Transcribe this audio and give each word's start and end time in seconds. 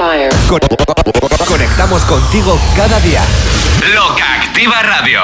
fire. 0.00 0.32
Conectamos 1.46 2.02
contigo 2.04 2.58
cada 2.74 2.98
día. 3.00 3.22
Loca 3.94 4.40
Activa 4.40 4.82
Radio. 4.82 5.20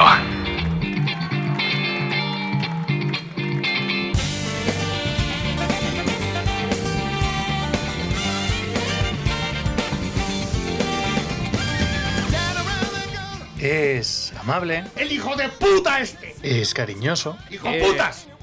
Es 13.59 14.31
amable, 14.39 14.83
¡El 14.95 15.11
hijo 15.11 15.35
de 15.35 15.49
puta 15.49 15.99
este! 15.99 16.35
es 16.43 16.75
cariñoso. 16.75 17.35
¡Hijo 17.49 17.67
putas! 17.83 18.27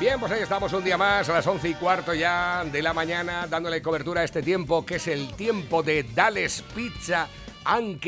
Bien, 0.00 0.20
pues 0.20 0.30
ahí 0.30 0.42
estamos 0.42 0.72
un 0.72 0.84
día 0.84 0.96
más, 0.96 1.28
a 1.28 1.32
las 1.32 1.46
once 1.46 1.68
y 1.68 1.74
cuarto 1.74 2.14
ya 2.14 2.64
de 2.64 2.82
la 2.82 2.92
mañana, 2.92 3.48
dándole 3.48 3.82
cobertura 3.82 4.20
a 4.20 4.24
este 4.24 4.42
tiempo, 4.42 4.86
que 4.86 4.96
es 4.96 5.08
el 5.08 5.34
tiempo 5.34 5.82
de 5.82 6.04
Dales 6.04 6.62
Pizza 6.74 7.26
and. 7.64 8.00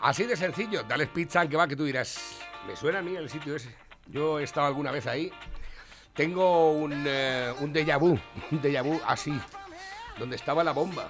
Así 0.00 0.24
de 0.24 0.36
sencillo, 0.36 0.82
Dales 0.82 1.08
Pizza 1.08 1.40
and 1.40 1.68
que 1.68 1.74
tú 1.74 1.84
dirás, 1.84 2.20
me 2.66 2.76
suena 2.76 2.98
a 2.98 3.02
mí 3.02 3.16
el 3.16 3.30
sitio 3.30 3.56
ese. 3.56 3.74
Yo 4.08 4.38
he 4.38 4.44
estado 4.44 4.66
alguna 4.66 4.90
vez 4.90 5.06
ahí. 5.06 5.32
Tengo 6.14 6.72
un, 6.72 7.04
eh, 7.06 7.52
un 7.60 7.72
déjà 7.72 7.98
vu, 7.98 8.18
un 8.50 8.60
déjà 8.62 8.82
vu 8.82 9.00
así, 9.06 9.38
donde 10.18 10.36
estaba 10.36 10.62
la 10.64 10.72
bomba, 10.72 11.08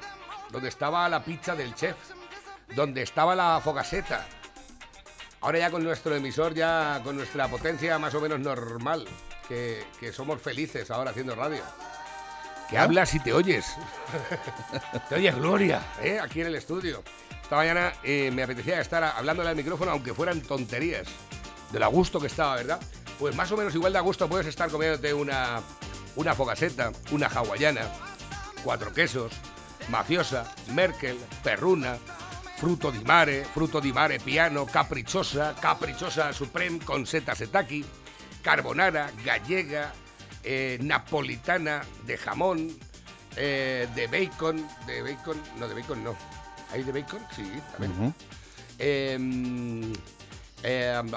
donde 0.51 0.69
estaba 0.69 1.09
la 1.09 1.25
pizza 1.25 1.55
del 1.55 1.75
chef, 1.75 1.97
donde 2.75 3.03
estaba 3.03 3.35
la 3.35 3.61
fogaseta, 3.63 4.27
Ahora 5.47 5.61
ya 5.61 5.71
con 5.71 5.85
nuestro 5.85 6.17
emisor, 6.17 6.55
ya 6.55 7.01
con 7.05 7.15
nuestra 7.15 7.47
potencia 7.47 8.01
más 8.01 8.13
o 8.17 8.21
menos 8.21 8.41
normal, 8.41 9.07
que, 9.47 9.85
que 10.01 10.13
somos 10.13 10.43
felices 10.43 10.91
ahora 10.91 11.13
haciendo 11.13 11.37
radio. 11.37 11.63
Que 12.69 12.77
hablas 12.77 13.15
y 13.15 13.21
te 13.21 13.33
oyes. 13.33 13.65
te 15.09 15.15
oyes 15.15 15.37
Gloria, 15.37 15.87
¿eh? 16.03 16.19
aquí 16.19 16.41
en 16.41 16.49
el 16.49 16.57
estudio. 16.57 17.05
Esta 17.41 17.55
mañana 17.55 17.93
eh, 18.03 18.33
me 18.35 18.43
apetecía 18.43 18.81
estar 18.81 19.05
hablándole 19.05 19.51
al 19.51 19.55
micrófono, 19.55 19.93
aunque 19.93 20.13
fueran 20.13 20.41
tonterías. 20.41 21.07
De 21.71 21.79
lo 21.79 21.85
a 21.85 21.89
gusto 21.91 22.19
que 22.19 22.27
estaba, 22.27 22.57
¿verdad? 22.57 22.81
Pues 23.17 23.37
más 23.37 23.53
o 23.53 23.57
menos 23.57 23.73
igual 23.73 23.93
de 23.93 24.01
a 24.01 24.03
gusto 24.03 24.29
puedes 24.29 24.49
estar 24.49 24.69
comiéndote 24.69 25.15
una, 25.15 25.61
una 26.17 26.35
fogaseta, 26.35 26.91
una 27.13 27.29
hawaiana, 27.29 27.83
cuatro 28.65 28.93
quesos, 28.93 29.31
mafiosa, 29.91 30.53
Merkel, 30.75 31.17
perruna, 31.45 31.99
fruto 32.57 32.91
di 32.91 33.03
mare, 33.05 33.45
fruto 33.45 33.81
di 33.81 33.93
mare 33.93 34.19
piano, 34.19 34.65
caprichosa, 34.65 35.53
caprichosa 35.53 36.33
supreme 36.33 36.79
con 36.83 37.05
seta 37.05 37.35
setaki, 37.35 37.85
carbonara, 38.41 39.11
gallega, 39.23 39.93
eh, 40.43 40.79
napolitana 40.81 41.85
de 42.05 42.17
jamón, 42.17 42.75
eh, 43.37 43.87
de 43.95 44.07
bacon, 44.09 44.67
de 44.87 45.03
bacon, 45.03 45.41
no, 45.59 45.69
de 45.69 45.75
bacon 45.75 46.03
no. 46.03 46.17
¿Hay 46.73 46.83
de 46.83 46.93
bacon? 46.93 47.21
Sí, 47.35 47.45
también. 47.73 48.15
Em, 48.79 49.93
em, 50.63 51.11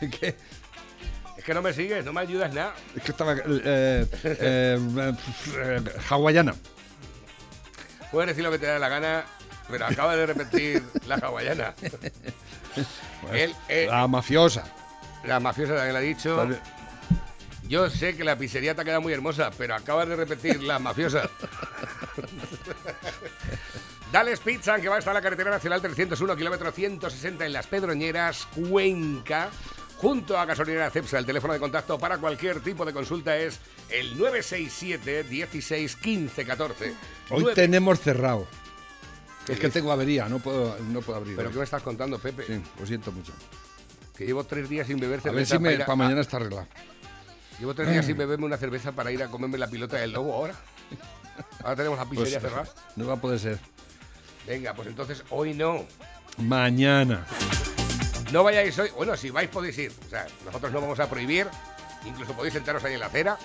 ¿Qué? 0.18 0.36
Es 1.36 1.44
que 1.44 1.54
no 1.54 1.60
me 1.62 1.72
sigues, 1.74 2.04
no 2.04 2.12
me 2.12 2.22
ayudas 2.22 2.52
nada. 2.54 2.74
Es 2.96 3.02
que 3.02 3.10
estaba. 3.12 3.36
eh, 3.46 4.06
hawaiana. 6.08 6.54
Puedes 8.16 8.28
decir 8.28 8.44
lo 8.44 8.50
que 8.50 8.58
te 8.58 8.64
da 8.64 8.78
la 8.78 8.88
gana, 8.88 9.26
pero 9.70 9.84
acaba 9.84 10.16
de 10.16 10.24
repetir 10.24 10.82
la 11.06 11.16
hawaiana. 11.16 11.74
Él, 13.30 13.54
La 13.90 14.08
mafiosa. 14.08 14.64
la 15.22 15.38
mafiosa 15.38 15.74
también 15.74 15.92
lo 15.92 15.98
ha 15.98 16.00
dicho. 16.02 16.34
Vale. 16.34 16.58
Yo 17.68 17.90
sé 17.90 18.16
que 18.16 18.24
la 18.24 18.38
pizzería 18.38 18.74
te 18.74 18.80
ha 18.80 18.84
quedado 18.86 19.02
muy 19.02 19.12
hermosa, 19.12 19.50
pero 19.58 19.74
acabas 19.74 20.08
de 20.08 20.16
repetir 20.16 20.62
la 20.62 20.78
mafiosa. 20.78 21.28
Dales 24.10 24.40
Pizza, 24.40 24.80
que 24.80 24.88
va 24.88 24.96
a 24.96 24.98
estar 25.00 25.12
en 25.12 25.16
la 25.16 25.22
carretera 25.22 25.50
nacional 25.50 25.82
301, 25.82 26.36
kilómetro 26.36 26.72
160 26.72 27.44
en 27.44 27.52
Las 27.52 27.66
Pedroñeras, 27.66 28.48
Cuenca, 28.54 29.50
junto 29.96 30.38
a 30.38 30.44
Gasolinera 30.44 30.90
Cepsa. 30.90 31.18
El 31.18 31.26
teléfono 31.26 31.52
de 31.54 31.60
contacto 31.60 31.98
para 31.98 32.18
cualquier 32.18 32.60
tipo 32.60 32.84
de 32.84 32.92
consulta 32.92 33.36
es 33.36 33.58
el 33.90 34.16
967 34.18 35.24
16 35.24 35.96
15 35.96 36.44
14. 36.46 36.94
Hoy 37.30 37.46
tenemos 37.54 38.00
cerrado. 38.00 38.46
¿Qué 39.46 39.52
Es 39.52 39.60
que 39.60 39.68
tengo 39.70 39.92
avería, 39.92 40.28
no 40.28 40.40
puedo, 40.40 40.76
no 40.90 41.00
puedo 41.02 41.18
abrir. 41.18 41.36
¿Pero 41.36 41.48
hoy. 41.48 41.52
qué 41.52 41.58
me 41.58 41.64
estás 41.64 41.82
contando, 41.82 42.18
Pepe? 42.18 42.44
Sí, 42.46 42.60
lo 42.80 42.86
siento 42.86 43.12
mucho. 43.12 43.32
Que 44.16 44.26
llevo 44.26 44.42
tres 44.44 44.68
días 44.68 44.86
sin 44.88 44.98
beber 44.98 45.20
A 45.20 45.30
ver 45.30 45.46
cerveza 45.46 45.56
si 45.56 45.62
me, 45.62 45.78
para 45.78 45.94
mañana 45.96 46.20
está 46.20 46.38
arreglado. 46.38 46.66
Llevo 47.60 47.74
tres 47.74 47.90
días 47.90 48.04
sin 48.06 48.16
beberme 48.18 48.44
una 48.46 48.56
cerveza 48.56 48.92
para 48.92 49.12
ir 49.12 49.22
a 49.22 49.28
comerme 49.28 49.56
la 49.58 49.68
pilota 49.68 49.96
del 49.98 50.12
lobo 50.12 50.34
ahora. 50.34 50.54
Ahora 51.62 51.76
tenemos 51.76 51.98
la 51.98 52.06
Pues, 52.06 52.18
pizzería 52.20 52.40
cerrada. 52.40 52.68
no 52.96 53.06
va 53.06 53.14
a 53.14 53.20
poder 53.20 53.38
ser. 53.38 53.58
Venga, 54.46 54.74
pues 54.74 54.88
entonces 54.88 55.22
hoy 55.30 55.54
no. 55.54 55.84
Mañana. 56.38 57.24
No 58.32 58.42
vayáis 58.42 58.78
hoy. 58.78 58.90
Bueno, 58.96 59.16
si 59.16 59.30
vais 59.30 59.48
podéis 59.48 59.78
ir. 59.78 59.92
O 60.06 60.10
sea, 60.10 60.26
nosotros 60.44 60.72
no 60.72 60.80
vamos 60.80 60.98
a 61.00 61.08
prohibir. 61.08 61.46
Incluso 62.04 62.32
podéis 62.34 62.54
sentaros 62.54 62.82
ahí 62.84 62.94
en 62.94 63.00
la 63.00 63.06
acera. 63.06 63.38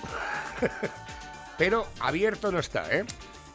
Pero 1.58 1.86
abierto 2.00 2.50
no 2.50 2.58
está, 2.58 2.92
¿eh? 2.94 3.04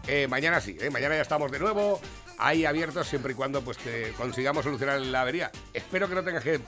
Eh, 0.08 0.28
mañana 0.28 0.62
sí, 0.62 0.78
¿eh? 0.80 0.90
Mañana 0.90 1.16
ya 1.16 1.22
estamos 1.22 1.52
de 1.52 1.60
nuevo. 1.60 2.00
Ahí 2.38 2.66
abiertos 2.66 3.08
siempre 3.08 3.34
y 3.34 3.36
cuando 3.36 3.62
pues 3.62 3.78
te 3.78 4.12
consigamos 4.14 4.64
solucionar 4.64 5.00
la 5.02 5.22
avería. 5.22 5.52
Espero 5.74 6.08
que 6.08 6.16
no 6.16 6.24
tengas 6.24 6.44
que 6.44 6.60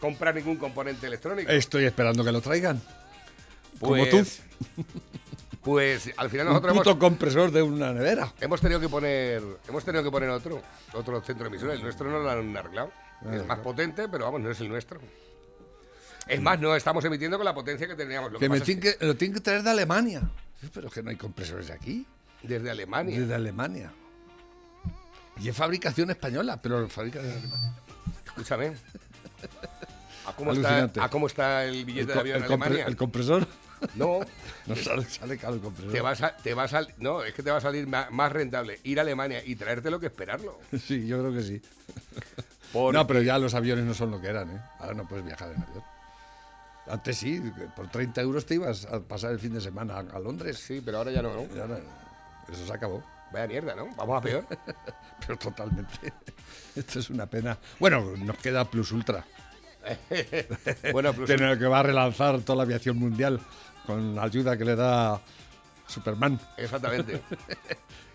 comprar 0.00 0.34
ningún 0.34 0.56
componente 0.56 1.06
electrónico. 1.06 1.50
Estoy 1.50 1.84
esperando 1.84 2.24
que 2.24 2.32
lo 2.32 2.40
traigan. 2.40 2.80
como 3.80 4.04
tú. 4.06 4.18
Pues- 4.18 4.42
Pues 5.62 6.10
al 6.16 6.28
final 6.28 6.48
Un 6.48 6.54
nosotros 6.54 6.76
puto 6.78 6.90
hemos, 6.90 7.00
compresor 7.00 7.52
de 7.52 7.62
una 7.62 7.92
nevera. 7.92 8.32
hemos 8.40 8.60
tenido 8.60 8.80
que 8.80 8.88
poner 8.88 9.40
hemos 9.68 9.84
tenido 9.84 10.02
que 10.02 10.10
poner 10.10 10.28
otro 10.30 10.60
otro 10.92 11.20
centro 11.22 11.46
emisor. 11.46 11.70
El 11.70 11.82
nuestro 11.84 12.10
no 12.10 12.18
lo 12.18 12.28
han 12.28 12.56
arreglado. 12.56 12.90
Es 13.30 13.46
más 13.46 13.58
potente, 13.60 14.08
pero 14.08 14.24
vamos, 14.24 14.40
no 14.40 14.50
es 14.50 14.60
el 14.60 14.68
nuestro. 14.68 15.00
Es 16.26 16.40
más, 16.40 16.58
no 16.60 16.74
estamos 16.76 17.04
emitiendo 17.04 17.36
con 17.36 17.44
la 17.44 17.54
potencia 17.54 17.86
que 17.86 17.94
teníamos. 17.94 18.32
Lo 18.32 18.38
que 18.38 18.44
Que 18.46 18.48
me 18.48 18.58
pasa 18.60 18.70
es 18.72 18.78
tienen 18.80 18.98
que, 18.98 19.06
lo 19.06 19.14
tienen 19.16 19.34
que 19.34 19.40
traer 19.40 19.62
de 19.62 19.70
Alemania. 19.70 20.22
Pero 20.72 20.88
es 20.88 20.94
que 20.94 21.02
no 21.02 21.10
hay 21.10 21.16
compresores 21.16 21.70
aquí. 21.70 22.06
desde 22.42 22.70
Alemania. 22.70 23.18
Desde 23.20 23.34
Alemania. 23.34 23.92
Y 25.40 25.48
es 25.48 25.56
fabricación 25.56 26.10
española, 26.10 26.60
pero 26.62 26.78
en 26.78 26.90
Alemania. 26.90 27.74
Escúchame. 28.26 28.72
¿A 30.26 30.32
cómo, 30.36 30.52
está. 30.52 30.90
¿A 31.04 31.08
cómo 31.10 31.26
está 31.26 31.64
el 31.64 31.84
billete 31.84 32.06
de 32.06 32.12
co- 32.14 32.20
avión 32.20 32.36
en 32.38 32.44
Alemania? 32.44 32.84
el 32.86 32.96
compresor. 32.96 33.46
No, 33.96 34.20
No 34.66 34.76
sale, 34.76 35.04
sale 35.04 35.36
caro 35.38 35.54
el 35.54 35.60
compresor. 35.60 35.90
te 35.92 36.00
vas 36.00 36.22
a, 36.22 36.36
te 36.36 36.54
vas 36.54 36.72
a, 36.74 36.86
no, 36.98 37.24
es 37.24 37.34
que 37.34 37.42
te 37.42 37.50
va 37.50 37.56
a 37.56 37.60
salir 37.60 37.88
más, 37.88 38.30
rentable 38.32 38.78
ir 38.84 39.00
a 39.00 39.02
Alemania 39.02 39.42
y 39.44 39.56
traértelo 39.56 39.98
que 39.98 40.06
esperarlo. 40.06 40.56
Sí, 40.78 41.04
yo 41.08 41.18
creo 41.18 41.32
que 41.32 41.42
sí. 41.42 41.62
Porque- 42.72 42.96
No, 42.98 43.06
pero 43.06 43.22
ya 43.22 43.38
los 43.38 43.54
aviones 43.54 43.84
no 43.84 43.94
son 43.94 44.10
lo 44.10 44.20
que 44.20 44.28
eran, 44.28 44.50
¿eh? 44.50 44.60
Ahora 44.78 44.94
no 44.94 45.06
puedes 45.06 45.24
viajar 45.24 45.50
en 45.52 45.62
avión. 45.62 45.84
Antes 46.88 47.16
sí, 47.18 47.40
por 47.76 47.88
30 47.88 48.20
euros 48.22 48.44
te 48.44 48.54
ibas 48.54 48.86
a 48.86 48.98
pasar 49.00 49.30
el 49.32 49.38
fin 49.38 49.54
de 49.54 49.60
semana 49.60 49.94
a, 49.96 49.98
a 50.00 50.18
Londres. 50.18 50.58
Sí, 50.58 50.82
pero 50.84 50.98
ahora 50.98 51.12
ya 51.12 51.22
no, 51.22 51.30
eso 52.50 52.66
se 52.66 52.72
acabó. 52.72 53.02
Vaya 53.32 53.46
mierda, 53.46 53.74
¿no? 53.74 53.88
Vamos 53.96 54.18
a 54.18 54.20
peor. 54.20 54.44
Pero 55.26 55.38
totalmente. 55.38 56.12
Esto 56.76 56.98
es 56.98 57.08
una 57.08 57.24
pena. 57.24 57.56
Bueno, 57.78 58.12
nos 58.18 58.36
queda 58.36 58.64
Plus 58.66 58.92
Ultra. 58.92 59.24
bueno, 60.92 61.12
pues 61.14 61.28
Tiene 61.28 61.56
que 61.58 61.64
va 61.66 61.80
a 61.80 61.82
relanzar 61.82 62.40
toda 62.42 62.56
la 62.58 62.62
aviación 62.64 62.98
mundial 62.98 63.40
con 63.86 64.14
la 64.14 64.24
ayuda 64.24 64.56
que 64.58 64.64
le 64.66 64.76
da 64.76 65.18
Superman. 65.86 66.38
exactamente. 66.58 67.22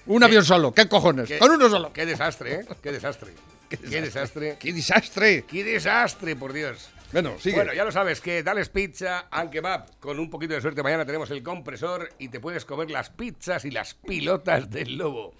Un 0.05 0.23
avión 0.23 0.43
solo, 0.45 0.71
¿qué 0.73 0.87
cojones? 0.87 1.27
Qué- 1.27 1.39
Con 1.39 1.51
uno 1.51 1.67
solo. 1.69 1.91
Qué 1.91 2.05
desastre, 2.05 2.55
¿eh? 2.61 2.65
Qué 2.81 2.91
desastre. 2.91 3.33
Qué 3.89 4.01
desastre. 4.01 4.57
¡Qué 4.59 4.73
desastre! 4.73 5.45
Qué 5.47 5.63
desastre, 5.63 6.35
por 6.35 6.53
Dios. 6.53 6.89
Bueno, 7.11 7.37
sigue. 7.39 7.55
Bueno, 7.55 7.73
ya 7.73 7.85
lo 7.85 7.91
sabes, 7.91 8.19
que 8.19 8.43
Dales 8.43 8.69
Pizza 8.69 9.27
and 9.31 9.49
Kebab. 9.49 9.99
Con 9.99 10.19
un 10.19 10.29
poquito 10.29 10.53
de 10.53 10.61
suerte 10.61 10.83
mañana 10.83 11.05
tenemos 11.05 11.31
el 11.31 11.41
compresor 11.41 12.09
y 12.19 12.29
te 12.29 12.39
puedes 12.39 12.65
comer 12.65 12.91
las 12.91 13.09
pizzas 13.09 13.63
y 13.65 13.71
las 13.71 13.93
pilotas 13.93 14.69
del 14.69 14.97
lobo. 14.97 15.33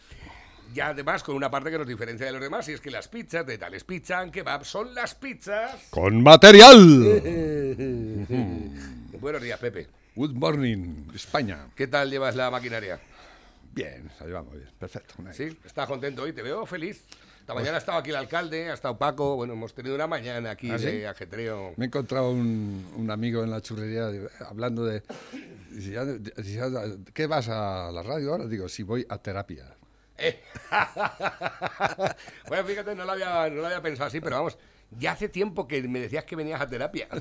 Y 0.73 0.79
además 0.79 1.23
con 1.23 1.35
una 1.35 1.49
parte 1.49 1.71
que 1.71 1.77
nos 1.77 1.87
diferencia 1.87 2.25
de 2.25 2.33
los 2.33 2.41
demás 2.41 2.67
y 2.69 2.73
es 2.73 2.81
que 2.81 2.91
las 2.91 3.07
pizzas 3.07 3.45
de 3.45 3.57
Dales 3.57 3.83
Pizza 3.83 4.19
and 4.19 4.31
Kebab 4.31 4.65
son 4.65 4.93
las 4.93 5.15
pizzas... 5.15 5.87
Con 5.89 6.21
material. 6.21 6.77
Buenos 9.19 9.41
días, 9.41 9.59
Pepe. 9.59 9.87
Good 10.15 10.33
morning, 10.33 11.09
España. 11.13 11.67
¿Qué 11.75 11.87
tal 11.87 12.09
llevas 12.09 12.35
la 12.35 12.49
maquinaria? 12.49 12.99
Bien, 13.73 14.09
la 14.19 14.25
llevamos 14.25 14.55
bien. 14.55 14.69
Perfecto. 14.79 15.15
Sí, 15.31 15.57
estás 15.63 15.87
contento 15.87 16.23
hoy, 16.23 16.33
te 16.33 16.41
veo 16.41 16.65
feliz. 16.65 17.05
Esta 17.47 17.55
mañana 17.55 17.75
ha 17.75 17.79
estado 17.79 17.97
aquí 17.99 18.09
el 18.09 18.17
alcalde, 18.17 18.69
ha 18.69 18.73
estado 18.73 18.97
Paco, 18.97 19.37
bueno, 19.37 19.53
hemos 19.53 19.73
tenido 19.73 19.95
una 19.95 20.05
mañana 20.05 20.51
aquí 20.51 20.69
¿Ah, 20.69 20.77
sí? 20.77 20.87
de 20.87 21.07
ajetreo. 21.07 21.71
Me 21.77 21.85
he 21.85 21.87
encontrado 21.87 22.29
un, 22.31 22.85
un 22.97 23.09
amigo 23.09 23.41
en 23.41 23.49
la 23.51 23.61
churrería 23.61 24.07
de- 24.07 24.29
hablando 24.45 24.83
de, 24.83 25.01
¿Qué 27.13 27.25
vas 27.25 27.47
a 27.47 27.89
la 27.93 28.03
radio 28.03 28.31
ahora? 28.33 28.47
Digo, 28.47 28.67
sí, 28.67 28.83
voy 28.83 29.05
a 29.07 29.17
terapia. 29.19 29.63
Eh. 30.17 30.41
bueno, 32.49 32.65
fíjate, 32.65 32.93
no 32.95 33.05
lo, 33.05 33.13
había, 33.13 33.49
no 33.49 33.61
lo 33.61 33.67
había 33.67 33.81
pensado 33.81 34.07
así, 34.07 34.19
pero 34.19 34.35
vamos, 34.35 34.57
ya 34.91 35.11
hace 35.11 35.27
tiempo 35.29 35.67
que 35.67 35.81
me 35.87 35.99
decías 35.99 36.23
que 36.23 36.35
venías 36.35 36.61
a 36.61 36.67
terapia. 36.67 37.07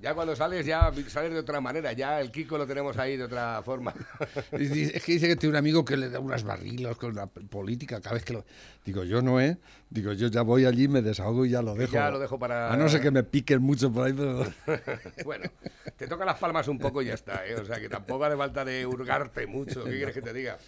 Ya 0.00 0.14
cuando 0.14 0.34
sales, 0.34 0.66
ya 0.66 0.90
sales 1.06 1.32
de 1.32 1.38
otra 1.38 1.60
manera, 1.60 1.92
ya 1.92 2.20
el 2.20 2.32
Kiko 2.32 2.58
lo 2.58 2.66
tenemos 2.66 2.98
ahí 2.98 3.16
de 3.16 3.22
otra 3.22 3.62
forma. 3.62 3.94
Es 4.50 5.00
que 5.04 5.12
dice 5.12 5.28
que 5.28 5.36
tiene 5.36 5.50
un 5.50 5.56
amigo 5.56 5.84
que 5.84 5.96
le 5.96 6.10
da 6.10 6.18
unas 6.18 6.42
barrilas 6.42 6.96
con 6.96 7.14
la 7.14 7.28
política 7.28 8.00
cada 8.00 8.14
vez 8.14 8.24
que 8.24 8.32
lo... 8.32 8.44
Digo, 8.84 9.04
yo 9.04 9.22
no, 9.22 9.40
¿eh? 9.40 9.58
Digo, 9.90 10.12
yo 10.12 10.26
ya 10.26 10.42
voy 10.42 10.64
allí, 10.64 10.88
me 10.88 11.02
desahogo 11.02 11.46
y 11.46 11.50
ya 11.50 11.62
lo 11.62 11.76
dejo. 11.76 11.92
ya 11.92 12.10
lo 12.10 12.18
dejo 12.18 12.36
para- 12.36 12.72
A 12.72 12.76
no 12.76 12.88
ser 12.88 13.00
que 13.00 13.12
me 13.12 13.22
piquen 13.22 13.62
mucho 13.62 13.92
por 13.92 14.08
ahí, 14.08 14.12
pero... 14.12 14.44
bueno, 15.24 15.48
te 15.96 16.08
tocan 16.08 16.26
las 16.26 16.38
palmas 16.40 16.66
un 16.66 16.80
poco 16.80 17.00
y 17.00 17.06
ya 17.06 17.14
está, 17.14 17.46
¿eh? 17.46 17.54
O 17.54 17.64
sea, 17.64 17.78
que 17.78 17.88
tampoco 17.88 18.24
hace 18.24 18.36
falta 18.36 18.64
de 18.64 18.84
hurgarte 18.84 19.46
mucho. 19.46 19.84
¿Qué 19.84 19.90
quieres 19.98 20.14
que 20.14 20.22
te 20.22 20.32
diga? 20.32 20.58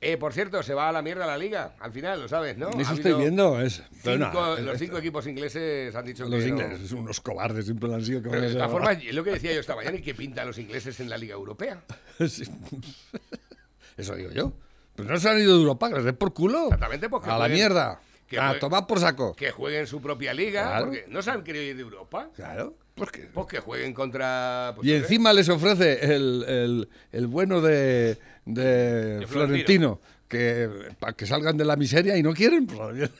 Eh, 0.00 0.18
por 0.18 0.34
cierto, 0.34 0.62
se 0.62 0.74
va 0.74 0.90
a 0.90 0.92
la 0.92 1.00
mierda 1.00 1.26
la 1.26 1.38
liga, 1.38 1.76
al 1.80 1.90
final, 1.90 2.20
lo 2.20 2.28
sabes, 2.28 2.58
¿no? 2.58 2.68
Eso 2.68 2.90
Ha 2.90 2.94
estoy 2.94 3.14
viendo. 3.14 3.58
Es... 3.60 3.82
cinco- 4.02 4.18
no, 4.18 4.56
los 4.58 4.78
cinco 4.78 4.98
equipos 4.98 5.26
ingleses 5.26 5.94
han 5.94 6.04
dicho 6.04 6.24
Los 6.28 6.44
que 6.44 6.50
no. 6.50 6.60
ingleses, 6.60 6.92
unos 6.92 7.20
cobardes, 7.22 7.64
siempre 7.64 7.92
han 7.94 8.04
sido. 8.04 8.20
Pero 8.22 8.36
a 8.36 8.40
de 8.40 8.52
ahora. 8.52 8.68
formas, 8.68 8.98
es 9.02 9.14
lo 9.14 9.24
que 9.24 9.30
decía 9.30 9.54
yo 9.54 9.60
esta 9.60 9.74
mañana, 9.74 9.96
¿y 9.96 10.02
qué 10.02 10.14
pintan 10.14 10.46
los 10.46 10.58
ingleses 10.58 11.00
en 11.00 11.08
la 11.08 11.16
Liga 11.16 11.34
Europea? 11.34 11.80
Sí. 12.28 12.44
Eso 13.96 14.14
digo 14.14 14.30
yo. 14.32 14.52
Pero 14.94 15.08
no 15.08 15.16
se 15.18 15.28
han 15.28 15.38
ido 15.38 15.54
de 15.54 15.60
Europa, 15.62 15.88
que 15.88 15.96
les 15.96 16.04
den 16.04 16.16
por 16.16 16.32
culo. 16.34 16.64
Exactamente, 16.64 17.08
pues 17.08 17.22
que 17.24 17.30
A 17.30 17.38
la 17.38 17.48
mierda. 17.48 17.98
que 18.28 18.38
A 18.38 18.50
jueguen- 18.50 18.60
tomar 18.60 18.86
por 18.86 19.00
saco. 19.00 19.34
Que 19.34 19.50
jueguen 19.50 19.86
su 19.86 20.00
propia 20.02 20.34
liga, 20.34 20.64
Claro. 20.68 20.84
porque 20.86 21.04
no 21.08 21.22
se 21.22 21.30
han 21.30 21.42
querido 21.42 21.64
ir 21.64 21.76
de 21.76 21.82
Europa. 21.82 22.28
Claro. 22.34 22.74
Pues 22.94 23.10
que... 23.10 23.20
Pues 23.22 23.46
que 23.48 23.58
jueguen 23.60 23.92
contra. 23.92 24.72
pues, 24.76 24.86
Y 24.86 24.92
encima 24.94 25.32
les 25.32 25.48
ofrece 25.48 26.04
el, 26.14 26.44
el- 26.46 26.88
el 27.12 27.26
bueno 27.26 27.60
de, 27.60 28.18
de 28.44 29.18
De 29.20 29.26
Florentino. 29.26 29.98
Florentino 29.98 30.00
que 30.28 30.68
para 30.98 31.12
que 31.12 31.26
salgan 31.26 31.56
de 31.56 31.64
la 31.64 31.76
miseria 31.76 32.16
y 32.16 32.22
no 32.22 32.32
quieren. 32.32 32.66
Pues, 32.66 33.10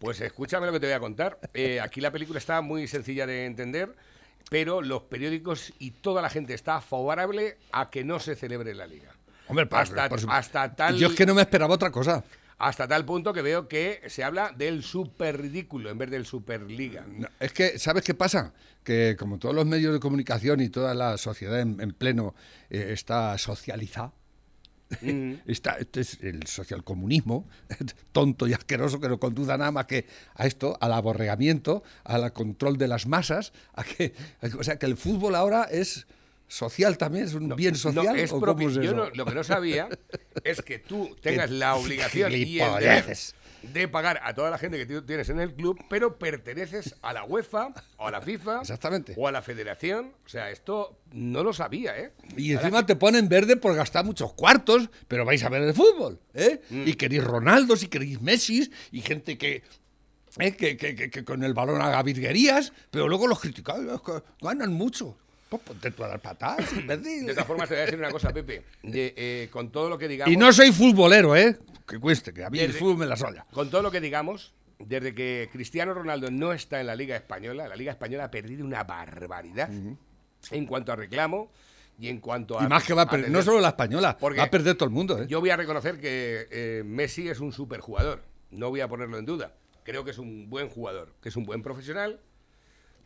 Pues 0.00 0.20
escúchame 0.20 0.66
lo 0.66 0.72
que 0.72 0.80
te 0.80 0.86
voy 0.86 0.94
a 0.94 1.00
contar. 1.00 1.38
Eh, 1.54 1.80
aquí 1.80 2.00
la 2.00 2.10
película 2.10 2.38
está 2.38 2.60
muy 2.60 2.86
sencilla 2.88 3.26
de 3.26 3.46
entender, 3.46 3.94
pero 4.50 4.82
los 4.82 5.02
periódicos 5.04 5.72
y 5.78 5.92
toda 5.92 6.20
la 6.20 6.28
gente 6.28 6.52
está 6.52 6.80
favorable 6.82 7.56
a 7.72 7.88
que 7.90 8.04
no 8.04 8.18
se 8.20 8.34
celebre 8.34 8.74
la 8.74 8.86
liga. 8.86 9.14
Hombre, 9.48 9.66
hasta, 9.70 10.08
por 10.08 10.20
hasta 10.28 10.74
tal, 10.74 10.96
Yo 10.98 11.08
es 11.08 11.14
que 11.14 11.24
no 11.26 11.34
me 11.34 11.42
esperaba 11.42 11.74
otra 11.74 11.90
cosa. 11.90 12.22
Hasta 12.58 12.88
tal 12.88 13.04
punto 13.04 13.32
que 13.32 13.42
veo 13.42 13.68
que 13.68 14.00
se 14.06 14.24
habla 14.24 14.52
del 14.56 14.82
super 14.82 15.40
ridículo 15.40 15.90
en 15.90 15.98
vez 15.98 16.10
del 16.10 16.26
superliga. 16.26 17.04
No, 17.06 17.28
es 17.40 17.52
que, 17.52 17.78
¿sabes 17.78 18.04
qué 18.04 18.14
pasa? 18.14 18.52
Que 18.82 19.16
como 19.18 19.38
todos 19.38 19.54
los 19.54 19.66
medios 19.66 19.92
de 19.92 20.00
comunicación 20.00 20.60
y 20.60 20.68
toda 20.68 20.94
la 20.94 21.18
sociedad 21.18 21.60
en, 21.60 21.80
en 21.80 21.92
pleno 21.92 22.34
eh, 22.70 22.90
está 22.92 23.36
socializada, 23.38 24.12
está, 25.46 25.72
este 25.78 26.00
es 26.00 26.18
el 26.22 26.46
socialcomunismo, 26.46 27.48
tonto 28.12 28.46
y 28.46 28.52
asqueroso, 28.52 29.00
que 29.00 29.08
no 29.08 29.18
conduce 29.18 29.52
a 29.52 29.58
nada 29.58 29.72
más 29.72 29.86
que 29.86 30.06
a 30.34 30.46
esto, 30.46 30.76
al 30.80 30.92
aborregamiento, 30.92 31.82
al 32.04 32.32
control 32.32 32.76
de 32.76 32.88
las 32.88 33.06
masas, 33.06 33.52
a 33.74 33.84
que, 33.84 34.14
o 34.58 34.62
sea, 34.62 34.78
que 34.78 34.86
el 34.86 34.96
fútbol 34.96 35.34
ahora 35.34 35.64
es 35.64 36.06
social 36.48 36.98
también, 36.98 37.24
es 37.24 37.34
un 37.34 37.48
bien 37.56 37.74
social. 37.74 38.04
No, 38.06 38.14
es 38.14 38.32
¿o 38.32 38.40
cómo 38.40 38.68
es 38.68 38.74
yo 38.74 38.82
eso? 38.82 38.94
no- 38.94 39.10
lo 39.10 39.24
que 39.24 39.34
no 39.34 39.44
sabía 39.44 39.88
es 40.44 40.60
que 40.62 40.78
tú 40.78 41.16
tengas 41.20 41.50
la 41.50 41.74
obligación 41.76 42.32
y 42.32 42.60
el 42.60 42.74
deber 42.80 43.16
de 43.62 43.88
pagar 43.88 44.20
a 44.22 44.34
toda 44.34 44.50
la 44.50 44.58
gente 44.58 44.76
que 44.76 44.84
tú 44.84 45.00
tienes 45.06 45.30
en 45.30 45.40
el 45.40 45.54
club, 45.54 45.82
pero 45.88 46.18
perteneces 46.18 46.96
a 47.00 47.14
la 47.14 47.24
UEFA 47.24 47.68
o 47.96 48.06
a 48.08 48.10
la 48.10 48.20
FIFA 48.20 48.60
Exactamente. 48.60 49.14
o 49.16 49.26
a 49.26 49.32
la 49.32 49.40
Federación. 49.40 50.12
O 50.24 50.28
sea, 50.28 50.50
esto 50.50 50.98
no 51.12 51.42
lo 51.42 51.54
sabía, 51.54 51.98
¿eh? 51.98 52.12
Y 52.36 52.52
encima 52.52 52.84
te 52.84 52.94
ponen 52.94 53.26
verde 53.26 53.56
por 53.56 53.74
gastar 53.74 54.04
muchos 54.04 54.34
cuartos, 54.34 54.90
pero 55.08 55.24
vais 55.24 55.42
a 55.44 55.48
ver 55.48 55.62
el 55.62 55.72
fútbol, 55.72 56.20
¿eh? 56.34 56.60
Mm. 56.68 56.88
Y 56.88 56.92
queréis 56.92 57.24
Ronaldo, 57.24 57.74
y 57.80 57.86
queréis 57.86 58.20
Messi, 58.20 58.70
y 58.92 59.00
gente 59.00 59.38
que, 59.38 59.62
¿eh? 60.38 60.52
que, 60.56 60.76
que- 60.76 60.94
que- 60.94 61.08
que 61.08 61.24
con 61.24 61.42
el 61.42 61.54
balón 61.54 61.80
haga 61.80 62.02
virguerías, 62.02 62.74
pero 62.90 63.08
luego 63.08 63.26
los 63.26 63.40
criticáis, 63.40 63.88
"Es 63.88 64.00
que 64.02 64.22
ganan 64.42 64.74
mucho. 64.74 65.16
Pues 65.58 65.68
ponte 65.78 65.90
tú 65.90 66.04
a 66.04 66.08
dar 66.08 66.20
patadas, 66.20 66.72
imbécil. 66.76 67.26
De 67.26 67.32
todas 67.32 67.46
formas, 67.46 67.68
te 67.68 67.74
voy 67.74 67.82
a 67.82 67.84
decir 67.86 67.98
una 67.98 68.10
cosa, 68.10 68.32
Pepe. 68.32 68.62
De, 68.82 69.14
eh, 69.16 69.48
con 69.50 69.70
todo 69.70 69.88
lo 69.88 69.98
que 69.98 70.08
digamos. 70.08 70.32
Y 70.32 70.36
no 70.36 70.52
soy 70.52 70.72
futbolero, 70.72 71.34
¿eh? 71.36 71.58
Que 71.86 71.98
cueste, 71.98 72.32
que 72.32 72.44
a 72.44 72.50
mí 72.50 72.58
el 72.58 72.68
Desde- 72.68 72.78
fútbol 72.78 72.98
me 72.98 73.06
la 73.06 73.16
sola. 73.16 73.46
Con 73.52 73.70
todo 73.70 73.82
lo 73.82 73.90
que 73.90 74.00
digamos, 74.00 74.54
desde 74.78 75.14
que 75.14 75.48
Cristiano 75.52 75.92
Ronaldo 75.94 76.30
no 76.30 76.52
está 76.52 76.80
en 76.80 76.86
la 76.86 76.96
Liga 76.96 77.16
Española, 77.16 77.68
la 77.68 77.76
Liga 77.76 77.92
Española 77.92 78.24
ha 78.24 78.30
perdido 78.30 78.64
una 78.64 78.84
barbaridad 78.84 79.70
en 80.50 80.66
cuanto 80.66 80.92
a 80.92 80.96
reclamo 80.96 81.50
y 81.98 82.08
en 82.08 82.18
cuanto 82.20 82.58
a. 82.58 82.64
Y 82.64 82.68
más 82.68 82.84
que 82.84 82.94
va 82.94 83.02
a 83.02 83.08
perder, 83.10 83.30
no 83.30 83.42
solo 83.42 83.60
la 83.60 83.68
española, 83.68 84.16
Porque 84.18 84.38
va 84.38 84.44
a 84.44 84.50
perder 84.50 84.74
todo 84.76 84.88
el 84.88 84.94
mundo, 84.94 85.22
¿eh? 85.22 85.26
Yo 85.28 85.40
voy 85.40 85.50
a 85.50 85.56
reconocer 85.56 86.00
que 86.00 86.48
eh, 86.50 86.82
Messi 86.84 87.28
es 87.28 87.40
un 87.40 87.52
superjugador. 87.52 88.22
No 88.50 88.70
voy 88.70 88.80
a 88.80 88.88
ponerlo 88.88 89.18
en 89.18 89.24
duda. 89.26 89.54
Creo 89.84 90.04
que 90.04 90.10
es 90.12 90.18
un 90.18 90.48
buen 90.48 90.68
jugador, 90.68 91.14
que 91.20 91.28
es 91.28 91.36
un 91.36 91.44
buen 91.44 91.62
profesional. 91.62 92.20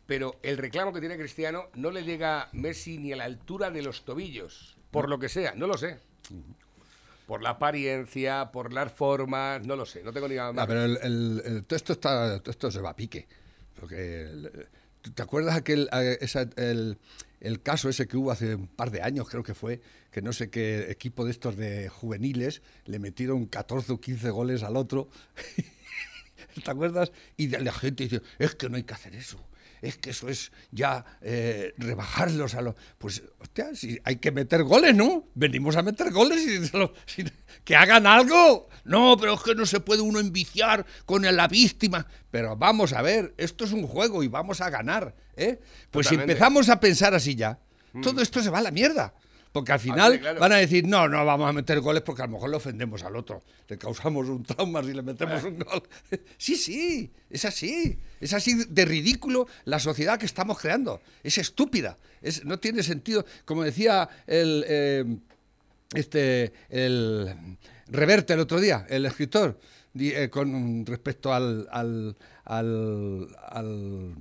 Pero 0.09 0.41
el 0.43 0.57
reclamo 0.57 0.91
que 0.95 1.01
tiene 1.01 1.19
Cristiano 1.19 1.67
no 1.75 1.91
le 1.91 2.03
llega 2.03 2.49
Messi 2.53 2.97
ni 2.97 3.13
a 3.13 3.17
la 3.17 3.25
altura 3.25 3.71
de 3.71 3.83
los 3.83 4.07
tobillos. 4.07 4.79
Por 4.91 5.07
lo 5.11 5.19
que 5.19 5.29
sea, 5.29 5.53
no 5.55 5.67
lo 5.67 5.77
sé. 5.77 5.99
Por 7.27 7.43
la 7.43 7.51
apariencia, 7.51 8.51
por 8.51 8.73
las 8.73 8.91
formas, 8.91 9.67
no 9.67 9.77
lo 9.77 9.85
sé. 9.85 10.03
No 10.03 10.11
tengo 10.15 10.27
ni 10.27 10.37
nada 10.37 10.49
Ah, 10.49 10.53
más. 10.55 10.67
pero 10.67 10.83
el, 10.83 10.97
el- 11.03 11.43
el- 11.45 11.65
todo 11.65 11.77
esto 11.77 11.93
está, 11.93 12.41
todo 12.41 12.51
esto 12.51 12.71
se 12.71 12.81
va 12.81 12.89
a 12.89 12.97
pique. 12.97 13.29
Porque 13.79 14.23
el- 14.23 14.67
¿tú 15.03 15.11
¿te 15.13 15.21
acuerdas 15.23 15.55
aquel 15.55 15.91
esa- 16.23 16.49
el, 16.57 16.97
el 17.41 17.61
caso 17.61 17.91
ese 17.91 18.09
que 18.09 18.17
hubo 18.17 18.31
hace 18.31 18.55
un 18.55 18.67
par 18.67 18.91
de 18.91 19.03
años, 19.03 19.29
creo 19.29 19.43
que 19.43 19.53
fue, 19.55 19.83
que 20.11 20.23
no 20.23 20.33
sé 20.33 20.49
qué 20.49 20.91
equipo 20.91 21.27
de 21.27 21.33
estos 21.33 21.55
de 21.59 21.91
juveniles 21.91 22.63
le 22.87 22.99
metieron 22.99 23.45
14 23.45 23.93
o 23.93 24.01
15 24.01 24.31
goles 24.31 24.63
al 24.63 24.77
otro? 24.79 25.11
¿Te 26.65 26.71
acuerdas? 26.71 27.13
Y 27.37 27.49
la 27.49 27.73
gente 27.73 28.05
dice, 28.05 28.23
es 28.39 28.55
que 28.55 28.71
no 28.71 28.77
hay 28.79 28.85
que 28.85 28.95
hacer 28.95 29.15
eso. 29.15 29.39
Es 29.83 29.97
que 29.99 30.11
eso 30.11 30.29
es 30.29 30.51
ya 30.71 31.05
eh, 31.21 31.73
rebajarlos 31.77 32.55
a 32.55 32.63
los... 32.63 32.75
Pues, 32.99 33.23
hostia, 33.39 33.75
si 33.75 33.99
hay 34.05 34.17
que 34.17 34.33
meter 34.33 34.65
goles, 34.65 34.95
¿no? 34.95 35.29
Venimos 35.35 35.77
a 35.77 35.83
meter 35.83 36.11
goles 36.13 36.41
y 36.43 36.67
si- 37.07 37.25
que 37.65 37.77
hagan 37.77 38.07
algo. 38.07 38.69
No, 38.85 39.17
pero 39.19 39.35
es 39.35 39.43
que 39.43 39.55
no 39.55 39.67
se 39.67 39.81
puede 39.81 40.01
uno 40.03 40.19
enviciar 40.21 40.85
con 41.07 41.23
la 41.23 41.49
víctima. 41.49 42.07
Pero 42.31 42.57
vamos 42.57 42.93
a 42.93 43.03
ver, 43.03 43.35
esto 43.37 43.65
es 43.65 43.73
un 43.73 43.87
juego 43.87 44.23
y 44.23 44.29
vamos 44.29 44.61
a 44.61 44.71
ganar, 44.71 45.15
¿eh? 45.37 45.61
Pues 45.91 46.07
si 46.09 46.15
empezamos 46.33 46.69
a 46.69 46.81
pensar 46.81 47.15
así 47.15 47.35
ya, 47.35 47.59
todo 48.03 48.21
esto 48.23 48.43
se 48.43 48.51
va 48.51 48.59
a 48.59 48.63
la 48.63 48.71
mierda. 48.71 49.15
Porque 49.53 49.73
al 49.73 49.81
final 49.81 50.21
claro. 50.21 50.41
van 50.41 50.53
a 50.53 50.57
decir, 50.57 50.87
no, 50.87 51.09
no 51.09 51.25
vamos 51.25 51.49
a 51.49 51.53
meter 51.53 51.81
goles 51.81 52.03
porque 52.03 52.23
a 52.23 52.27
lo 52.27 52.33
mejor 52.33 52.51
le 52.51 52.57
ofendemos 52.57 53.03
al 53.03 53.17
otro. 53.17 53.43
Le 53.67 53.79
causamos 53.79 54.29
un 54.29 54.43
trauma 54.45 54.83
si 54.83 54.93
le 54.93 55.03
metemos 55.03 55.43
un 55.45 55.59
gol. 55.59 55.83
Sí, 56.37 56.55
sí, 56.57 57.11
es 57.31 57.45
así. 57.45 57.99
Es 58.21 58.33
así 58.35 58.55
de 58.69 58.85
ridículo 58.85 59.47
la 59.65 59.79
sociedad 59.79 60.19
que 60.19 60.27
estamos 60.27 60.59
creando. 60.59 61.01
Es 61.23 61.39
estúpida. 61.39 61.97
Es, 62.21 62.45
no 62.45 62.59
tiene 62.59 62.83
sentido. 62.83 63.25
Como 63.45 63.65
decía 63.65 64.09
el, 64.27 64.65
eh, 64.69 65.05
este, 65.95 66.53
el 66.69 67.35
Reverte 67.91 68.35
el 68.35 68.41
otro 68.41 68.61
día, 68.61 68.87
el 68.91 69.07
escritor, 69.07 69.59
eh, 69.99 70.29
con 70.31 70.85
respecto 70.85 71.33
al, 71.33 71.67
al, 71.71 72.17
al- 72.45 73.29
al- 73.49 74.15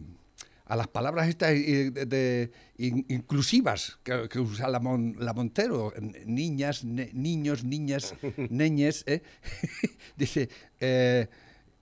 a 0.67 0.75
las 0.75 0.87
palabras 0.87 1.27
estas 1.29 1.51
de- 1.51 1.91
de- 2.05 2.51
in- 2.77 3.05
inclusivas 3.09 3.99
que, 4.03 4.27
que 4.29 4.39
usa 4.39 4.67
la, 4.69 4.79
Mon- 4.79 5.15
la 5.19 5.33
Montero, 5.33 5.93
niñas, 6.25 6.83
ne- 6.83 7.09
niños, 7.13 7.63
niñas, 7.63 8.15
neñes, 8.49 9.03
¿eh? 9.07 9.21
dice 10.17 10.49
eh, 10.79 11.27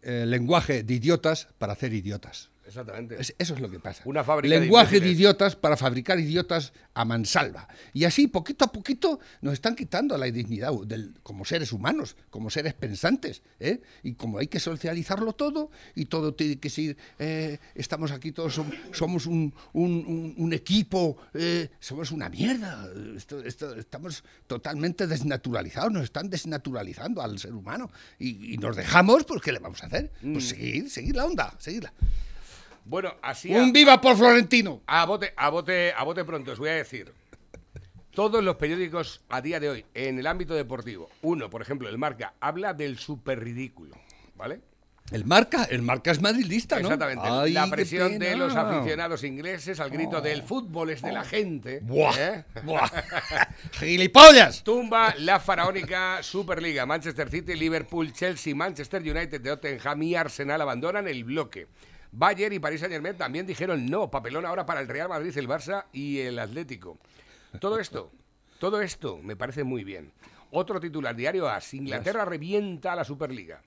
eh, 0.01 0.25
lenguaje 0.27 0.83
de 0.83 0.93
idiotas 0.93 1.47
para 1.57 1.73
hacer 1.73 1.93
idiotas. 1.93 2.51
Exactamente. 2.67 3.15
Es- 3.19 3.35
eso 3.37 3.53
es 3.53 3.59
lo 3.61 3.69
que 3.69 3.79
pasa. 3.79 4.01
Una 4.05 4.23
fábrica 4.23 4.57
Lenguaje 4.59 4.99
de, 4.99 5.09
idiotas 5.09 5.55
para 5.55 5.77
fabricar 5.77 6.19
idiotas 6.19 6.73
a 6.93 7.05
mansalva. 7.05 7.67
Y 7.93 8.05
así, 8.05 8.27
poquito 8.27 8.65
a 8.65 8.71
poquito, 8.71 9.19
nos 9.41 9.53
están 9.53 9.75
quitando 9.75 10.17
la 10.17 10.25
dignidad 10.25 10.71
del- 10.85 11.13
como 11.23 11.45
seres 11.45 11.71
humanos, 11.71 12.15
como 12.29 12.49
seres 12.49 12.73
pensantes. 12.73 13.41
¿eh? 13.59 13.81
Y 14.03 14.13
como 14.13 14.39
hay 14.39 14.47
que 14.47 14.59
socializarlo 14.59 15.33
todo, 15.33 15.69
y 15.93 16.05
todo 16.05 16.33
tiene 16.33 16.57
que 16.57 16.69
ser. 16.69 16.97
eh, 17.19 17.59
estamos 17.75 18.11
aquí 18.11 18.31
todos, 18.31 18.57
som- 18.57 18.73
somos 18.91 19.25
un, 19.27 19.53
un- 19.73 20.05
un- 20.07 20.33
un 20.37 20.53
equipo, 20.53 21.17
eh, 21.33 21.69
somos 21.79 22.11
una 22.11 22.29
mierda. 22.29 22.87
Esto- 23.15 23.43
esto- 23.43 23.75
estamos 23.75 24.23
totalmente 24.47 25.05
desnaturalizados, 25.07 25.91
nos 25.91 26.03
están 26.03 26.29
desnaturalizando 26.29 27.21
al 27.21 27.37
ser 27.39 27.53
humano. 27.53 27.91
Y, 28.19 28.53
y 28.53 28.57
nos 28.57 28.75
dejamos, 28.75 29.23
pues, 29.25 29.41
¿qué 29.41 29.51
le 29.51 29.59
vamos 29.59 29.83
a 29.83 29.87
hacer? 29.87 30.11
Mm. 30.21 30.33
Pues 30.33 30.49
seguir, 30.49 30.89
seguir 30.89 31.15
la 31.15 31.25
onda, 31.25 31.53
seguirla. 31.59 31.93
Bueno, 32.85 33.15
así. 33.21 33.53
Un 33.53 33.73
viva 33.73 33.99
por 33.99 34.15
Florentino. 34.15 34.81
A 34.85 35.05
bote, 35.05 35.33
a 35.35 35.49
bote, 35.49 35.91
a 35.95 36.03
bote 36.03 36.23
pronto, 36.23 36.51
os 36.51 36.59
voy 36.59 36.69
a 36.69 36.75
decir 36.75 37.11
Todos 38.11 38.43
los 38.43 38.55
periódicos 38.55 39.21
a 39.29 39.41
día 39.41 39.59
de 39.59 39.69
hoy, 39.69 39.85
en 39.93 40.19
el 40.19 40.27
ámbito 40.27 40.53
deportivo, 40.53 41.09
uno, 41.23 41.49
por 41.49 41.61
ejemplo, 41.61 41.89
el 41.89 41.97
Marca, 41.97 42.35
habla 42.39 42.73
del 42.73 42.97
súper 42.97 43.43
ridículo, 43.43 43.97
¿vale? 44.35 44.61
El 45.11 45.23
marca, 45.23 45.65
el 45.65 45.83
marca 45.83 46.09
es 46.09 46.19
madridista, 46.19 46.79
¿no? 46.79 46.87
Exactamente. 46.87 47.23
Ay, 47.27 47.51
la 47.51 47.67
presión 47.67 48.17
de 48.17 48.35
los 48.35 48.55
aficionados 48.55 49.23
ingleses 49.23 49.79
al 49.79 49.91
grito 49.91 50.19
del 50.19 50.41
fútbol 50.41 50.89
es 50.89 51.03
de 51.03 51.11
la 51.11 51.23
gente. 51.23 51.79
Buah, 51.83 52.15
¿eh? 52.17 52.45
buah. 52.63 52.89
¡Gilipollas! 53.73 54.63
Tumba 54.63 55.13
la 55.19 55.39
faraónica 55.39 56.23
Superliga. 56.23 56.87
Manchester 56.87 57.29
City, 57.29 57.53
Liverpool, 57.53 58.11
Chelsea, 58.13 58.55
Manchester 58.55 59.03
United, 59.03 59.43
Tottenham 59.43 60.01
y 60.01 60.15
Arsenal 60.15 60.59
abandonan 60.61 61.07
el 61.07 61.23
bloque. 61.23 61.67
Bayern 62.17 62.53
y 62.53 62.59
Paris 62.59 62.79
Saint 62.79 62.93
Germain 62.93 63.17
también 63.17 63.45
dijeron 63.45 63.85
no. 63.87 64.09
Papelón 64.09 64.45
ahora 64.45 64.65
para 64.65 64.79
el 64.79 64.87
Real 64.87 65.09
Madrid, 65.09 65.37
el 65.37 65.49
Barça 65.49 65.85
y 65.91 66.19
el 66.19 66.39
Atlético. 66.39 66.97
Todo 67.59 67.77
esto, 67.77 68.11
todo 68.59 68.81
esto 68.81 69.19
me 69.21 69.35
parece 69.35 69.63
muy 69.63 69.83
bien. 69.83 70.11
Otro 70.51 70.79
titular, 70.79 71.13
Diario 71.15 71.49
As. 71.49 71.73
Inglaterra 71.73 72.23
revienta 72.23 72.93
a 72.93 72.95
la 72.95 73.03
Superliga. 73.03 73.61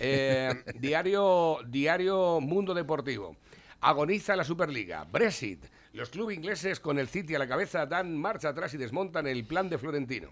Eh, 0.00 0.64
diario, 0.80 1.58
diario 1.66 2.40
Mundo 2.40 2.72
Deportivo. 2.74 3.36
Agoniza 3.80 4.34
la 4.34 4.44
Superliga. 4.44 5.04
Brexit. 5.04 5.64
Los 5.92 6.08
clubes 6.08 6.36
ingleses 6.36 6.80
con 6.80 6.98
el 6.98 7.06
City 7.06 7.34
a 7.34 7.38
la 7.38 7.46
cabeza 7.46 7.86
dan 7.86 8.18
marcha 8.18 8.48
atrás 8.48 8.72
y 8.74 8.78
desmontan 8.78 9.26
el 9.26 9.44
plan 9.44 9.68
de 9.68 9.78
Florentino. 9.78 10.30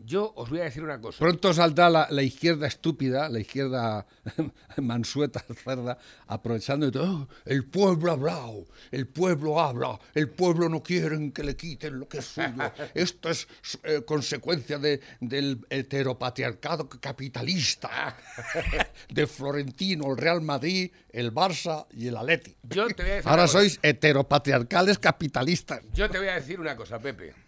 Yo 0.00 0.32
os 0.36 0.48
voy 0.48 0.60
a 0.60 0.64
decir 0.64 0.82
una 0.82 1.00
cosa. 1.00 1.18
Pronto 1.18 1.52
saldrá 1.52 1.90
la, 1.90 2.06
la 2.10 2.22
izquierda 2.22 2.66
estúpida, 2.66 3.28
la 3.28 3.40
izquierda 3.40 4.06
mansueta, 4.76 5.40
cerda, 5.64 5.98
aprovechando 6.26 6.86
de 6.86 6.92
todo. 6.92 7.22
"Oh, 7.22 7.28
el 7.44 7.64
pueblo 7.64 8.10
ha 8.10 8.14
hablado, 8.14 8.66
el 8.92 9.06
pueblo 9.08 9.60
habla, 9.60 9.98
el 10.14 10.28
pueblo 10.30 10.68
no 10.68 10.82
quieren 10.82 11.32
que 11.32 11.42
le 11.42 11.56
quiten 11.56 11.98
lo 11.98 12.08
que 12.08 12.18
es 12.18 12.26
suyo. 12.26 12.72
Esto 12.94 13.28
es 13.28 13.48
eh, 13.82 14.02
consecuencia 14.06 14.78
de- 14.78 15.00
del 15.20 15.66
heteropatriarcado 15.68 16.88
capitalista 16.88 18.16
de 19.08 19.26
Florentino, 19.26 20.10
el 20.12 20.16
Real 20.16 20.40
Madrid, 20.40 20.90
el 21.10 21.32
Barça 21.34 21.86
y 21.92 22.06
el 22.08 22.16
Atleti. 22.16 22.56
Yo 22.62 22.86
te 22.88 23.02
voy 23.02 23.12
a 23.12 23.14
decir 23.16 23.28
Ahora 23.30 23.48
sois 23.48 23.78
heteropatriarcales 23.82 24.98
capitalistas. 24.98 25.80
Yo 25.92 26.08
te 26.08 26.18
voy 26.18 26.28
a 26.28 26.34
decir 26.34 26.60
una 26.60 26.76
cosa, 26.76 26.98
Pepe. 26.98 27.47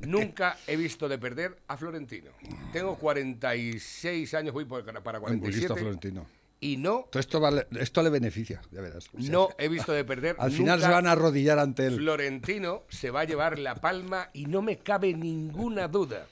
Nunca 0.00 0.56
he 0.66 0.76
visto 0.76 1.08
de 1.08 1.18
perder 1.18 1.56
a 1.68 1.76
Florentino. 1.76 2.30
Tengo 2.72 2.96
46 2.96 4.34
años, 4.34 4.52
voy 4.52 4.64
para 4.64 5.20
Muy 5.20 5.50
listo 5.50 5.74
47. 5.74 5.74
Florentino. 5.80 6.26
Y 6.62 6.76
no, 6.76 7.06
Todo 7.10 7.20
esto, 7.20 7.40
vale- 7.40 7.66
esto 7.78 8.02
le 8.02 8.10
beneficia, 8.10 8.60
ya 8.70 8.82
verás. 8.82 9.08
O 9.16 9.20
sea, 9.20 9.30
no 9.30 9.48
he 9.56 9.68
visto 9.68 9.92
de 9.92 10.04
perder. 10.04 10.36
Al 10.38 10.50
final 10.52 10.76
nunca 10.76 10.88
se 10.88 10.92
van 10.92 11.06
a 11.06 11.12
arrodillar 11.12 11.58
ante 11.58 11.86
él. 11.86 11.96
Florentino 11.96 12.82
se 12.90 13.10
va 13.10 13.20
a 13.20 13.24
llevar 13.24 13.58
la 13.58 13.76
palma 13.76 14.28
y 14.34 14.44
no 14.44 14.60
me 14.60 14.76
cabe 14.76 15.14
ninguna 15.14 15.88
duda. 15.88 16.26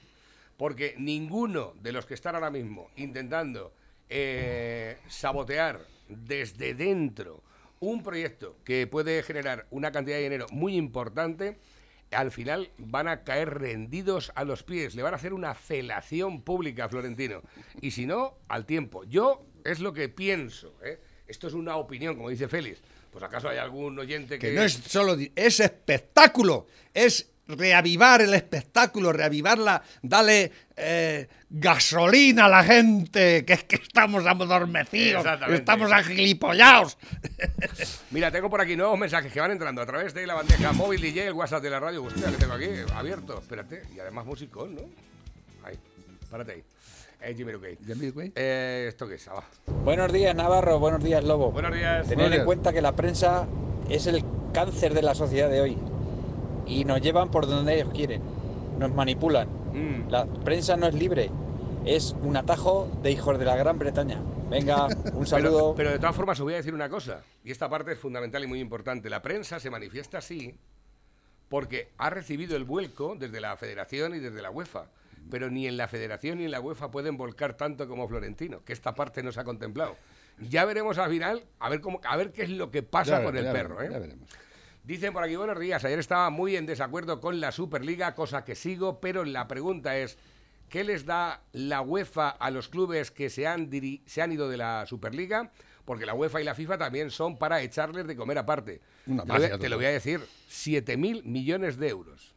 Porque 0.59 0.95
ninguno 0.99 1.73
de 1.81 1.93
los 1.93 2.05
que 2.05 2.15
están 2.15 2.35
ahora 2.35 2.51
mismo 2.51 2.91
intentando 2.97 3.73
eh, 4.11 4.99
sabotear 5.09 5.81
desde 6.09 6.75
dentro 6.75 7.43
un 7.81 8.03
proyecto 8.03 8.57
que 8.65 8.87
puede 8.87 9.23
generar 9.23 9.67
una 9.71 9.93
cantidad 9.93 10.17
de 10.17 10.25
dinero 10.25 10.47
muy 10.51 10.77
importante, 10.77 11.59
al 12.11 12.31
final 12.31 12.71
van 12.79 13.09
a 13.09 13.25
caer 13.25 13.59
rendidos 13.59 14.33
a 14.35 14.45
los 14.45 14.63
pies. 14.63 14.95
Le 14.95 15.03
van 15.03 15.13
a 15.13 15.17
hacer 15.17 15.33
una 15.33 15.55
felación 15.55 16.43
pública 16.43 16.85
a 16.85 16.89
Florentino. 16.89 17.43
Y 17.81 17.91
si 17.91 18.07
no, 18.07 18.39
al 18.49 18.67
tiempo. 18.67 19.05
Yo 19.05 19.45
es 19.65 19.81
lo 19.81 19.93
que 19.93 20.09
pienso. 20.09 20.75
¿eh? 20.83 20.99
Esto 21.27 21.47
es 21.47 21.55
una 21.55 21.77
opinión, 21.77 22.17
como 22.17 22.31
dice 22.31 22.49
Félix. 22.49 22.81
Pues 23.11 23.23
acaso 23.25 23.49
hay 23.49 23.59
algún 23.59 23.99
oyente 23.99 24.39
que... 24.39 24.49
Que 24.51 24.55
no 24.55 24.63
es 24.63 24.73
solo, 24.73 25.17
es 25.35 25.61
espectáculo, 25.61 26.67
es 26.93 27.31
reavivar 27.49 28.21
el 28.21 28.35
espectáculo, 28.35 29.13
reavivarla, 29.13 29.83
dale 30.03 30.53
eh, 30.77 31.27
gasolina 31.51 32.47
a 32.47 32.49
la 32.49 32.63
gente, 32.63 33.45
que 33.45 33.55
es 33.55 33.65
que 33.65 33.77
estamos 33.77 34.27
adormecidos, 34.27 35.25
estamos 35.51 35.91
agilipollados. 35.91 36.99
Mira, 38.11 38.31
tengo 38.31 38.51
por 38.51 38.61
aquí 38.61 38.77
nuevos 38.77 38.99
mensajes 38.99 39.33
que 39.33 39.41
van 39.41 39.53
entrando 39.53 39.81
a 39.81 39.87
través 39.87 40.13
de 40.15 40.27
la 40.27 40.35
bandeja 40.35 40.73
móvil 40.73 41.01
DJ, 41.01 41.29
el 41.29 41.33
WhatsApp 41.33 41.63
de 41.63 41.71
la 41.71 41.81
radio. 41.81 42.05
Hostia, 42.05 42.31
que 42.31 42.37
tengo 42.37 42.55
aquí 42.55 42.69
abierto. 42.95 43.39
Espérate. 43.39 43.83
Y 43.95 44.01
además 44.01 44.27
musicón, 44.27 44.75
¿no? 44.75 44.83
Ahí. 45.65 45.79
Párate 46.31 46.53
ahí. 46.53 46.63
Eh, 47.21 47.35
Jimmy. 47.37 47.53
Eh, 48.37 48.87
¿Esto 48.89 49.09
qué 49.09 49.17
es? 49.17 49.27
Ah. 49.29 49.43
Buenos 49.85 50.13
días, 50.13 50.37
Navarro. 50.37 50.79
Buenos 50.79 51.03
días, 51.03 51.25
Lobo. 51.25 51.51
Buenos 51.51 51.75
días. 51.75 52.07
Buenos 52.07 52.29
días. 52.29 52.41
en 52.41 52.45
cuenta 52.45 52.73
que 52.73 52.81
la 52.81 52.95
prensa 52.95 53.47
es 53.89 54.07
el 54.07 54.23
cáncer 54.53 54.95
de 54.95 55.03
la 55.03 55.15
sociedad 55.15 55.51
de 55.51 55.61
hoy. 55.61 55.77
Y 56.67 56.85
nos 56.85 57.01
llevan 57.01 57.31
por 57.31 57.47
donde 57.47 57.75
ellos 57.75 57.89
quieren. 57.93 58.23
Nos 58.79 58.95
manipulan. 58.95 59.58
Mm. 59.73 60.09
La 60.11 60.27
prensa 60.27 60.77
no 60.77 60.87
es 60.87 60.95
libre. 60.95 61.31
Es 61.85 62.15
un 62.23 62.37
atajo 62.37 62.91
de 63.03 63.11
hijos 63.13 63.39
de 63.39 63.45
la 63.45 63.57
Gran 63.57 63.79
Bretaña. 63.79 64.21
Venga, 64.51 64.89
un 65.13 65.27
saludo. 65.27 65.75
Pero, 65.75 65.75
pero 65.77 65.91
de 65.91 65.99
todas 65.99 66.17
formas 66.17 66.39
os 66.41 66.45
voy 66.45 66.55
a 66.55 66.57
decir 66.57 66.75
una 66.75 66.89
cosa, 66.89 67.23
y 67.45 67.51
esta 67.51 67.69
parte 67.69 67.93
es 67.93 67.99
fundamental 67.99 68.43
y 68.43 68.47
muy 68.47 68.61
importante. 68.61 69.09
La 69.11 69.23
prensa 69.23 69.61
se 69.61 69.71
manifiesta 69.71 70.19
así 70.19 70.59
porque 71.49 71.91
ha 71.99 72.11
recibido 72.11 72.57
el 72.57 72.65
vuelco 72.65 73.17
desde 73.19 73.41
la 73.41 73.57
Federación 73.57 74.15
y 74.15 74.19
desde 74.19 74.43
la 74.43 74.51
UEFA. 74.51 74.91
Pero 75.31 75.51
ni 75.51 75.67
en 75.67 75.77
la 75.77 75.89
Federación 75.89 76.39
ni 76.39 76.45
en 76.45 76.51
la 76.51 76.61
UEFA 76.61 76.91
pueden 76.91 77.17
volcar 77.17 77.55
tanto 77.55 77.87
como 77.89 78.09
Florentino, 78.09 78.65
que 78.65 78.73
esta 78.73 78.95
parte 78.95 79.23
no 79.23 79.33
se 79.33 79.41
ha 79.41 79.45
contemplado. 79.45 79.97
Ya 80.41 80.65
veremos 80.65 80.99
al 80.99 81.11
final, 81.11 81.45
a 81.59 81.69
ver, 81.69 81.81
cómo, 81.81 82.01
a 82.05 82.17
ver 82.17 82.33
qué 82.33 82.43
es 82.43 82.51
lo 82.51 82.71
que 82.71 82.83
pasa 82.83 83.19
Ya 83.19 83.25
con 83.25 83.37
el 83.37 83.51
perro. 83.53 83.79
ya 83.81 83.87
¿eh? 83.87 83.91
ya 83.93 83.99
veremos. 83.99 84.29
Dicen 84.89 85.13
por 85.13 85.23
aquí, 85.23 85.37
buenos 85.37 85.61
días, 85.61 85.85
ayer 85.85 85.99
estaba 85.99 86.31
muy 86.31 86.57
en 86.57 86.65
desacuerdo 86.65 87.21
con 87.21 87.41
la 87.41 87.53
Superliga, 87.53 88.15
cosa 88.15 88.43
que 88.47 88.55
sigo, 88.55 89.01
pero 89.01 89.23
la 89.27 89.47
pregunta 89.47 89.99
es, 89.99 90.17
¿qué 90.71 90.83
les 90.83 91.05
da 91.05 91.43
la 91.53 91.83
UEFA 91.83 92.31
a 92.31 92.51
los 92.51 92.71
clubes 92.71 93.11
que 93.11 93.29
se 93.29 93.47
han, 93.47 93.71
diri- 93.71 94.01
se 94.07 94.23
han 94.23 94.33
ido 94.33 94.49
de 94.49 94.57
la 94.57 94.87
Superliga? 94.87 95.53
Porque 95.85 96.07
la 96.07 96.15
UEFA 96.15 96.41
y 96.41 96.45
la 96.45 96.55
FIFA 96.55 96.79
también 96.79 97.11
son 97.11 97.37
para 97.37 97.61
echarles 97.61 98.07
de 98.07 98.17
comer 98.17 98.39
aparte. 98.39 98.81
Una 99.07 99.25
te, 99.25 99.29
lo 99.29 99.35
voy 99.35 99.45
a, 99.45 99.49
mafia 99.51 99.59
te 99.59 99.69
lo 99.69 99.77
voy 99.77 99.85
a 99.85 99.91
decir, 99.91 100.21
7.000 100.49 101.23
millones 101.23 101.77
de 101.77 101.89
euros. 101.91 102.35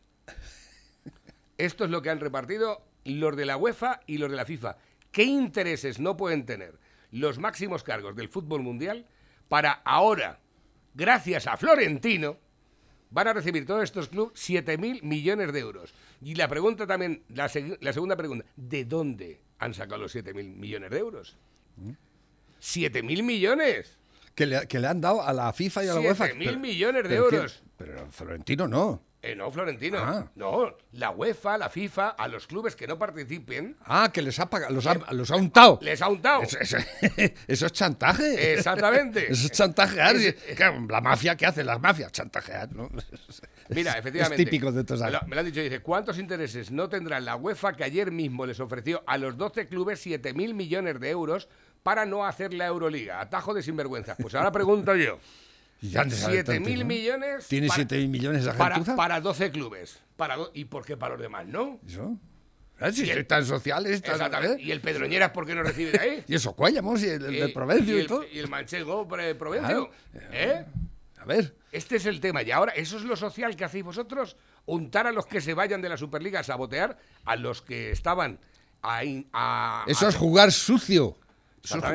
Esto 1.57 1.85
es 1.85 1.89
lo 1.89 2.01
que 2.01 2.09
han 2.09 2.19
repartido 2.19 2.83
los 3.05 3.37
de 3.37 3.45
la 3.45 3.55
UEFA 3.55 4.01
y 4.07 4.17
los 4.17 4.29
de 4.29 4.35
la 4.35 4.43
FIFA. 4.45 4.75
¿Qué 5.13 5.23
intereses 5.23 6.01
no 6.01 6.17
pueden 6.17 6.45
tener 6.45 6.77
los 7.11 7.39
máximos 7.39 7.83
cargos 7.83 8.13
del 8.17 8.27
fútbol 8.27 8.61
mundial 8.61 9.05
para 9.47 9.71
ahora, 9.85 10.41
gracias 10.93 11.47
a 11.47 11.57
Florentino, 11.57 12.37
van 13.09 13.27
a 13.27 13.33
recibir 13.33 13.65
todos 13.65 13.83
estos 13.83 14.07
clubes 14.09 14.33
7.000 14.49 15.01
millones 15.03 15.51
de 15.53 15.59
euros? 15.59 15.93
Y 16.21 16.35
la 16.35 16.47
pregunta 16.47 16.85
también, 16.87 17.23
la, 17.29 17.47
seg- 17.47 17.77
la 17.81 17.93
segunda 17.93 18.15
pregunta, 18.15 18.45
¿de 18.55 18.85
dónde 18.85 19.41
han 19.59 19.73
sacado 19.73 20.01
los 20.01 20.15
7.000 20.15 20.33
millones 20.55 20.89
de 20.91 20.97
euros? 20.99 21.37
¿7.000 22.61 23.23
millones? 23.23 23.97
Que 24.35 24.45
le, 24.45 24.67
que 24.67 24.79
le 24.79 24.87
han 24.87 25.01
dado 25.01 25.21
a 25.21 25.33
la 25.33 25.51
FIFA 25.51 25.83
y 25.83 25.87
a 25.89 25.93
la 25.95 25.99
UEFA. 25.99 26.27
7.000 26.29 26.37
Pero- 26.45 26.59
millones 26.59 27.03
de 27.03 27.09
pero 27.09 27.25
euros. 27.25 27.63
Pero 27.77 28.07
Florentino 28.11 28.67
no. 28.67 29.03
Eh, 29.23 29.35
no, 29.35 29.51
Florentino. 29.51 29.99
Ah. 29.99 30.31
No, 30.35 30.75
la 30.93 31.11
UEFA, 31.11 31.55
la 31.59 31.69
FIFA, 31.69 32.09
a 32.09 32.27
los 32.27 32.47
clubes 32.47 32.75
que 32.75 32.87
no 32.87 32.97
participen, 32.97 33.77
Ah, 33.85 34.09
que 34.11 34.19
les 34.23 34.39
ha 34.39 34.49
pagado, 34.49 34.73
los 34.73 34.87
ha, 34.87 34.95
los 35.11 35.29
ha 35.29 35.35
untado. 35.35 35.77
les 35.83 36.01
ha 36.01 36.07
untado. 36.09 36.41
Eso, 36.41 36.57
eso- 36.59 36.77
eso 37.47 37.65
es 37.67 37.71
chantaje. 37.71 38.53
Exactamente. 38.53 39.31
Eso 39.31 39.45
es 39.45 39.51
chantajear. 39.51 40.15
Es- 40.15 40.35
la 40.89 41.01
mafia, 41.01 41.35
¿qué 41.35 41.45
hace? 41.45 41.63
Las 41.63 41.79
mafias, 41.79 42.11
chantajear, 42.11 42.73
¿no? 42.73 42.89
Mira, 43.69 43.91
efectivamente. 43.97 44.41
Es 44.41 44.49
típico 44.49 44.71
de 44.71 44.83
todos 44.83 45.01
me 45.01 45.11
me 45.27 45.35
lo 45.35 45.39
han 45.41 45.45
dicho, 45.45 45.61
dice, 45.61 45.81
¿cuántos 45.81 46.17
intereses 46.17 46.71
no 46.71 46.89
tendrá 46.89 47.19
la 47.19 47.35
UEFA 47.35 47.73
que 47.73 47.83
ayer 47.83 48.11
mismo 48.11 48.47
les 48.47 48.59
ofreció 48.59 49.03
a 49.05 49.17
los 49.19 49.37
12 49.37 49.67
clubes 49.67 50.03
7.000 50.05 50.53
millones 50.55 50.99
de 50.99 51.09
euros 51.11 51.47
para 51.83 52.05
no 52.07 52.25
hacer 52.25 52.53
la 52.55 52.65
Euroliga? 52.65 53.21
Atajo 53.21 53.53
de 53.53 53.61
sinvergüenza. 53.61 54.15
Pues 54.17 54.33
ahora 54.33 54.51
pregunto 54.51 54.95
yo. 54.95 55.19
Y 55.81 55.89
ya 55.89 56.01
han 56.01 56.09
de 56.09 56.15
saber 56.15 56.45
7.000 56.45 56.45
tanto, 56.45 56.69
¿no? 56.69 56.85
millones. 56.85 57.47
¿Tiene 57.47 57.67
para- 57.67 57.83
7.000 57.83 58.07
millones 58.07 58.41
esa 58.43 58.55
para, 58.55 58.95
para 58.95 59.19
12 59.19 59.51
clubes. 59.51 59.99
Para 60.15 60.35
do- 60.37 60.51
¿Y 60.53 60.65
por 60.65 60.85
qué 60.85 60.95
para 60.95 61.13
los 61.15 61.21
demás 61.21 61.47
no? 61.47 61.79
¿Eso? 61.87 62.17
Ah, 62.79 62.91
Si 62.91 63.05
Y 63.05 63.09
el- 63.09 63.25
tan 63.27 63.45
sociales, 63.45 64.01
tan-. 64.01 64.43
¿eh? 64.43 64.55
¿Y 64.59 64.71
el 64.71 64.81
Pedroñeras 64.81 65.31
por 65.31 65.45
qué 65.45 65.53
no 65.55 65.63
recibe 65.63 65.91
de 65.91 65.99
ahí? 65.99 66.23
Y 66.27 66.35
eso, 66.35 66.53
Cuellamos, 66.53 67.01
y 67.03 67.07
el, 67.09 67.25
el 67.25 67.35
Eh, 67.35 67.39
del 67.41 67.53
Provencio 67.53 67.95
y, 67.97 67.99
el, 68.01 68.07
todo. 68.07 68.23
y 68.31 68.39
el 68.39 68.47
manchego 68.47 69.07
Provencio. 69.07 69.89
¿Eh? 70.31 70.65
A 71.17 71.25
ver, 71.25 71.55
Este 71.71 71.95
es 71.97 72.05
el 72.07 72.19
tema. 72.19 72.41
Y 72.43 72.51
ahora, 72.51 72.73
¿eso 72.73 72.97
es 72.97 73.03
lo 73.03 73.15
social 73.15 73.55
que 73.55 73.63
hacéis 73.63 73.83
vosotros? 73.83 74.35
Untar 74.65 75.05
a 75.07 75.11
los 75.11 75.25
que 75.27 75.41
se 75.41 75.53
vayan 75.53 75.81
de 75.81 75.89
la 75.89 75.97
Superliga 75.97 76.39
a 76.39 76.43
sabotear 76.43 76.97
a 77.25 77.35
los 77.35 77.61
que 77.61 77.91
estaban 77.91 78.39
ahí. 78.81 79.27
A, 79.31 79.85
eso 79.87 80.05
a- 80.07 80.09
es 80.09 80.15
jugar 80.15 80.51
sucio. 80.51 81.17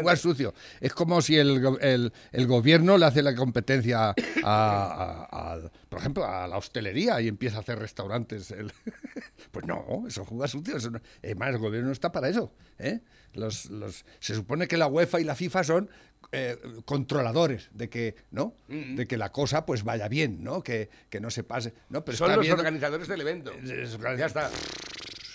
Jugar 0.00 0.16
sucio. 0.18 0.54
Es 0.80 0.92
como 0.92 1.20
si 1.22 1.36
el, 1.36 1.78
el- 1.80 2.12
el 2.32 2.46
gobierno 2.46 2.98
le 2.98 3.06
hace 3.06 3.22
la 3.22 3.34
competencia 3.34 4.10
a, 4.10 4.14
a- 4.44 5.54
a- 5.54 5.70
por 5.88 5.98
ejemplo, 6.00 6.24
a 6.24 6.46
la 6.46 6.56
hostelería 6.56 7.20
y 7.20 7.28
empieza 7.28 7.58
a 7.58 7.60
hacer 7.60 7.78
restaurantes. 7.78 8.50
el- 8.50 8.72
Pues 9.50 9.66
no, 9.66 10.04
eso 10.06 10.24
juega 10.24 10.48
sucio. 10.48 10.76
Eso 10.76 10.90
no- 10.90 11.00
Además, 11.22 11.50
el 11.50 11.58
gobierno 11.58 11.88
no 11.88 11.92
está 11.92 12.12
para 12.12 12.28
eso. 12.28 12.52
¿eh? 12.78 13.00
Los, 13.34 13.66
los- 13.70 14.04
se 14.20 14.34
supone 14.34 14.68
que 14.68 14.76
la 14.76 14.86
UEFA 14.86 15.20
y 15.20 15.24
la 15.24 15.34
FIFA 15.34 15.64
son 15.64 15.90
eh, 16.32 16.58
controladores 16.84 17.68
de 17.72 17.88
que, 17.88 18.16
¿no? 18.30 18.54
De 18.68 19.06
que 19.06 19.16
la 19.16 19.30
cosa 19.32 19.64
pues 19.64 19.84
vaya 19.84 20.08
bien, 20.08 20.42
¿no? 20.42 20.62
Que, 20.62 20.90
que 21.08 21.20
no 21.20 21.30
se 21.30 21.44
pase. 21.44 21.72
¿no? 21.88 22.04
Pero 22.04 22.18
Son 22.18 22.34
los 22.36 22.48
organizadores 22.50 23.08
del 23.08 23.20
evento. 23.20 23.52
Es- 23.52 23.98
Ya 24.18 24.26
está. 24.26 24.50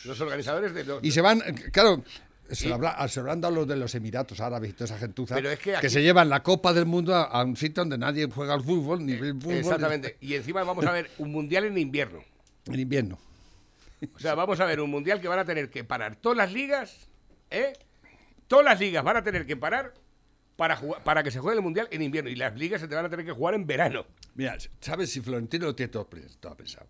Los 0.06 0.20
organizadores 0.20 0.74
de 0.74 0.84
los... 0.84 1.04
Y 1.04 1.12
se 1.12 1.22
van, 1.22 1.42
claro, 1.72 2.04
se 2.56 2.70
lo, 2.70 2.80
se 3.08 3.22
lo 3.22 3.32
han 3.32 3.42
dado 3.42 3.54
los 3.56 3.68
de 3.68 3.76
los 3.76 3.94
Emiratos 3.96 4.40
Árabes 4.40 4.70
y 4.70 4.74
toda 4.74 4.86
esa 4.86 4.98
gentuza, 4.98 5.36
Pero 5.36 5.50
es 5.52 5.60
que 5.60 5.76
aquí- 5.76 5.90
se 5.90 6.02
llevan 6.02 6.30
la 6.30 6.42
Copa 6.44 6.74
del 6.74 6.86
Mundo 6.86 7.16
a, 7.16 7.24
a 7.24 7.44
un 7.44 7.56
sitio 7.56 7.82
donde 7.82 7.98
nadie 7.98 8.28
juega 8.30 8.54
al 8.54 8.64
fútbol, 8.64 9.06
ni 9.06 9.16
ve 9.16 9.34
fútbol. 9.34 9.54
ni- 9.54 9.60
Exactamente. 9.60 10.18
Y 10.22 10.34
encima 10.36 10.64
vamos 10.64 10.86
a 10.86 10.92
ver 10.92 11.10
un 11.18 11.32
mundial 11.32 11.66
en 11.66 11.78
invierno. 11.78 12.20
En 12.66 12.80
invierno. 12.80 13.18
O 14.16 14.20
sea, 14.20 14.34
vamos 14.36 14.60
a 14.60 14.66
ver 14.66 14.80
un 14.82 14.90
mundial 14.90 15.22
que 15.22 15.28
van 15.28 15.40
a 15.40 15.46
tener 15.46 15.70
que 15.70 15.84
parar 15.84 16.16
todas 16.16 16.38
las 16.38 16.52
ligas, 16.52 17.08
¿eh? 17.52 17.74
Todas 18.48 18.66
las 18.66 18.80
ligas 18.80 19.04
van 19.04 19.18
a 19.18 19.24
tener 19.24 19.46
que 19.46 19.56
parar 19.56 19.94
para, 20.56 20.76
jugar- 20.76 21.04
para 21.04 21.24
que 21.24 21.32
se 21.32 21.40
juegue 21.40 21.58
el 21.58 21.64
mundial 21.64 21.88
en 21.92 22.02
invierno. 22.02 22.30
Y 22.30 22.36
las 22.36 22.56
ligas 22.58 22.82
se 22.82 22.88
te 22.88 22.96
van 22.96 23.06
a 23.06 23.10
tener 23.10 23.26
que 23.26 23.32
jugar 23.32 23.54
en 23.54 23.66
verano. 23.68 24.06
Mira, 24.36 24.58
¿sabes 24.80 25.12
si 25.12 25.22
Florentino 25.22 25.68
lo 25.68 25.76
tiene 25.76 25.92
todo, 25.92 26.08
pensado? 26.10 26.88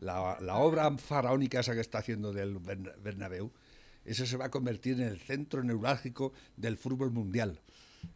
La, 0.00 0.36
la 0.40 0.56
obra 0.56 0.90
faraónica 0.98 1.60
esa 1.60 1.74
que 1.74 1.80
está 1.80 1.98
haciendo 1.98 2.32
del 2.32 2.58
Bern- 2.60 2.92
Bernabéu, 3.02 3.50
eso 4.12 4.26
se 4.26 4.36
va 4.36 4.46
a 4.46 4.50
convertir 4.50 5.00
en 5.00 5.08
el 5.08 5.18
centro 5.18 5.62
neurálgico 5.62 6.32
del 6.56 6.76
fútbol 6.76 7.10
mundial. 7.10 7.60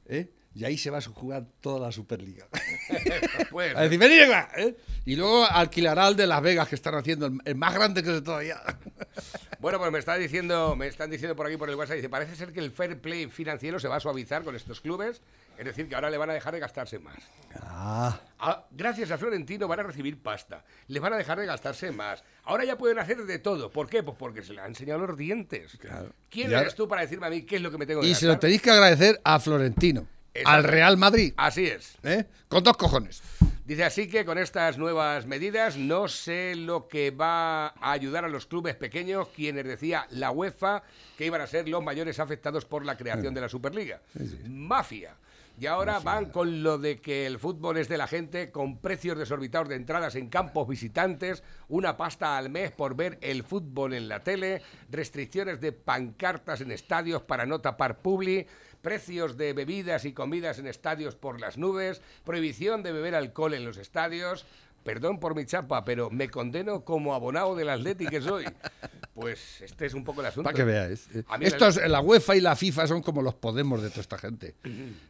¿eh? 0.07 0.31
Y 0.55 0.65
ahí 0.65 0.79
se 0.79 0.91
va 0.91 0.99
a 0.99 1.01
jugar 1.03 1.47
toda 1.61 1.81
la 1.81 1.93
Superliga. 1.93 2.47
Pues, 3.51 3.75
A 3.77 3.83
decir, 3.83 3.99
"Venid 3.99 4.23
acá", 4.23 4.51
¿eh? 4.57 4.77
Y 5.05 5.17
luego 5.17 5.45
alquilará 5.45 6.09
el 6.09 6.17
de 6.17 6.27
Las 6.27 6.43
Vegas 6.43 6.69
que 6.69 6.75
están 6.75 6.95
haciendo, 6.95 7.27
el, 7.27 7.39
el 7.45 7.55
más 7.55 7.73
grande 7.75 8.03
que 8.03 8.17
es 8.17 8.23
todavía. 8.23 8.61
bueno, 9.61 9.79
pues 9.79 9.91
me 9.93 9.99
está 9.99 10.17
diciendo, 10.17 10.77
me 10.77 10.87
están 10.89 11.11
diciendo 11.11 11.35
por 11.35 11.47
aquí 11.47 11.57
por 11.57 11.71
el 11.71 11.77
WhatsApp, 11.77 11.97
dice, 11.97 12.09
parece 12.09 12.37
ser 12.37 12.53
que 12.53 12.61
el 12.61 12.71
fair 12.73 13.01
play 13.01 13.27
financiero 13.29 13.79
se 13.79 13.89
va 13.89 13.97
a 13.97 14.01
suavizar 14.01 14.43
con 14.45 14.55
estos 14.57 14.81
clubes, 14.81 15.23
es 15.59 15.65
decir, 15.65 15.89
que 15.89 15.95
ahora 15.95 16.11
le 16.11 16.17
van 16.19 16.31
a 16.31 16.33
dejar 16.35 16.53
de 16.55 16.61
gastarse 16.61 16.99
más. 16.99 17.17
Ah, 17.61 18.21
Ah, 18.39 18.65
gracias 18.73 19.11
a 19.11 19.17
Florentino 19.17 19.67
van 19.69 19.81
a 19.81 19.83
recibir 19.85 20.19
pasta. 20.23 20.65
Les 20.89 21.01
van 21.01 21.13
a 21.15 21.17
dejar 21.17 21.39
de 21.39 21.47
gastarse 21.47 21.91
más. 21.93 22.23
Ahora 22.45 22.65
ya 22.65 22.77
pueden 22.77 22.99
hacer 22.99 23.25
de 23.25 23.39
todo. 23.39 23.71
¿Por 23.71 23.89
qué? 23.89 24.03
Pues 24.03 24.17
porque 24.19 24.43
se 24.43 24.53
le 24.53 24.61
han 24.61 24.69
enseñado 24.69 25.07
los 25.07 25.17
dientes. 25.17 25.79
¿Quién 26.29 26.53
eres 26.53 26.75
tú 26.75 26.87
para 26.87 27.03
decirme 27.03 27.27
a 27.27 27.31
mí 27.31 27.43
qué 27.43 27.57
es 27.57 27.63
lo 27.63 27.71
que 27.71 27.79
me 27.79 27.87
tengo 27.87 28.03
que 28.03 28.09
y 28.09 28.15
se 28.15 28.27
lo 28.27 28.33
gastar? 28.33 28.41
tenéis 28.41 28.61
que 28.63 28.71
agradecer 28.71 29.21
a 29.25 29.41
Florentino, 29.41 30.07
Exacto. 30.35 30.51
al 30.51 30.65
Real 30.65 30.97
Madrid, 30.99 31.33
Así 31.39 31.67
es. 31.67 31.97
¿eh? 32.03 32.27
con 32.49 32.63
dos 32.63 32.77
cojones. 32.77 33.23
Dice 33.65 33.83
así 33.85 34.09
que 34.09 34.27
con 34.27 34.37
estas 34.37 34.77
nuevas 34.77 35.25
medidas 35.25 35.79
no 35.79 36.07
sé 36.07 36.55
lo 36.55 36.87
que 36.87 37.11
va 37.13 37.69
a 37.69 37.93
ayudar 37.93 38.27
a 38.27 38.29
los 38.29 38.45
clubes 38.45 38.75
pequeños, 38.77 39.29
quienes 39.35 39.65
decía 39.65 40.07
la 40.11 40.31
UEFA 40.33 40.83
que 41.17 41.25
iban 41.25 41.41
a 41.41 41.47
ser 41.47 41.67
los 41.67 41.83
mayores 41.83 42.21
afectados 42.21 42.67
por 42.67 42.85
la 42.85 42.99
creación 42.99 43.33
de 43.33 43.41
la 43.41 43.49
Superliga. 43.49 44.03
Mafia. 44.47 45.15
Y 45.65 45.67
ahora 45.67 45.99
van 45.99 46.27
con 46.27 46.63
lo 46.63 46.77
de 46.77 47.01
que 47.01 47.25
el 47.25 47.39
fútbol 47.39 47.79
es 47.79 47.89
de 47.89 47.97
la 47.97 48.07
gente, 48.07 48.51
con 48.51 48.83
precios 48.83 49.17
desorbitados 49.17 49.71
de 49.71 49.77
entradas 49.77 50.15
en 50.15 50.29
campos 50.29 50.69
visitantes, 50.69 51.43
una 51.69 51.97
pasta 51.97 52.37
al 52.37 52.51
mes 52.51 52.71
por 52.71 52.95
ver 52.95 53.17
el 53.23 53.45
fútbol 53.45 53.95
en 53.95 54.07
la 54.07 54.23
tele, 54.23 54.61
restricciones 54.91 55.63
de 55.63 55.73
pancartas 55.73 56.61
en 56.61 56.71
estadios 56.71 57.23
para 57.23 57.47
no 57.47 57.63
tapar 57.63 58.03
publi, 58.03 58.47
precios 58.83 59.39
de 59.39 59.55
bebidas 59.55 60.05
y 60.05 60.13
comidas 60.13 60.59
en 60.59 60.67
estadios 60.67 61.17
por 61.17 61.41
las 61.41 61.57
nubes, 61.57 62.03
prohibición 62.27 62.83
de 62.83 62.93
beber 62.93 63.15
alcohol 63.15 63.55
en 63.55 63.65
los 63.65 63.79
estadios. 63.79 64.45
Perdón 64.85 65.19
por 65.19 65.35
mi 65.35 65.47
chapa, 65.47 65.85
pero 65.85 66.11
me 66.11 66.29
condeno 66.29 66.85
como 66.85 67.15
abonado 67.15 67.57
del 67.57 67.71
Atleti 67.71 68.07
que 68.07 68.21
soy. 68.21 68.45
Pues 69.15 69.63
este 69.63 69.87
es 69.87 69.95
un 69.95 70.05
poco 70.05 70.21
el 70.21 70.27
asunto. 70.27 70.45
Para 70.45 70.57
que 70.57 70.65
veáis. 70.65 71.09
Estos, 71.41 71.77
la 71.77 72.01
UEFA 72.01 72.37
y 72.37 72.41
la 72.41 72.55
FIFA 72.55 72.87
son 72.87 73.03
como 73.03 73.23
los 73.23 73.35
Podemos 73.35 73.83
de 73.83 73.89
toda 73.89 74.03
esta 74.03 74.19
gente. 74.19 74.55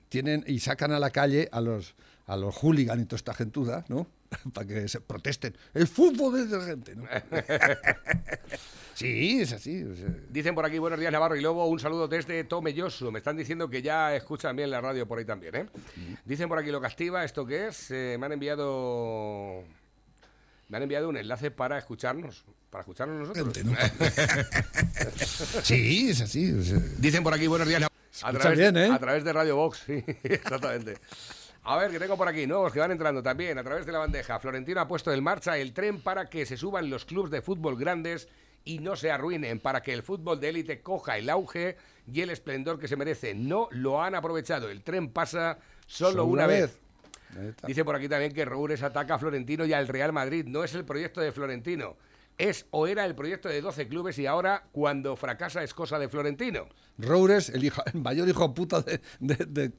Tienen 0.09 0.45
y 0.47 0.61
sacan 0.61 0.93
a 0.93 0.99
la 1.00 1.11
calle 1.11 1.49
a 1.50 1.61
los 1.61 1.95
a 2.26 2.37
los 2.37 2.54
hooligans 2.57 3.02
y 3.02 3.07
toda 3.07 3.16
esta 3.19 3.35
gentuda, 3.35 3.85
¿no? 3.88 4.07
Para 4.52 4.66
que 4.66 4.88
se 4.88 5.00
protesten. 5.00 5.57
El 5.75 5.87
fútbol 5.87 6.38
es 6.40 6.50
de 6.50 6.59
la 6.59 6.64
gente, 6.64 6.97
¿no? 6.97 7.04
sí, 8.95 9.40
es 9.40 9.52
así. 9.52 9.85
Dicen 10.31 10.54
por 10.54 10.64
aquí, 10.64 10.78
buenos 10.78 10.99
días 10.99 11.12
Navarro 11.12 11.37
y 11.37 11.40
Lobo, 11.40 11.66
un 11.66 11.78
saludo 11.78 12.09
desde 12.09 12.45
Tomelloso. 12.45 13.12
Me 13.12 13.19
están 13.19 13.37
diciendo 13.37 13.69
que 13.69 13.83
ya 13.83 14.15
escuchan 14.17 14.56
bien 14.56 14.71
la 14.71 14.80
radio 14.80 15.06
por 15.06 15.19
ahí 15.19 15.25
también, 15.25 15.54
¿eh? 15.54 15.67
Dicen 16.25 16.49
por 16.49 16.58
aquí 16.58 16.71
lo 16.71 16.80
castiva, 16.80 17.25
¿esto 17.25 17.45
qué 17.47 17.69
es? 17.69 17.91
Eh, 17.91 18.17
me 18.19 18.26
han 18.26 18.32
enviado... 18.32 19.63
Me 20.69 20.78
han 20.78 20.82
enviado 20.82 21.10
un 21.10 21.17
enlace 21.19 21.50
para 21.50 21.76
escucharnos. 21.76 22.45
Para 22.71 22.80
escucharnos 22.80 23.28
nosotros. 23.28 23.54
Sí, 25.63 26.10
es 26.10 26.21
así. 26.23 26.52
Dicen 26.99 27.23
por 27.23 27.34
aquí, 27.34 27.47
buenos 27.47 27.69
días. 27.69 27.82
A 27.82 27.87
escucha 28.30 28.39
través, 28.39 28.58
bien, 28.58 28.76
¿eh? 28.76 28.91
a 28.93 28.99
través 28.99 29.25
de 29.25 29.32
Radio 29.32 29.56
Box, 29.56 29.82
sí, 29.87 30.04
exactamente. 30.23 30.97
A 31.66 31.78
ver, 31.78 31.90
que 31.90 31.98
tengo 31.98 32.18
por 32.18 32.28
aquí 32.28 32.46
nuevos 32.46 32.72
que 32.74 32.78
van 32.78 32.90
entrando 32.90 33.22
también 33.22 33.58
a 33.58 33.64
través 33.64 33.86
de 33.86 33.92
la 33.92 33.98
bandeja. 33.98 34.38
Florentino 34.38 34.80
ha 34.80 34.88
puesto 34.88 35.10
en 35.12 35.24
marcha 35.24 35.56
el 35.56 35.72
tren 35.72 36.00
para 36.02 36.28
que 36.28 36.44
se 36.44 36.58
suban 36.58 36.90
los 36.90 37.06
clubes 37.06 37.30
de 37.30 37.40
fútbol 37.40 37.78
grandes 37.78 38.28
y 38.66 38.80
no 38.80 38.96
se 38.96 39.10
arruinen, 39.10 39.60
para 39.60 39.82
que 39.82 39.94
el 39.94 40.02
fútbol 40.02 40.40
de 40.40 40.50
élite 40.50 40.82
coja 40.82 41.16
el 41.16 41.30
auge 41.30 41.76
y 42.10 42.20
el 42.20 42.28
esplendor 42.28 42.78
que 42.78 42.86
se 42.86 42.96
merece. 42.96 43.34
No 43.34 43.68
lo 43.70 44.02
han 44.02 44.14
aprovechado. 44.14 44.68
El 44.68 44.82
tren 44.82 45.08
pasa 45.08 45.58
solo, 45.86 46.10
Solo 46.10 46.24
una, 46.26 46.44
una 46.44 46.46
vez. 46.46 46.78
Dice 47.66 47.82
por 47.82 47.96
aquí 47.96 48.08
también 48.08 48.32
que 48.32 48.44
Roures 48.44 48.82
ataca 48.82 49.14
a 49.14 49.18
Florentino 49.18 49.64
y 49.64 49.72
al 49.72 49.88
Real 49.88 50.12
Madrid. 50.12 50.44
No 50.46 50.64
es 50.64 50.74
el 50.74 50.84
proyecto 50.84 51.22
de 51.22 51.32
Florentino. 51.32 51.96
Es 52.36 52.66
o 52.70 52.86
era 52.88 53.04
el 53.04 53.14
proyecto 53.14 53.49
de 53.49 53.60
12 53.60 53.86
clubes 53.88 54.18
y 54.18 54.26
ahora, 54.26 54.64
cuando 54.73 55.14
fracasa, 55.16 55.62
es 55.62 55.73
cosa 55.73 55.99
de 55.99 56.08
Florentino. 56.08 56.66
Roures, 56.99 57.49
el, 57.50 57.64
hijo, 57.64 57.82
el 57.92 58.00
mayor 58.00 58.28
hijo 58.28 58.52
puta 58.54 58.80
de, 58.82 59.00
de- 59.20 59.47
de- 59.47 59.73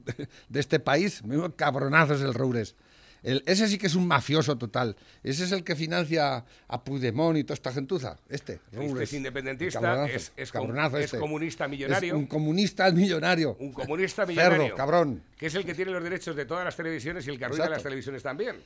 de 0.48 0.60
este 0.60 0.80
país, 0.80 1.22
menudo 1.24 1.54
cabronazo 1.54 2.14
es 2.14 2.22
el 2.22 2.32
Roures. 2.34 2.74
El- 3.22 3.42
ese 3.46 3.66
sí 3.68 3.76
que 3.76 3.88
es 3.88 3.94
un 3.94 4.06
mafioso 4.06 4.56
total. 4.56 4.96
Ese 5.22 5.44
es 5.44 5.52
el 5.52 5.64
que 5.64 5.74
financia 5.76 6.44
a 6.68 6.84
Puigdemont 6.84 7.36
y 7.36 7.44
toda 7.44 7.54
esta 7.54 7.72
gentuza. 7.72 8.16
Este, 8.28 8.60
Este 8.72 9.02
es 9.02 9.12
independentista, 9.14 9.80
Cabronazo, 9.80 10.14
es, 10.14 10.32
es 10.36 10.52
cabronazo 10.52 10.98
es 10.98 11.04
este. 11.06 11.18
comunista 11.18 11.64
Es 11.64 11.70
millonario. 11.70 12.16
un 12.16 12.26
comunista 12.26 12.90
millonario. 12.92 13.56
Un 13.58 13.72
comunista 13.72 14.24
Cerdo, 14.26 14.42
millonario. 14.52 14.74
cabrón. 14.76 15.22
Que 15.36 15.46
es 15.46 15.54
el 15.56 15.64
que 15.66 15.74
tiene 15.74 15.90
los 15.90 16.02
derechos 16.02 16.36
de 16.36 16.44
todas 16.46 16.64
las 16.64 16.76
televisiones 16.76 17.26
y 17.26 17.30
el 17.30 17.38
que 17.38 17.44
arruina 17.46 17.64
Exacto. 17.64 17.76
las 17.76 17.82
televisiones 17.82 18.22
también. 18.22 18.56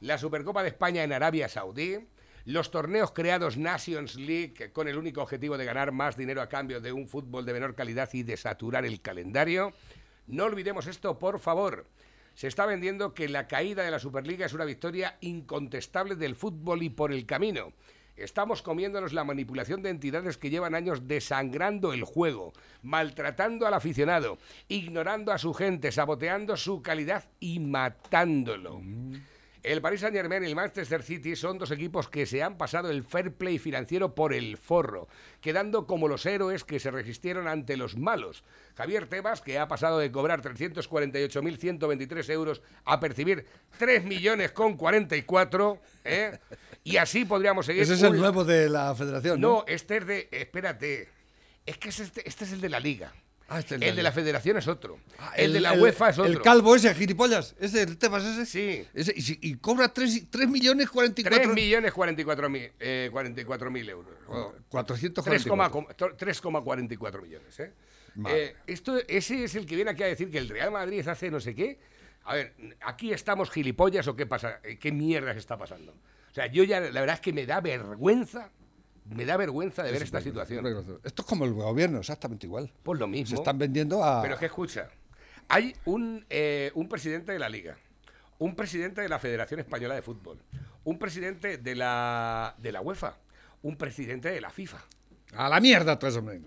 la 0.00 0.16
Supercopa 0.18 0.62
de 0.62 0.68
España 0.68 1.02
en 1.02 1.12
Arabia 1.12 1.48
Saudí, 1.48 1.96
los 2.44 2.70
torneos 2.70 3.12
creados 3.12 3.56
Nations 3.56 4.16
League 4.16 4.72
con 4.72 4.88
el 4.88 4.98
único 4.98 5.22
objetivo 5.22 5.56
de 5.56 5.64
ganar 5.64 5.92
más 5.92 6.16
dinero 6.16 6.42
a 6.42 6.48
cambio 6.48 6.80
de 6.80 6.92
un 6.92 7.06
fútbol 7.06 7.44
de 7.44 7.52
menor 7.52 7.74
calidad 7.74 8.08
y 8.12 8.22
de 8.22 8.36
saturar 8.36 8.84
el 8.84 9.00
calendario. 9.00 9.72
No 10.26 10.44
olvidemos 10.44 10.86
esto, 10.86 11.18
por 11.18 11.38
favor. 11.38 11.86
Se 12.34 12.48
está 12.48 12.66
vendiendo 12.66 13.14
que 13.14 13.28
la 13.28 13.46
caída 13.46 13.84
de 13.84 13.90
la 13.90 13.98
Superliga 13.98 14.46
es 14.46 14.54
una 14.54 14.64
victoria 14.64 15.18
incontestable 15.20 16.16
del 16.16 16.34
fútbol 16.34 16.82
y 16.82 16.90
por 16.90 17.12
el 17.12 17.26
camino. 17.26 17.72
Estamos 18.16 18.62
comiéndonos 18.62 19.12
la 19.12 19.24
manipulación 19.24 19.82
de 19.82 19.90
entidades 19.90 20.36
que 20.36 20.50
llevan 20.50 20.74
años 20.74 21.08
desangrando 21.08 21.92
el 21.92 22.04
juego, 22.04 22.52
maltratando 22.82 23.66
al 23.66 23.74
aficionado, 23.74 24.38
ignorando 24.68 25.32
a 25.32 25.38
su 25.38 25.54
gente, 25.54 25.92
saboteando 25.92 26.56
su 26.56 26.82
calidad 26.82 27.24
y 27.40 27.58
matándolo. 27.58 28.82
El 29.62 29.80
Paris 29.80 30.00
Saint 30.00 30.16
Germain 30.16 30.42
y 30.42 30.46
el 30.46 30.56
Manchester 30.56 31.04
City 31.04 31.36
son 31.36 31.56
dos 31.56 31.70
equipos 31.70 32.08
que 32.08 32.26
se 32.26 32.42
han 32.42 32.58
pasado 32.58 32.90
el 32.90 33.04
fair 33.04 33.32
play 33.32 33.60
financiero 33.60 34.12
por 34.12 34.34
el 34.34 34.56
forro, 34.56 35.06
quedando 35.40 35.86
como 35.86 36.08
los 36.08 36.26
héroes 36.26 36.64
que 36.64 36.80
se 36.80 36.90
resistieron 36.90 37.46
ante 37.46 37.76
los 37.76 37.96
malos. 37.96 38.42
Javier 38.76 39.06
Tebas, 39.06 39.40
que 39.40 39.60
ha 39.60 39.68
pasado 39.68 40.00
de 40.00 40.10
cobrar 40.10 40.42
348.123 40.42 42.30
euros 42.30 42.60
a 42.84 42.98
percibir 42.98 43.46
3 43.78 44.04
millones 44.04 44.50
con 44.50 44.76
44, 44.76 45.80
¿eh? 46.04 46.38
y 46.82 46.96
así 46.96 47.24
podríamos 47.24 47.66
seguir. 47.66 47.82
Ese 47.82 47.94
es 47.94 48.02
el 48.02 48.16
nuevo 48.16 48.44
de 48.44 48.68
la 48.68 48.92
federación, 48.96 49.40
¿no? 49.40 49.48
No, 49.48 49.64
este 49.68 49.98
es 49.98 50.06
de. 50.06 50.28
Espérate. 50.32 51.08
Es 51.64 51.78
que 51.78 51.90
es 51.90 52.00
este, 52.00 52.28
este 52.28 52.44
es 52.44 52.52
el 52.52 52.60
de 52.60 52.68
la 52.68 52.80
Liga. 52.80 53.12
Ah, 53.52 53.58
este 53.58 53.74
es 53.74 53.82
el 53.82 53.88
el 53.88 53.96
de 53.96 54.02
la 54.02 54.12
federación 54.12 54.56
es 54.56 54.66
otro. 54.66 54.98
Ah, 55.18 55.32
el, 55.36 55.52
de 55.52 55.60
la 55.60 55.74
UEFA 55.74 56.08
es 56.08 56.18
otro. 56.18 56.30
El 56.30 56.40
calvo 56.40 56.74
ese, 56.74 56.94
gilipollas. 56.94 57.54
Ese, 57.60 57.82
el 57.82 57.98
Tebas 57.98 58.24
ese. 58.24 58.46
Sí. 58.46 58.86
Ese, 58.94 59.12
y, 59.16 59.54
cobra 59.56 59.92
3, 59.92 60.26
millones 60.48 60.88
44... 60.88 61.52
3 61.52 61.54
millones 61.54 61.92
44 61.92 62.48
mil, 62.48 62.72
eh, 62.80 63.10
44 63.12 63.70
mil 63.70 63.88
euros. 63.88 64.14
Oh, 64.28 64.54
444. 64.70 66.16
3,44 66.16 66.16
3,44 66.16 67.22
millones. 67.22 67.60
¿eh? 67.60 67.72
Eh, 68.26 68.56
esto, 68.66 68.96
ese 69.06 69.44
es 69.44 69.54
el 69.54 69.66
que 69.66 69.76
viene 69.76 69.90
aquí 69.90 70.02
a 70.02 70.06
decir 70.06 70.30
que 70.30 70.38
el 70.38 70.48
Real 70.48 70.70
Madrid 70.70 71.06
hace 71.06 71.30
no 71.30 71.40
sé 71.40 71.54
qué. 71.54 71.78
A 72.24 72.34
ver, 72.34 72.54
¿aquí 72.80 73.12
estamos 73.12 73.50
gilipollas 73.50 74.06
o 74.08 74.16
qué 74.16 74.26
pasa? 74.26 74.60
Eh, 74.62 74.78
¿Qué 74.78 74.92
mierda 74.92 75.32
se 75.32 75.40
está 75.40 75.58
pasando? 75.58 75.92
O 75.92 76.34
sea, 76.34 76.46
yo 76.46 76.64
ya, 76.64 76.80
la 76.80 77.00
verdad 77.00 77.16
es 77.16 77.20
que 77.20 77.32
me 77.32 77.44
da 77.44 77.60
vergüenza, 77.60 78.50
me 79.04 79.24
da 79.24 79.36
vergüenza 79.36 79.82
de 79.82 79.92
ver 79.92 80.02
esta 80.02 80.20
situación. 80.20 80.66
Esto 81.04 81.22
es 81.22 81.28
como 81.28 81.44
el 81.44 81.52
gobierno, 81.52 81.98
exactamente 81.98 82.46
igual. 82.46 82.72
Pues 82.82 82.98
lo 82.98 83.06
mismo. 83.06 83.28
Se 83.28 83.34
están 83.34 83.58
vendiendo 83.58 84.02
a... 84.02 84.22
Pero 84.22 84.34
es 84.34 84.40
que 84.40 84.46
escucha, 84.46 84.88
hay 85.48 85.74
un, 85.84 86.24
eh, 86.30 86.70
un 86.74 86.88
presidente 86.88 87.32
de 87.32 87.38
la 87.38 87.48
Liga, 87.48 87.76
un 88.38 88.54
presidente 88.54 89.00
de 89.00 89.08
la 89.08 89.18
Federación 89.18 89.60
Española 89.60 89.94
de 89.94 90.02
Fútbol, 90.02 90.38
un 90.84 90.98
presidente 90.98 91.58
de 91.58 91.74
la, 91.74 92.54
de 92.58 92.72
la 92.72 92.80
UEFA, 92.80 93.16
un 93.62 93.76
presidente 93.76 94.30
de 94.30 94.40
la 94.40 94.50
FIFA. 94.50 94.78
A 95.34 95.48
la 95.48 95.60
mierda 95.60 95.98
todo 95.98 96.10
eso, 96.10 96.18
hombre. 96.20 96.40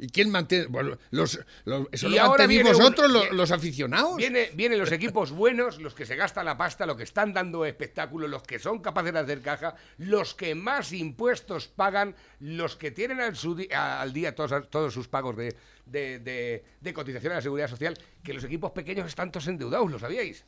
¿Y 0.00 0.08
quién 0.08 0.30
mantiene? 0.30 0.66
Bueno, 0.66 0.96
los, 1.10 1.40
los- 1.64 1.88
eso 1.90 2.08
Y 2.08 2.14
lo 2.14 2.22
ahora 2.22 2.46
vosotros, 2.46 3.32
los, 3.32 3.50
aficionados. 3.50 4.16
Viene, 4.16 4.50
vienen 4.54 4.78
los 4.78 4.92
equipos 4.92 5.32
buenos, 5.32 5.78
los 5.80 5.94
que 5.94 6.06
se 6.06 6.14
gastan 6.14 6.44
la 6.44 6.56
pasta, 6.56 6.86
los 6.86 6.96
que 6.96 7.02
están 7.02 7.32
dando 7.32 7.64
espectáculos, 7.64 8.30
los 8.30 8.42
que 8.44 8.58
son 8.60 8.78
capaces 8.80 9.12
de 9.12 9.18
hacer 9.18 9.40
caja, 9.42 9.74
los 9.98 10.34
que 10.34 10.54
más 10.54 10.92
impuestos 10.92 11.66
pagan, 11.66 12.14
los 12.38 12.76
que 12.76 12.92
tienen 12.92 13.20
al, 13.20 13.34
su 13.34 13.56
al 13.74 14.12
día 14.12 14.34
todos, 14.36 14.70
todos 14.70 14.94
sus 14.94 15.08
pagos 15.08 15.36
de, 15.36 15.56
de, 15.86 16.20
de- 16.20 16.64
de 16.80 16.94
cotización 16.94 17.32
a 17.32 17.36
la 17.36 17.42
seguridad 17.42 17.68
social, 17.68 17.98
que 18.22 18.32
los 18.34 18.44
equipos 18.44 18.70
pequeños 18.70 19.06
están 19.08 19.32
todos 19.32 19.48
endeudados, 19.48 19.90
¿lo 19.90 19.98
sabíais? 19.98 20.44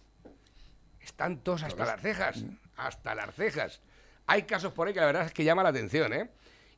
Están 1.00 1.38
todos 1.42 1.62
hasta 1.62 1.84
las 1.86 2.00
cejas, 2.00 2.44
hasta 2.76 3.14
las 3.14 3.34
cejas. 3.34 3.80
Hay 4.26 4.42
casos 4.44 4.72
por 4.72 4.86
ahí 4.86 4.94
que 4.94 5.00
la 5.00 5.06
verdad 5.06 5.26
es 5.26 5.32
que 5.32 5.42
llama 5.44 5.62
la 5.62 5.70
atención, 5.70 6.12
¿eh? 6.12 6.30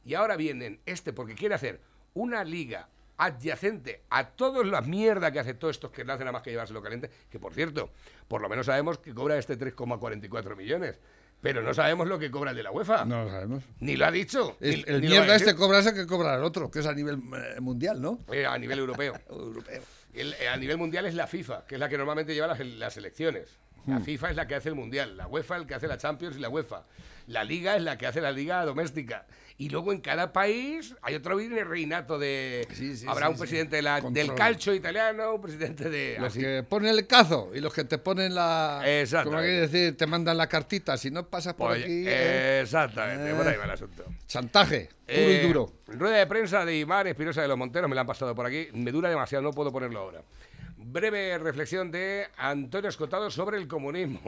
Y 0.04 0.14
ahora 0.14 0.36
vienen 0.36 0.80
este 0.86 1.12
porque 1.12 1.34
quiere 1.34 1.54
hacer 1.54 1.80
una 2.14 2.44
liga 2.44 2.88
adyacente 3.18 4.02
a 4.10 4.26
toda 4.30 4.64
la 4.64 4.80
mierda 4.80 5.30
que 5.30 5.38
hace 5.40 5.54
todos 5.54 5.76
estos 5.76 5.90
que 5.92 6.04
no 6.04 6.12
hacen 6.12 6.24
nada 6.24 6.32
más 6.32 6.42
que 6.42 6.50
llevárselo 6.50 6.82
caliente, 6.82 7.10
que 7.30 7.38
por 7.38 7.54
cierto, 7.54 7.90
por 8.28 8.40
lo 8.40 8.48
menos 8.48 8.66
sabemos 8.66 8.98
que 8.98 9.14
cobra 9.14 9.38
este 9.38 9.56
3,44 9.58 10.56
millones, 10.56 10.98
pero 11.40 11.62
no 11.62 11.72
sabemos 11.74 12.06
lo 12.08 12.18
que 12.18 12.30
cobra 12.30 12.50
el 12.50 12.56
de 12.56 12.62
la 12.62 12.70
UEFA. 12.72 13.04
No 13.04 13.24
lo 13.24 13.30
sabemos. 13.30 13.64
Ni 13.80 13.96
lo 13.96 14.06
ha 14.06 14.10
dicho. 14.10 14.56
Es- 14.60 14.76
ni- 14.76 14.84
el 14.86 15.00
ni 15.02 15.08
mierda 15.08 15.34
este 15.36 15.54
cobra 15.54 15.78
ese 15.80 15.94
que 15.94 16.06
cobra 16.06 16.34
el 16.36 16.42
otro, 16.42 16.70
que 16.70 16.80
es 16.80 16.86
a 16.86 16.94
nivel 16.94 17.16
eh, 17.56 17.60
mundial, 17.60 18.00
¿no? 18.00 18.18
Eh, 18.32 18.46
a 18.46 18.56
nivel 18.58 18.78
europeo. 18.78 19.14
Europeo. 19.28 19.82
El- 20.14 20.34
eh, 20.34 20.48
a 20.48 20.56
nivel 20.56 20.76
mundial 20.78 21.06
es 21.06 21.14
la 21.14 21.26
FIFA, 21.26 21.66
que 21.66 21.76
es 21.76 21.80
la 21.80 21.88
que 21.88 21.96
normalmente 21.98 22.34
lleva 22.34 22.46
las, 22.48 22.60
las 22.60 22.96
elecciones. 22.96 23.48
La 23.86 23.98
Hmm. 23.98 24.04
FIFA 24.04 24.30
es 24.30 24.36
la 24.36 24.46
que 24.46 24.54
hace 24.54 24.68
el 24.68 24.74
mundial, 24.76 25.16
la 25.16 25.26
UEFA 25.26 25.56
es 25.56 25.60
el 25.62 25.66
que 25.66 25.74
hace 25.74 25.88
la 25.88 25.98
Champions 25.98 26.36
y 26.36 26.40
la 26.40 26.48
UEFA. 26.48 26.84
La 27.28 27.44
Liga 27.44 27.76
es 27.76 27.82
la 27.82 27.96
que 27.98 28.06
hace 28.06 28.20
la 28.20 28.30
Liga 28.32 28.64
doméstica. 28.64 29.26
Y 29.58 29.68
luego 29.68 29.92
en 29.92 30.00
cada 30.00 30.32
país 30.32 30.94
hay 31.02 31.14
otro 31.14 31.36
reinato 31.38 32.18
de. 32.18 32.66
Sí, 32.72 32.96
sí, 32.96 33.06
habrá 33.08 33.26
sí, 33.26 33.32
un 33.32 33.38
presidente 33.38 33.76
de 33.76 33.82
la- 33.82 34.00
del 34.00 34.34
calcio 34.34 34.74
italiano, 34.74 35.34
un 35.34 35.42
presidente 35.42 35.88
de. 35.90 36.16
Los 36.18 36.28
así. 36.32 36.40
que 36.40 36.64
ponen 36.68 36.90
el 36.90 37.06
cazo 37.06 37.50
y 37.54 37.60
los 37.60 37.72
que 37.72 37.84
te 37.84 37.98
ponen 37.98 38.34
la. 38.34 38.82
Exactamente. 38.84 39.24
Como 39.30 39.38
hay 39.38 39.46
que 39.46 39.60
decir, 39.68 39.96
te 39.96 40.06
mandan 40.06 40.36
la 40.36 40.48
cartita. 40.48 40.96
Si 40.96 41.10
no 41.10 41.28
pasas 41.28 41.54
por 41.54 41.68
Pues, 41.68 41.84
aquí. 41.84 41.92
eh, 41.92 42.04
eh, 42.08 42.60
exactamente, 42.62 43.34
por 43.34 43.46
ahí 43.46 43.56
va 43.56 43.64
el 43.66 43.70
asunto. 43.70 44.04
chantaje, 44.26 44.88
puro 45.06 45.18
Eh, 45.18 45.40
y 45.42 45.46
duro. 45.46 45.72
Rueda 45.86 46.16
de 46.16 46.26
prensa 46.26 46.64
de 46.64 46.78
Imar 46.78 47.06
Espinosa 47.06 47.42
de 47.42 47.48
los 47.48 47.58
Monteros, 47.58 47.88
me 47.88 47.94
la 47.94 48.00
han 48.00 48.06
pasado 48.06 48.34
por 48.34 48.46
aquí. 48.46 48.68
Me 48.72 48.90
dura 48.90 49.10
demasiado, 49.10 49.42
no 49.44 49.52
puedo 49.52 49.70
ponerlo 49.70 50.00
ahora. 50.00 50.22
Breve 50.96 51.38
reflexión 51.38 51.90
de 51.90 52.26
Antonio 52.36 52.90
Escotado 52.90 53.30
sobre 53.30 53.56
el 53.56 53.66
comunismo. 53.66 54.20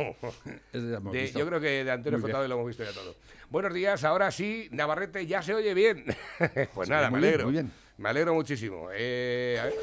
Ese 0.73 0.91
ya 0.91 0.97
hemos 0.97 1.13
De- 1.13 1.21
visto. 1.21 1.39
yo 1.39 1.47
creo 1.47 1.61
que 1.61 1.85
de 1.85 1.91
Antonio 1.91 2.17
Escotado 2.17 2.49
lo 2.49 2.55
hemos 2.55 2.67
visto 2.69 2.83
ya 2.85 2.93
todo. 2.93 3.17
Buenos 3.51 3.75
días, 3.75 4.03
ahora 4.03 4.31
sí, 4.31 4.69
Navarrete 4.71 5.27
ya 5.27 5.43
se 5.43 5.55
oye 5.55 5.75
bien. 5.75 6.07
pues 6.75 6.89
Sí, 6.89 6.91
nada, 6.91 7.11
me 7.11 7.19
bien, 7.19 7.29
alegro. 7.29 7.45
muy 7.45 7.53
bien. 7.53 7.71
Me 7.99 8.09
alegro 8.09 8.33
muchísimo. 8.33 8.89
Eh, 8.95 9.59
a 9.61 9.65
ver. 9.67 9.75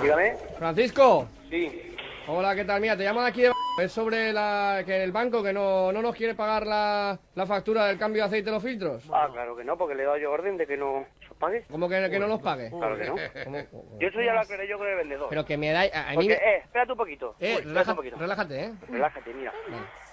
Dígame. 0.00 0.36
Francisco. 0.58 1.28
Sí. 1.50 1.82
Hola, 2.28 2.54
¿qué 2.54 2.64
tal? 2.64 2.80
Mira, 2.80 2.96
te 2.96 3.02
llamo 3.02 3.22
de 3.22 3.28
aquí 3.28 3.42
de... 3.42 3.50
Es 3.82 3.90
sobre 3.90 4.32
la, 4.32 4.84
que 4.86 5.02
el 5.02 5.10
banco 5.10 5.42
que 5.42 5.52
no, 5.52 5.90
no 5.90 6.00
nos 6.02 6.14
quiere 6.14 6.36
pagar 6.36 6.66
la, 6.66 7.18
la 7.34 7.46
factura 7.46 7.86
del 7.86 7.98
cambio 7.98 8.22
de 8.22 8.26
aceite 8.28 8.44
de 8.46 8.52
los 8.52 8.62
filtros. 8.62 9.02
Ah, 9.12 9.28
claro 9.32 9.56
que 9.56 9.64
no, 9.64 9.76
porque 9.76 9.96
le 9.96 10.02
he 10.02 10.06
dado 10.06 10.18
yo 10.18 10.30
orden 10.30 10.56
de 10.56 10.66
que 10.68 10.76
no 10.76 11.04
pague. 11.40 11.64
¿Cómo 11.68 11.88
que, 11.88 12.08
que 12.10 12.18
no 12.20 12.28
nos 12.28 12.40
pague? 12.40 12.70
Claro 12.70 12.96
que 12.96 13.06
no. 13.06 13.16
Yo 13.98 14.08
eso 14.08 14.20
ya 14.20 14.32
lo 14.34 14.40
aclaré 14.40 14.68
yo 14.68 14.78
con 14.78 14.86
el 14.86 14.94
vendedor. 14.96 15.26
Pero 15.28 15.44
que 15.44 15.56
me 15.56 15.72
da... 15.72 15.80
A, 15.80 16.08
a 16.08 16.10
mí 16.10 16.14
Porque, 16.14 16.28
me- 16.28 16.34
eh, 16.34 16.56
espérate 16.64 16.92
un 16.92 16.98
poquito. 16.98 17.34
Eh, 17.40 17.56
Uy, 17.56 17.62
relaja- 17.64 17.90
un 17.90 17.96
poquito. 17.96 18.16
relájate, 18.16 18.64
¿eh? 18.64 18.72
Relájate, 18.88 19.34
mira. 19.34 19.52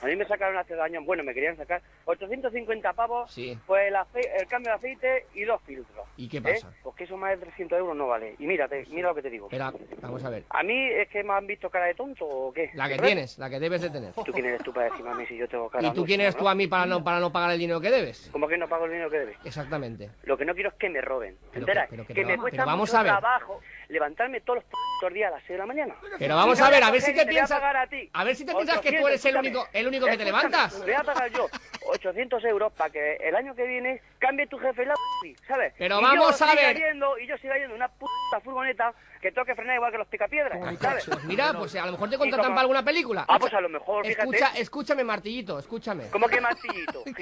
A 0.02 0.06
mí 0.06 0.16
me 0.16 0.26
sacaron 0.26 0.58
hace 0.58 0.76
dos 0.76 0.84
años, 0.84 1.04
bueno, 1.06 1.24
me 1.24 1.34
querían 1.34 1.58
sacar 1.58 1.82
850 2.06 2.94
pavos, 2.94 3.32
Sí. 3.32 3.58
pues 3.66 3.88
el, 3.88 3.96
el 4.40 4.48
cambio 4.48 4.72
de 4.72 4.76
aceite 4.78 5.26
y 5.34 5.44
dos 5.44 5.62
filtros. 5.64 6.06
¿Y 6.18 6.28
qué 6.30 6.38
¿eh? 6.38 6.42
pasa? 6.42 6.72
Pues 6.84 6.96
que 6.96 7.04
eso 7.06 7.18
más 7.18 7.32
de 7.32 7.38
300 7.46 7.80
euros 7.80 7.96
no 7.96 8.08
vale. 8.08 8.36
Y 8.40 8.46
mírate, 8.46 8.86
mira 8.90 9.10
lo 9.10 9.16
que 9.16 9.22
te 9.24 9.30
digo. 9.30 9.48
Espera, 9.48 9.74
vamos 10.02 10.24
a 10.24 10.30
ver. 10.30 10.44
¿A 10.50 10.62
mí 10.64 10.88
es 10.92 11.08
que 11.10 11.24
me 11.24 11.34
han 11.34 11.48
visto 11.48 11.70
cara 11.70 11.86
de 11.86 11.96
tonto 11.96 12.26
o 12.28 12.54
qué? 12.54 12.70
La 12.76 12.88
que 12.88 12.98
tienes, 12.98 13.38
la 13.40 13.50
que 13.50 13.60
debes 13.60 13.82
de 13.82 13.90
tener. 13.90 14.14
¿Tú 14.14 14.32
quién 14.32 14.46
eres 14.46 14.62
tú 14.64 14.72
para 14.72 14.90
decirme 14.90 15.10
a 15.12 15.16
mí 15.16 15.26
si 15.26 15.36
yo 15.38 15.48
tengo 15.48 15.70
cara 15.70 15.88
¿Y 15.88 15.92
tú 15.94 16.02
de 16.02 16.08
quién 16.08 16.22
eres 16.22 16.36
tú 16.36 16.48
a 16.48 16.54
mí 16.56 16.68
para 16.68 16.86
no, 16.86 17.04
para 17.04 17.20
no 17.20 17.32
pagar 17.32 17.52
el 17.52 17.60
dinero 17.60 17.82
que 17.82 17.90
debes? 17.90 18.30
¿Cómo 18.32 18.48
que 18.48 18.58
no 18.58 18.68
pago 18.68 18.86
el 18.86 18.92
dinero 18.92 19.10
que 19.10 19.20
debes? 19.20 19.38
Exactamente. 19.46 20.10
Lo 20.24 20.38
que 20.38 20.46
no 20.46 20.54
quiero 20.54 20.70
es 20.70 20.76
que 20.76 20.90
me 20.90 21.02
roben. 21.02 21.36
¿Te 21.36 21.42
Pero 21.54 21.60
enteras? 21.62 21.86
que- 21.86 21.92
pero 21.96 22.06
que 22.08 22.14
que 22.14 22.22
no, 22.22 22.28
me 22.28 22.34
pero 22.34 22.42
cuesta 22.44 22.66
vamos 22.66 22.90
mucho 22.90 22.98
a 23.00 23.04
ver. 23.04 23.12
trabajo 23.14 23.62
levantarme 23.90 24.42
todos 24.42 24.64
los 25.02 25.14
días 25.14 25.32
a 25.32 25.36
las 25.36 25.44
6 25.44 25.50
de 25.52 25.58
la 25.58 25.66
mañana. 25.66 25.96
Pero 26.20 26.36
vamos 26.36 26.60
a 26.60 26.70
ver, 26.70 26.84
a 26.84 26.92
ver 26.92 27.02
si 27.02 27.14
te 27.14 27.26
piensas... 27.26 27.62
a 27.62 28.24
ver 28.24 28.36
si 28.36 28.46
te 28.46 28.54
piensas 28.54 28.80
que 28.80 28.92
tú 28.92 29.06
800, 29.06 29.10
eres 29.10 29.26
el 29.26 29.38
único, 29.38 29.68
el 29.74 29.88
único 29.88 30.06
que 30.06 30.18
te 30.18 30.26
levantas. 30.26 30.82
Voy 30.82 30.94
a 30.94 31.04
pagar 31.04 31.32
yo 31.32 31.50
800 31.90 32.44
euros 32.46 32.72
para 32.74 32.90
que 32.90 33.16
el 33.18 33.36
año 33.36 33.56
que 33.56 33.66
viene 33.66 34.02
cambie 34.20 34.48
tu 34.48 34.58
jefe 34.58 34.86
la 34.86 34.94
p***, 35.22 35.36
¿sabes? 35.48 35.74
Pero 35.78 36.00
Y 36.00 36.04
vamos 36.04 36.40
yo 36.40 36.46
a 36.46 36.50
siga 36.52 36.56
ver. 36.56 36.78
Yendo, 36.78 37.18
y 37.18 37.28
yo 37.28 37.38
siga 37.38 37.56
yendo 37.56 37.70
en 37.76 37.82
una 37.82 37.88
puta 37.90 38.40
furgoneta 38.44 38.94
que 39.22 39.32
tengo 39.32 39.46
que 39.46 39.56
frenar 39.56 39.76
igual 39.76 39.92
que 39.92 39.98
los 39.98 40.08
picapiedras, 40.08 40.60
¿sabes? 40.80 41.06
Pues 41.06 41.24
mira, 41.24 41.52
pues 41.54 41.76
a 41.76 41.86
lo 41.88 41.94
mejor 41.94 42.10
te 42.10 42.18
contratan 42.20 42.46
como- 42.46 42.56
para 42.56 42.62
alguna 42.62 42.84
película. 42.84 43.26
Ah, 43.28 43.40
pues 43.40 43.52
a 43.54 43.62
lo 43.62 43.70
mejor, 43.70 44.06
fíjate. 44.06 44.22
Escucha, 44.30 44.52
escúchame, 44.58 45.04
martillito, 45.04 45.58
escúchame. 45.58 46.10
¿Cómo 46.12 46.28
que 46.28 46.40
martillito? 46.42 47.04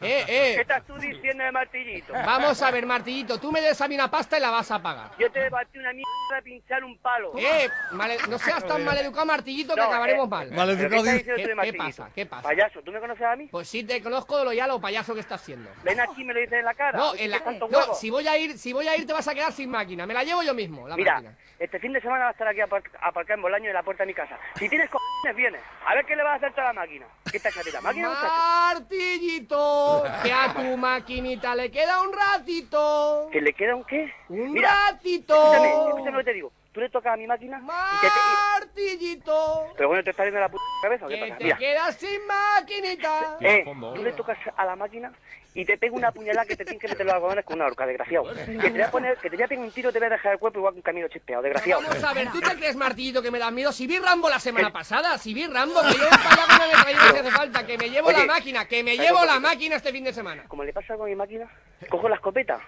Eh, 0.00 0.24
eh. 0.28 0.52
¿Qué 0.54 0.60
estás 0.62 0.84
tú 0.86 0.94
diciendo 0.98 1.42
de 1.44 1.50
martillito? 1.52 2.12
Vamos 2.12 2.60
a 2.62 2.70
ver, 2.70 2.86
martillito, 2.86 3.38
tú 3.38 3.50
me 3.50 3.60
des 3.60 3.80
a 3.80 3.88
mí 3.88 3.94
una 3.96 4.10
pasta 4.10 4.38
y 4.38 4.40
la 4.40 4.50
vas 4.50 4.70
a 4.70 4.80
pagar. 4.80 5.10
Yo 5.18 5.30
te 5.30 5.48
batí 5.48 5.78
una 5.78 5.92
mierda 5.92 6.36
de 6.36 6.42
pinchar 6.42 6.84
un 6.84 6.96
palo. 6.98 7.32
Eh, 7.36 7.68
male- 7.92 8.16
no 8.28 8.38
seas 8.38 8.64
tan 8.66 8.84
maleducado, 8.84 9.26
Martillito, 9.26 9.74
que 9.74 9.80
No, 9.80 9.86
acabaremos 9.88 10.26
eh, 10.26 10.30
mal. 10.30 10.48
¿pero 10.54 11.62
qué 11.62 11.72
pasa? 11.72 12.10
¿Qué 12.14 12.26
pasa? 12.26 12.42
Payaso, 12.42 12.82
¿tú 12.82 12.92
me 12.92 13.00
conoces 13.00 13.24
a 13.24 13.36
mí? 13.36 13.48
Pues 13.50 13.68
sí, 13.68 13.84
te 13.84 14.01
conozco 14.02 14.38
de 14.38 14.44
lo 14.44 14.52
ya 14.52 14.66
lo 14.66 14.80
payaso 14.80 15.14
que 15.14 15.20
estás 15.20 15.40
haciendo. 15.40 15.70
Ven 15.84 16.00
aquí 16.00 16.24
me 16.24 16.34
lo 16.34 16.40
dices 16.40 16.58
en 16.58 16.64
la 16.64 16.74
cara. 16.74 16.98
No, 16.98 17.14
en 17.14 17.30
la- 17.30 17.38
¿qué 17.38 17.44
tanto 17.44 17.68
no, 17.68 17.94
si 17.94 18.10
voy 18.10 18.26
a 18.28 18.36
ir, 18.36 18.58
si 18.58 18.72
voy 18.72 18.88
a 18.88 18.96
ir 18.96 19.06
te 19.06 19.12
vas 19.12 19.26
a 19.28 19.34
quedar 19.34 19.52
sin 19.52 19.70
máquina. 19.70 20.06
Me 20.06 20.14
la 20.14 20.24
llevo 20.24 20.42
yo 20.42 20.54
mismo, 20.54 20.86
la 20.88 20.96
Mira, 20.96 21.14
máquina. 21.14 21.36
este 21.58 21.78
fin 21.78 21.92
de 21.92 22.00
semana 22.00 22.24
va 22.24 22.28
a 22.28 22.32
estar 22.32 22.48
aquí 22.48 22.60
apar- 22.60 22.82
aparcado 23.00 23.36
en 23.36 23.42
Bolaño 23.42 23.68
en 23.68 23.74
la 23.74 23.82
puerta 23.82 24.02
de 24.02 24.08
mi 24.08 24.14
casa. 24.14 24.38
Si 24.58 24.68
tienes 24.68 24.90
cojones, 24.90 25.36
vienes. 25.36 25.60
A 25.86 25.94
ver 25.94 26.04
qué 26.06 26.16
le 26.16 26.22
vas 26.22 26.32
a 26.34 26.36
hacer 26.36 26.52
toda 26.52 26.68
la 26.68 26.72
máquina. 26.72 27.06
¿Qué 27.30 27.38
te 27.40 27.48
echa 27.48 27.60
a 27.60 27.62
ti 27.62 27.70
la 27.72 27.80
máquina? 27.80 28.10
Martillito, 28.10 30.02
que 30.22 30.32
a 30.32 30.52
tu 30.54 30.76
maquinita 30.76 31.54
le 31.54 31.70
queda 31.70 32.00
un 32.02 32.12
ratito. 32.12 33.28
¿Que 33.32 33.40
le 33.40 33.52
queda 33.52 33.76
un 33.76 33.84
qué? 33.84 34.12
Un 34.28 34.52
Mira, 34.52 34.90
ratito. 34.92 35.34
Escúchame, 35.34 35.68
escúchame 35.88 36.10
lo 36.12 36.18
que 36.18 36.24
te 36.24 36.32
digo. 36.34 36.52
Tú 36.72 36.80
le 36.80 36.88
tocas 36.88 37.12
a 37.12 37.16
mi 37.18 37.26
máquina 37.26 37.58
y 37.58 38.00
que 38.00 38.06
te... 38.06 38.60
Martillito, 38.60 39.66
Pero 39.76 39.88
bueno, 39.88 40.02
¿te 40.02 40.10
está 40.10 40.22
viendo 40.22 40.40
la 40.40 40.48
puta 40.48 40.62
cabeza 40.82 41.04
o 41.04 41.08
qué 41.08 41.14
que 41.16 41.20
pasa? 41.20 41.36
te 41.36 41.44
Mira, 41.44 41.56
quedas 41.58 41.96
sin 41.96 42.26
maquinita. 42.26 43.36
eh, 43.40 43.64
tú 43.94 44.02
le 44.02 44.12
tocas 44.12 44.38
a 44.56 44.64
la 44.64 44.74
máquina 44.76 45.12
y 45.54 45.66
te 45.66 45.76
pega 45.76 45.94
una 45.94 46.12
puñalada 46.12 46.46
que 46.46 46.56
te 46.56 46.64
tienes 46.64 46.80
que 46.80 46.88
meter 46.88 47.04
los 47.04 47.14
algodones 47.14 47.44
con 47.44 47.56
una 47.56 47.66
horca, 47.66 47.84
desgraciado. 47.84 48.32
Que 48.32 48.56
te 48.56 48.70
voy 48.70 48.80
a 48.80 48.90
poner, 48.90 49.18
que 49.18 49.28
te 49.28 49.36
voy 49.36 49.44
a 49.44 49.48
pegar 49.48 49.64
un 49.64 49.70
tiro 49.70 49.90
y 49.90 49.92
te 49.92 49.98
voy 49.98 50.06
a 50.06 50.10
dejar 50.10 50.32
el 50.32 50.38
cuerpo 50.38 50.60
igual 50.60 50.72
que 50.72 50.78
un 50.78 50.82
camino 50.82 51.08
chispeado, 51.08 51.42
desgraciado. 51.42 51.82
Vamos 51.82 52.04
a 52.04 52.14
ver, 52.14 52.32
¿tú 52.32 52.40
te 52.40 52.56
crees, 52.56 52.74
Martillito, 52.76 53.20
que 53.20 53.30
me 53.30 53.38
das 53.38 53.52
miedo? 53.52 53.70
Si 53.70 53.86
vi 53.86 53.98
Rambo 53.98 54.30
la 54.30 54.38
semana 54.40 54.72
pasada, 54.72 55.18
si 55.18 55.34
vi 55.34 55.46
Rambo, 55.46 55.78
que 55.82 55.98
yo 55.98 56.08
para 56.08 56.30
allá 56.30 56.46
con 56.46 56.56
una 56.56 56.66
metralleta 56.68 57.12
si 57.12 57.18
hace 57.18 57.30
falta, 57.32 57.66
que 57.66 57.76
me 57.76 57.90
llevo 57.90 58.08
Oye, 58.08 58.18
la 58.18 58.24
máquina, 58.32 58.64
que 58.66 58.82
me 58.82 58.96
llevo 58.96 59.18
¿por 59.18 59.26
la 59.26 59.40
máquina 59.40 59.76
este 59.76 59.92
fin 59.92 60.04
de 60.04 60.14
semana. 60.14 60.44
Como 60.48 60.64
le 60.64 60.72
pasa 60.72 60.96
con 60.96 61.06
mi 61.06 61.14
máquina, 61.16 61.46
cojo 61.90 62.08
la 62.08 62.14
escopeta 62.14 62.58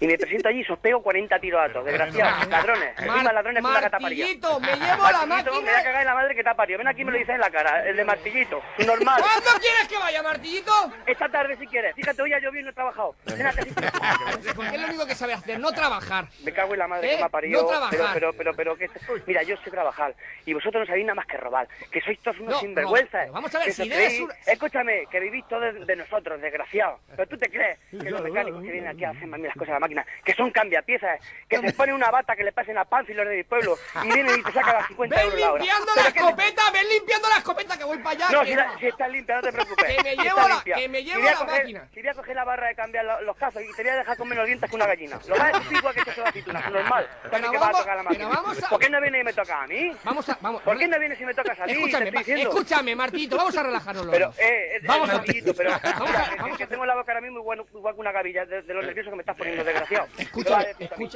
y 0.00 0.06
me 0.06 0.16
presento 0.18 0.48
allí 0.48 0.64
y 0.66 0.72
os 0.72 0.78
pego 0.78 1.02
40 1.02 1.38
tiros 1.38 1.60
altos, 1.60 1.84
desgraciados, 1.84 2.48
ladrones, 2.48 2.88
encima 2.98 3.32
ladrones 3.32 3.62
con 3.62 3.72
la 3.74 3.80
gata 3.80 3.98
parida. 3.98 4.24
Martillito, 4.24 4.60
me 4.60 4.66
llevo 4.76 5.10
la 5.10 5.26
máquina. 5.26 5.42
me 5.52 5.60
voy 5.60 5.68
a 5.68 5.82
cagar 5.82 6.00
en 6.00 6.06
la 6.06 6.14
madre 6.14 6.34
que 6.34 6.42
te 6.42 6.48
ha 6.48 6.54
parido. 6.54 6.78
Ven 6.78 6.88
aquí 6.88 7.02
y 7.02 7.04
me 7.04 7.12
lo 7.12 7.18
dices 7.18 7.34
en 7.34 7.40
la 7.40 7.50
cara, 7.50 7.86
el 7.86 7.96
de 7.96 8.04
Martillito, 8.04 8.62
normal. 8.86 9.20
¿Cuándo 9.22 9.50
quieres 9.60 9.88
que 9.88 9.98
vaya, 9.98 10.22
Martillito? 10.22 10.72
Esta 11.06 11.28
tarde 11.28 11.56
si 11.58 11.66
quieres. 11.66 11.94
Fíjate, 11.94 12.22
hoy 12.22 12.32
ha 12.32 12.38
llovido 12.38 12.60
y 12.60 12.64
no 12.64 12.70
he 12.70 12.74
trabajado. 12.74 13.14
Es 13.26 14.80
lo 14.80 14.86
único 14.88 15.06
que 15.06 15.14
sabe 15.14 15.32
hacer, 15.34 15.58
no 15.60 15.72
trabajar. 15.72 16.26
Me 16.44 16.52
cago 16.52 16.72
en 16.74 16.78
la 16.78 16.88
madre 16.88 17.06
¿Eh? 17.08 17.10
que 17.12 17.16
me 17.18 17.24
ha 17.26 17.28
parido. 17.28 17.62
No 17.62 17.68
trabajar. 17.68 17.90
Pero, 18.14 18.32
pero, 18.32 18.54
pero, 18.54 18.54
pero, 18.54 18.76
que 18.76 18.90
Mira, 19.26 19.42
yo 19.42 19.56
sé 19.58 19.70
trabajar. 19.70 20.14
Y 20.46 20.52
vosotros 20.54 20.80
no 20.82 20.86
sabéis 20.86 21.06
nada 21.06 21.14
más 21.16 21.26
que 21.26 21.36
robar. 21.36 21.68
Que 21.90 22.00
sois 22.00 22.18
todos 22.20 22.38
unos 22.40 22.54
No, 22.54 22.60
sinvergüenzas. 22.60 23.26
no, 23.28 23.32
vamos 23.34 23.54
a 23.54 23.58
ver, 23.58 23.72
si 23.72 23.88
creéis- 23.88 24.20
un- 24.22 24.32
Escúchame, 24.46 25.04
que 25.10 25.20
vivís 25.20 25.46
todos 25.48 25.74
de, 25.74 25.84
de 25.84 25.96
nosotros, 25.96 26.40
desgraciados. 26.40 27.00
Pero 27.16 27.28
tú 27.28 27.36
te 27.38 27.48
crees 27.50 27.78
que 27.90 28.10
los 28.10 28.22
mecánicos 28.22 28.62
que 28.62 28.70
vienen 28.72 28.90
aquí 28.90 29.04
a 29.04 29.10
hacer 29.10 29.32
a 29.32 29.38
las 29.38 29.54
cosas 29.54 29.70
a 29.70 29.72
la 29.74 29.80
que 30.24 30.34
son 30.34 30.50
cambiapiezas, 30.50 31.20
que 31.48 31.58
se 31.58 31.72
ponen 31.72 31.94
una 31.94 32.10
bata 32.10 32.36
que 32.36 32.44
le 32.44 32.52
pasen 32.52 32.78
a 32.78 32.84
Pánfilos 32.84 33.26
de 33.28 33.36
mi 33.36 33.42
pueblo 33.44 33.76
y 34.04 34.12
vienen 34.12 34.40
y 34.40 34.42
te 34.42 34.52
sacan 34.52 34.74
las 34.74 34.88
50 34.88 35.16
Ven 35.16 35.24
euros 35.26 35.40
la 35.40 35.52
hora. 35.52 35.62
limpiando 35.62 35.92
la 35.94 36.02
que- 36.12 36.18
escopeta, 36.18 36.70
ven 36.72 36.88
limpiando 36.88 37.28
la 37.28 37.36
escopeta 37.36 37.78
que 37.78 37.84
voy 37.84 37.98
para 37.98 38.10
allá. 38.10 38.28
No, 38.30 38.44
si, 38.44 38.54
la- 38.54 38.78
si 38.78 38.86
está 38.86 39.08
limpia, 39.08 39.36
no 39.36 39.42
te 39.42 39.52
preocupes. 39.52 39.96
Que 39.96 40.02
me 40.02 40.16
llevo 40.24 40.40
la- 40.40 40.48
limpia. 40.54 40.76
que 40.76 40.88
me 40.88 41.04
llevo 41.04 41.18
Si 41.20 41.24
la 41.26 41.34
coger- 41.36 41.46
máquina. 41.60 41.88
Si 41.94 42.00
voy 42.00 42.08
a 42.10 42.14
coger 42.14 42.36
la 42.36 42.44
barra 42.44 42.68
de 42.68 42.74
cambiar 42.74 43.04
lo- 43.04 43.20
los 43.22 43.36
casos 43.36 43.62
y 43.62 43.72
te 43.74 43.82
voy 43.82 43.90
a 43.92 43.96
dejar 43.96 44.16
con 44.16 44.28
menos 44.28 44.46
dientes 44.46 44.68
que 44.70 44.76
una 44.76 44.86
gallina. 44.86 45.18
Lo 45.28 45.34
igual 45.70 45.94
que 45.94 46.02
te 46.42 46.52
normal. 46.70 47.08
Pero 47.30 47.50
que 47.50 47.58
vas 47.58 47.68
a 47.68 47.72
vamos- 47.72 47.80
tocar 47.80 47.96
la 47.96 48.02
máquina. 48.02 48.28
vamos 48.28 48.62
a- 48.64 48.68
¿Por 48.68 48.78
qué 48.80 48.90
no 48.90 49.00
viene 49.00 49.18
y 49.20 49.24
me 49.24 49.32
toca 49.32 49.62
a 49.62 49.66
mí? 49.66 49.96
Vamos 50.04 50.28
a, 50.28 50.38
vamos. 50.40 50.62
¿Por 50.62 50.78
qué 50.78 50.88
no 50.88 50.98
vienes 50.98 51.20
y 51.20 51.24
me 51.24 51.34
tocas 51.34 51.58
a 51.60 51.66
mí? 51.66 51.72
Escúchame, 51.72 52.12
Te 52.12 52.42
escúchame, 52.42 52.96
Martito, 52.96 53.36
vamos 53.36 53.56
a 53.56 53.62
relajarnos 53.62 54.06
los 54.06 54.12
Pero, 54.14 54.32
eh, 54.38 54.76
eh, 54.76 54.80
Vamos 54.84 55.08
eh, 55.08 55.12
a- 55.12 55.16
amiguito, 55.16 55.54
pero 55.54 55.70
Vamos 55.82 56.10
a- 56.14 56.22
es 56.34 56.38
vamos 56.38 56.58
que 56.58 56.64
a- 56.64 56.66
tengo 56.68 56.86
la 56.86 56.94
boca 56.94 57.12
ahora 57.12 57.20
mismo 57.20 57.38
igual, 57.40 57.64
que 57.94 58.00
una 58.00 58.12
gavilla 58.12 58.44
de, 58.46 58.62
de 58.62 58.74
lo 58.74 58.82
nervioso 58.82 59.10
que 59.10 59.16
me 59.16 59.22
estás 59.22 59.36
poniendo, 59.36 59.64
desgraciado. 59.80 60.08
Escúchame, 60.18 60.66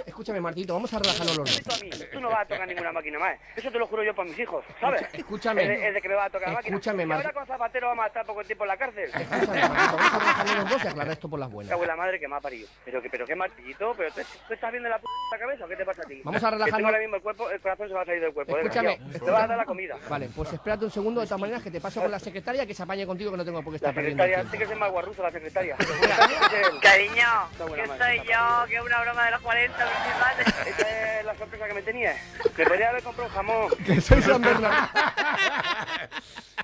escúchame, 0.07 0.41
Martito, 0.41 0.75
vamos 0.75 0.93
a 0.95 0.99
relajarnos 0.99 1.37
los 1.39 1.65
dos. 1.65 1.83
mí, 1.83 1.91
Tú 2.13 2.21
no 2.21 2.29
vas 2.31 2.41
a 2.43 2.47
tocar 2.47 2.67
ninguna 2.69 2.93
máquina 2.93 3.19
más. 3.19 3.37
Eso 3.57 3.71
te 3.71 3.79
lo 3.79 3.87
juro 3.87 4.03
yo 4.03 4.15
por 4.15 4.25
mis 4.27 4.39
hijos, 4.39 4.65
¿sabes? 4.81 5.03
Escúchame. 5.13 5.63
Es 5.63 5.69
de, 5.69 5.89
es 5.89 5.95
de 5.95 6.03
que 6.03 6.09
me 6.09 6.15
vas 6.15 6.27
a 6.27 6.31
tocar 6.31 6.49
la 6.49 6.55
máquina. 6.55 6.77
Escúchame, 6.77 7.03
Y 7.03 7.07
Mar- 7.07 7.17
ahora 7.19 7.33
con 7.33 7.47
Zapatero 7.47 7.89
vamos 7.89 8.05
a 8.05 8.09
estar 8.09 8.27
poco 8.27 8.45
tiempo 8.45 8.65
en 8.65 8.69
la 8.69 8.77
cárcel. 8.77 9.05
Escúchame, 9.15 9.61
Martito, 9.69 9.97
vamos 9.97 10.13
a 10.13 10.19
relajarnos 10.19 10.57
los 10.57 10.71
dos 10.71 10.85
y 10.85 10.89
aclarar 10.89 11.13
esto 11.13 11.29
por 11.29 11.39
las 11.41 11.51
buenas. 11.51 11.71
Cago 11.71 11.85
la 11.85 11.97
madre 11.97 12.21
que 12.21 12.29
me 12.29 12.37
ha 12.37 12.41
parido. 12.41 12.69
Pero 12.85 13.03
que, 13.03 13.11
pero 13.11 13.27
qué 13.27 13.35
martillito, 13.37 13.95
pero 13.97 14.11
¿tú, 14.13 14.21
tú 14.49 14.55
estás 14.55 14.71
viendo 14.71 14.89
la 14.89 14.99
puta 14.99 15.39
cabeza 15.39 15.65
o 15.65 15.69
qué 15.69 15.77
te 15.77 15.85
pasa 15.85 16.03
a 16.03 16.05
ti? 16.07 16.21
Vamos 16.25 16.43
a 16.43 16.51
tengo 16.51 16.65
relajarnos- 16.65 16.85
ahora 16.87 16.99
mismo 16.99 17.17
el 17.17 17.23
cuerpo, 17.23 17.51
el 17.51 17.61
corazón 17.61 17.89
se 17.89 17.95
va 17.95 18.03
a 18.03 18.05
salir 18.05 18.21
del 18.23 18.33
cuerpo. 18.33 18.57
Escúchame. 18.59 18.89
desgraciado. 18.99 19.25
Te 19.25 19.31
vas 19.31 19.43
a 19.45 19.47
dar 19.47 19.57
la 19.59 19.65
comida. 19.65 19.97
Vale, 20.09 20.29
pues 20.35 20.53
espérate 20.53 20.85
un 20.85 20.91
segundo 20.91 21.21
de 21.21 21.27
todas 21.27 21.41
maneras 21.41 21.63
que 21.63 21.71
te 21.71 21.81
paso 21.81 22.01
con 22.01 22.11
la 22.11 22.19
secretaria 22.19 22.67
que 22.67 22.75
se 22.75 22.83
apañe 22.83 23.07
contigo 23.07 23.31
que 23.31 23.37
no 23.37 23.45
tengo 23.45 23.63
por 23.63 23.73
qué 23.73 23.79
La 23.83 23.91
estar 23.91 23.95
perdiendo 23.95 24.23
el 24.25 24.31
secretaria, 24.31 24.51
sí 24.53 24.59
que 24.59 24.73
es 24.73 24.79
más 24.79 24.91
guarruzo 24.91 25.23
la 25.23 25.31
secretaria. 25.31 25.77
Cariño, 26.83 27.29
que 27.53 27.65
soy 27.65 27.81
está 27.81 28.15
yo, 28.63 28.67
que 28.69 28.77
es 28.77 28.83
una 28.83 29.01
broma 29.01 29.25
de 29.25 29.31
los 29.33 29.41
40 29.41 29.77
principales. 29.77 30.47
Esa 30.67 31.19
es 31.21 31.25
la 31.27 31.37
sorpresa 31.37 31.67
que 31.67 31.75
me 31.75 31.83
tenía. 31.83 32.17
Me 32.57 32.65
podría 32.65 32.91
haber 32.91 33.03
comprado 33.03 33.29
un 33.29 33.35
jamón. 33.35 33.71
Que 33.85 34.01
soy 34.01 34.23
San 34.23 34.43
Bernardo. 34.43 34.89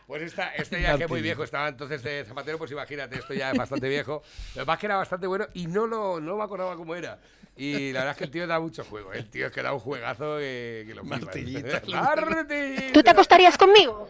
Pues 0.07 0.22
esta, 0.22 0.55
este 0.55 0.83
ya 0.83 0.98
que 0.98 1.07
muy 1.07 1.22
viejo 1.22 1.44
estaba 1.44 1.68
entonces 1.68 2.03
de 2.03 2.24
Zapatero, 2.24 2.59
pues 2.59 2.70
imagínate, 2.72 3.18
esto 3.18 3.33
ya 3.33 3.53
es 3.53 3.59
bastante 3.59 3.88
viejo. 3.88 4.22
Lo 4.55 4.62
que 4.62 4.66
pasa 4.66 4.74
es 4.74 4.81
que 4.81 4.87
era 4.87 4.96
bastante 4.96 5.26
bueno 5.26 5.46
y 5.55 5.66
no, 5.66 5.87
lo, 5.87 6.20
no 6.20 6.37
me 6.37 6.42
acordaba 6.42 6.74
cómo 6.76 6.94
era. 6.94 7.18
Y 7.57 7.92
la 7.92 8.00
verdad 8.00 8.12
es 8.12 8.18
que 8.18 8.24
el 8.24 8.31
tío 8.31 8.46
da 8.46 8.59
mucho 8.59 8.85
juego. 8.85 9.12
¿eh? 9.12 9.18
El 9.18 9.31
tío 9.31 9.46
es 9.46 9.53
que 9.53 9.62
da 9.62 9.72
un 9.72 9.81
juegazo 9.81 10.38
que, 10.38 10.85
que 10.87 10.94
lo. 10.94 11.05
Martillito. 11.05 11.68
Martillito. 11.92 12.92
¿Tú 12.92 13.03
te 13.03 13.11
acostarías 13.11 13.57
conmigo? 13.59 14.09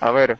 A 0.00 0.10
ver, 0.10 0.38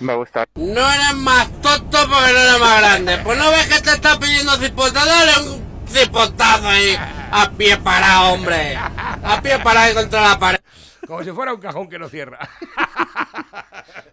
me 0.00 0.14
gusta. 0.14 0.46
No 0.54 0.92
eres 0.92 1.14
más 1.16 1.50
tonto 1.60 1.98
porque 2.08 2.32
no 2.32 2.38
eres 2.38 2.60
más 2.60 2.80
grande. 2.80 3.18
Pues 3.18 3.38
no 3.38 3.50
ves 3.50 3.68
que 3.68 3.82
te 3.82 3.90
está 3.90 4.18
pidiendo 4.18 4.52
cipota, 4.56 5.04
dale 5.04 5.48
un 5.48 5.64
cipotazo 5.88 6.68
ahí 6.68 6.96
a 6.98 7.50
pie 7.56 7.76
parado, 7.78 8.34
hombre. 8.34 8.76
A 8.76 9.40
pie 9.42 9.58
parado 9.58 9.86
ahí 9.86 9.94
contra 9.94 10.20
la 10.20 10.38
pared. 10.38 10.60
Como 11.06 11.22
si 11.22 11.30
fuera 11.32 11.52
un 11.52 11.60
cajón 11.60 11.88
que 11.88 11.98
no 11.98 12.08
cierra. 12.08 12.38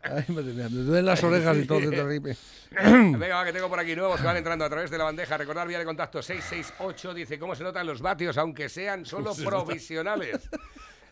Ay, 0.04 0.26
madre 0.28 0.54
mía, 0.54 0.68
me 0.70 0.82
duelen 0.82 1.06
las 1.06 1.24
orejas 1.24 1.58
y 1.58 1.66
todo 1.66 1.80
de 1.80 1.90
terrible. 1.90 2.36
Venga, 2.72 3.36
va, 3.36 3.46
que 3.46 3.54
tengo 3.54 3.70
por 3.70 3.80
aquí 3.80 3.96
nuevos 3.96 4.20
que 4.20 4.26
van 4.26 4.38
entrando 4.38 4.66
a 4.66 4.70
través 4.70 4.90
de 4.90 4.98
la 4.98 5.06
bandeja. 5.06 5.38
Recordar 5.38 5.68
vía 5.68 5.80
de 5.80 5.86
contacto 5.86 6.22
668. 6.22 7.14
Dice, 7.14 7.40
¿cómo 7.40 7.56
se 7.56 7.64
notan 7.64 7.86
los 7.88 8.02
vatios 8.02 8.38
aunque 8.38 8.70
sean 8.70 9.06
solo 9.06 9.34
nota. 9.34 9.76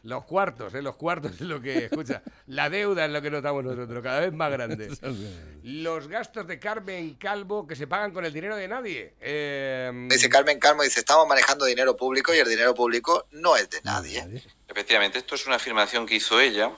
Los 0.04 0.24
cuartos, 0.24 0.74
¿eh? 0.74 0.82
Los 0.82 0.96
cuartos 0.96 1.34
es 1.34 1.42
lo 1.42 1.62
que, 1.62 1.86
escucha, 1.92 2.22
la 2.48 2.70
deuda 2.70 3.06
es 3.06 3.12
lo 3.12 3.22
que 3.22 3.30
notamos 3.30 3.64
nosotros, 3.64 4.02
cada 4.02 4.22
vez 4.22 4.34
más 4.34 4.52
grande. 4.52 4.90
Los 5.64 6.08
gastos 6.08 6.48
de 6.48 6.58
Carmen 6.58 7.16
Calvo 7.16 7.68
que 7.68 7.76
se 7.76 7.86
pagan 7.88 8.12
con 8.12 8.26
el 8.26 8.32
dinero 8.32 8.56
de 8.56 8.68
nadie. 8.68 9.14
Eh, 9.20 9.92
Dice 10.10 10.30
Carmen 10.30 10.60
Calmo, 10.60 10.84
dice, 10.84 11.02
estamos 11.02 11.28
manejando 11.28 11.66
dinero 11.66 11.96
público 11.98 12.34
y 12.34 12.38
el 12.38 12.48
dinero 12.48 12.74
público 12.74 13.26
no 13.32 13.58
es 13.58 13.70
de 13.70 13.82
nadie. 13.84 14.44
Efectivamente, 14.68 15.18
esto 15.18 15.36
es 15.36 15.46
una 15.46 15.58
afirmación 15.58 16.06
que 16.06 16.16
hizo 16.16 16.40
ella 16.40 16.72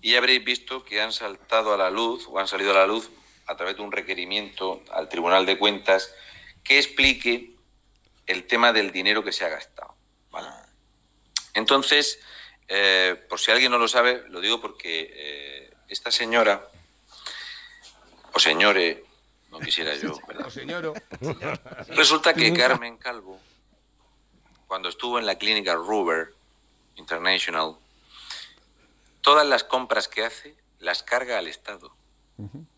y 0.00 0.16
habréis 0.16 0.44
visto 0.44 0.84
que 0.84 1.00
han 1.00 1.12
saltado 1.12 1.74
a 1.74 1.76
la 1.76 1.90
luz 1.90 2.26
o 2.28 2.38
han 2.38 2.48
salido 2.48 2.72
a 2.72 2.74
la 2.74 2.86
luz 2.86 3.10
a 3.46 3.56
través 3.56 3.76
de 3.76 3.82
un 3.82 3.92
requerimiento 3.92 4.82
al 4.92 5.08
Tribunal 5.08 5.46
de 5.46 5.58
Cuentas 5.58 6.12
que 6.64 6.78
explique 6.78 7.56
el 8.26 8.46
tema 8.46 8.72
del 8.72 8.92
dinero 8.92 9.24
que 9.24 9.32
se 9.32 9.44
ha 9.44 9.48
gastado. 9.48 9.94
¿vale? 10.30 10.48
Entonces, 11.54 12.20
eh, 12.68 13.24
por 13.28 13.40
si 13.40 13.50
alguien 13.50 13.72
no 13.72 13.78
lo 13.78 13.88
sabe, 13.88 14.24
lo 14.28 14.40
digo 14.40 14.60
porque 14.60 15.10
eh, 15.12 15.74
esta 15.88 16.10
señora, 16.10 16.68
o 18.32 18.38
señore, 18.38 19.04
no 19.50 19.58
quisiera 19.58 19.94
yo, 19.94 20.18
¿verdad? 20.28 20.46
O 20.46 20.50
señoro. 20.50 20.94
Resulta 21.88 22.34
que 22.34 22.52
Carmen 22.52 22.98
Calvo, 22.98 23.40
cuando 24.66 24.90
estuvo 24.90 25.18
en 25.18 25.24
la 25.24 25.38
clínica 25.38 25.74
Ruber 25.74 26.34
International, 26.96 27.76
todas 29.22 29.46
las 29.46 29.64
compras 29.64 30.08
que 30.08 30.24
hace 30.24 30.54
las 30.78 31.02
carga 31.02 31.38
al 31.38 31.48
Estado. 31.48 31.96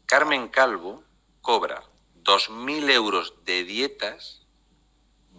Carmen 0.07 0.49
Calvo 0.49 1.05
cobra 1.43 1.83
2.000 2.23 2.91
euros 2.91 3.35
de 3.45 3.65
dietas 3.65 4.41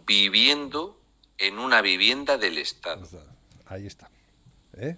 viviendo 0.06 1.00
en 1.38 1.58
una 1.58 1.82
vivienda 1.82 2.38
del 2.38 2.58
Estado. 2.58 3.08
Ahí 3.66 3.88
está. 3.88 4.12
¿Eh? 4.78 4.98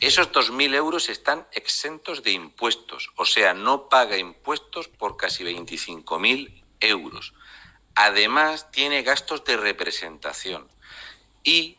Esos 0.00 0.30
2.000 0.30 0.74
euros 0.74 1.08
están 1.08 1.46
exentos 1.52 2.22
de 2.22 2.30
impuestos, 2.30 3.10
o 3.16 3.24
sea, 3.24 3.52
no 3.52 3.88
paga 3.88 4.16
impuestos 4.16 4.86
por 4.86 5.16
casi 5.16 5.42
25.000 5.42 6.62
euros. 6.80 7.34
Además, 7.96 8.70
tiene 8.70 9.02
gastos 9.02 9.44
de 9.44 9.56
representación. 9.56 10.68
Y 11.42 11.78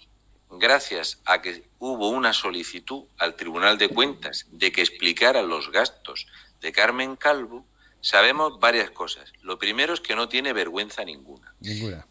gracias 0.49 1.21
a 1.23 1.41
que 1.41 1.63
hubo 1.79 2.09
una 2.09 2.33
solicitud 2.33 3.05
al 3.17 3.35
Tribunal 3.35 3.77
de 3.77 3.87
Cuentas 3.87 4.47
de 4.51 4.73
que 4.73 4.81
explicara 4.81 5.41
los 5.41 5.71
gastos 5.71 6.27
de 6.59 6.73
Carmen 6.73 7.15
Calvo, 7.15 7.65
sabemos 8.01 8.59
varias 8.59 8.91
cosas. 8.91 9.31
Lo 9.41 9.57
primero 9.57 9.93
es 9.93 10.01
que 10.01 10.15
no 10.15 10.27
tiene 10.27 10.51
vergüenza 10.51 11.05
ninguna. 11.05 11.53
Ninguna. 11.61 12.05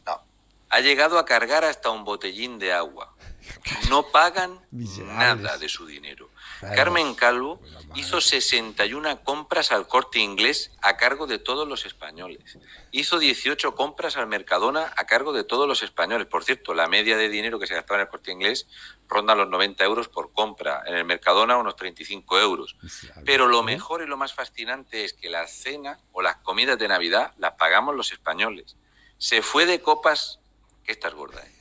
Ha 0.70 0.80
llegado 0.80 1.18
a 1.18 1.24
cargar 1.24 1.64
hasta 1.64 1.90
un 1.90 2.04
botellín 2.04 2.58
de 2.58 2.72
agua. 2.72 3.14
No 3.88 4.08
pagan 4.08 4.60
nada 4.70 5.56
de 5.56 5.68
su 5.68 5.86
dinero. 5.86 6.30
Carmen 6.60 7.14
Calvo 7.14 7.60
hizo 7.94 8.20
61 8.20 9.22
compras 9.22 9.72
al 9.72 9.86
corte 9.86 10.18
inglés 10.18 10.72
a 10.82 10.96
cargo 10.96 11.26
de 11.26 11.38
todos 11.38 11.66
los 11.66 11.86
españoles. 11.86 12.58
Hizo 12.90 13.18
18 13.18 13.74
compras 13.74 14.16
al 14.16 14.26
Mercadona 14.26 14.92
a 14.96 15.06
cargo 15.06 15.32
de 15.32 15.44
todos 15.44 15.66
los 15.68 15.82
españoles. 15.82 16.26
Por 16.26 16.44
cierto, 16.44 16.74
la 16.74 16.88
media 16.88 17.16
de 17.16 17.28
dinero 17.28 17.58
que 17.58 17.66
se 17.66 17.74
gastaba 17.74 18.00
en 18.00 18.06
el 18.06 18.10
corte 18.10 18.32
inglés 18.32 18.66
ronda 19.08 19.34
los 19.34 19.48
90 19.48 19.84
euros 19.84 20.08
por 20.08 20.32
compra. 20.32 20.82
En 20.86 20.96
el 20.96 21.04
Mercadona 21.04 21.56
unos 21.56 21.76
35 21.76 22.38
euros. 22.40 22.76
Pero 23.24 23.46
lo 23.46 23.62
mejor 23.62 24.02
y 24.02 24.06
lo 24.06 24.16
más 24.16 24.34
fascinante 24.34 25.04
es 25.04 25.14
que 25.14 25.30
la 25.30 25.46
cena 25.46 26.00
o 26.12 26.22
las 26.22 26.36
comidas 26.36 26.78
de 26.78 26.88
Navidad 26.88 27.32
las 27.38 27.52
pagamos 27.52 27.94
los 27.94 28.12
españoles. 28.12 28.76
Se 29.16 29.42
fue 29.42 29.66
de 29.66 29.80
copas, 29.80 30.37
esta 30.92 31.08
es 31.08 31.14
gorda, 31.14 31.42
¿eh? 31.42 31.52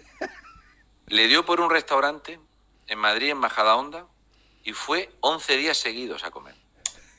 Le 1.07 1.27
dio 1.27 1.45
por 1.45 1.61
un 1.61 1.69
restaurante 1.69 2.39
en 2.87 2.99
Madrid, 2.99 3.29
en 3.29 3.37
Majadahonda, 3.37 4.07
y 4.63 4.73
fue 4.73 5.09
11 5.21 5.57
días 5.57 5.77
seguidos 5.77 6.23
a 6.23 6.31
comer. 6.31 6.55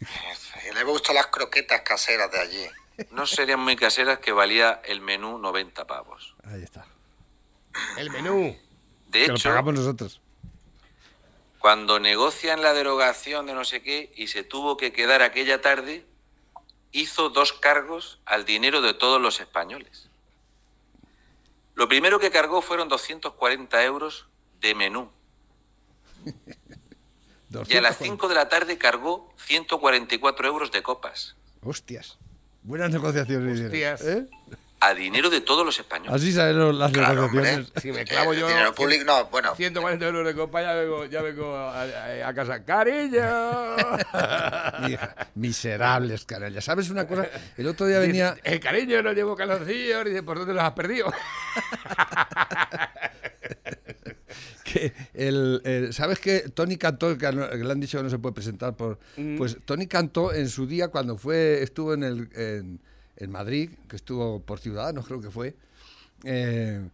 Y 0.01 0.75
le 0.75 0.85
gustan 0.85 1.15
las 1.15 1.29
croquetas 1.29 1.81
caseras 1.83 2.31
de 2.31 2.39
allí. 2.39 2.67
No 3.11 3.27
serían 3.27 3.61
muy 3.61 3.77
caseras 3.77 4.19
que 4.19 4.33
valía 4.33 4.83
el 4.85 5.01
menú 5.01 5.39
90 5.39 5.87
pavos. 5.87 6.35
Ahí 6.45 6.63
está. 6.63 6.87
El 7.97 8.11
menú. 8.11 8.57
De 9.07 9.21
que 9.21 9.29
lo 9.29 9.39
pagamos 9.39 9.75
nosotros. 9.75 10.21
cuando 11.59 11.99
negocian 11.99 12.61
la 12.61 12.75
derogación 12.75 13.47
de 13.47 13.55
no 13.55 13.65
sé 13.65 13.83
qué 13.83 14.13
y 14.17 14.27
se 14.27 14.43
tuvo 14.43 14.77
que 14.77 14.93
quedar 14.93 15.23
aquella 15.23 15.61
tarde, 15.61 16.05
hizo 16.93 17.31
dos 17.31 17.53
cargos 17.55 18.21
al 18.27 18.45
dinero 18.45 18.83
de 18.83 18.95
todos 18.95 19.21
los 19.21 19.41
españoles. 19.41 20.08
Lo 21.79 21.87
primero 21.89 22.19
que 22.19 22.33
cargó 22.33 22.61
fueron 22.61 22.89
240 22.89 23.85
euros 23.85 24.27
de 24.61 24.75
menú. 24.75 25.11
Y 27.67 27.77
a 27.79 27.81
las 27.81 27.97
5 27.97 28.29
de 28.29 28.35
la 28.35 28.51
tarde 28.51 28.77
cargó 28.77 29.33
144 29.39 30.49
euros 30.49 30.71
de 30.71 30.83
copas. 30.83 31.35
Hostias. 31.63 32.19
Buenas 32.63 32.91
negociaciones. 32.91 33.59
Hostias. 33.59 34.03
¿eh? 34.03 34.27
A 34.81 34.95
dinero 34.95 35.29
de 35.29 35.41
todos 35.41 35.67
los 35.67 35.77
españoles. 35.79 36.15
Así 36.15 36.33
saben 36.33 36.79
las 36.79 36.93
negociaciones. 36.93 37.73
Si 37.83 37.91
me 37.91 38.05
clavo 38.05 38.33
yo. 38.33 38.47
dinero 38.47 38.73
público, 38.75 39.05
no, 39.05 39.25
bueno. 39.27 39.55
140 39.57 40.07
euros 40.07 40.25
de 40.25 40.35
copa, 40.35 40.63
ya 40.63 40.73
vengo, 40.75 41.05
ya 41.07 41.21
vengo 41.21 41.57
a, 41.57 41.83
a- 41.83 42.29
a 42.29 42.35
casa. 42.35 42.65
¡Cariño! 42.65 43.21
Miserables, 45.35 46.25
canallas. 46.25 46.65
¿Sabes 46.65 46.91
una 46.91 47.09
cosa? 47.09 47.27
El 47.57 47.67
otro 47.67 47.87
día 47.87 47.99
venía. 47.99 48.37
El 48.45 48.61
cariño 48.61 49.03
no 49.03 49.13
llevo 49.13 49.35
calzoncillos. 49.35 50.05
Dice, 50.05 50.23
¿por 50.23 50.39
dónde 50.39 50.55
los 50.55 50.63
has 50.63 50.73
perdido? 50.73 51.13
que 54.65 54.93
el, 55.15 55.61
el- 55.65 55.93
¿Sabes 55.93 56.19
que 56.19 56.41
Tony 56.55 56.77
Cantó, 56.77 57.17
que, 57.19 57.31
le 57.33 57.73
han 57.73 57.81
dicho 57.81 57.99
que 57.99 58.05
no 58.05 58.11
se 58.11 58.19
puede 58.19 58.35
presentar 58.35 58.77
por. 58.77 58.99
Mm. 59.17 59.37
Pues 59.39 59.57
Tony 59.65 59.87
Cantó 59.87 60.33
en 60.33 60.49
su 60.49 60.67
día, 60.67 60.89
cuando 60.89 61.17
fue 61.17 61.63
estuvo 61.63 61.95
en, 61.95 62.03
el, 62.05 62.29
en, 62.35 62.81
en 63.19 63.31
Madrid, 63.31 63.71
que 63.89 63.97
estuvo 63.97 64.41
por 64.41 64.59
Ciudadanos, 64.61 65.07
creo 65.07 65.21
que 65.21 65.31
fue, 65.31 65.55
eh, 66.25 66.89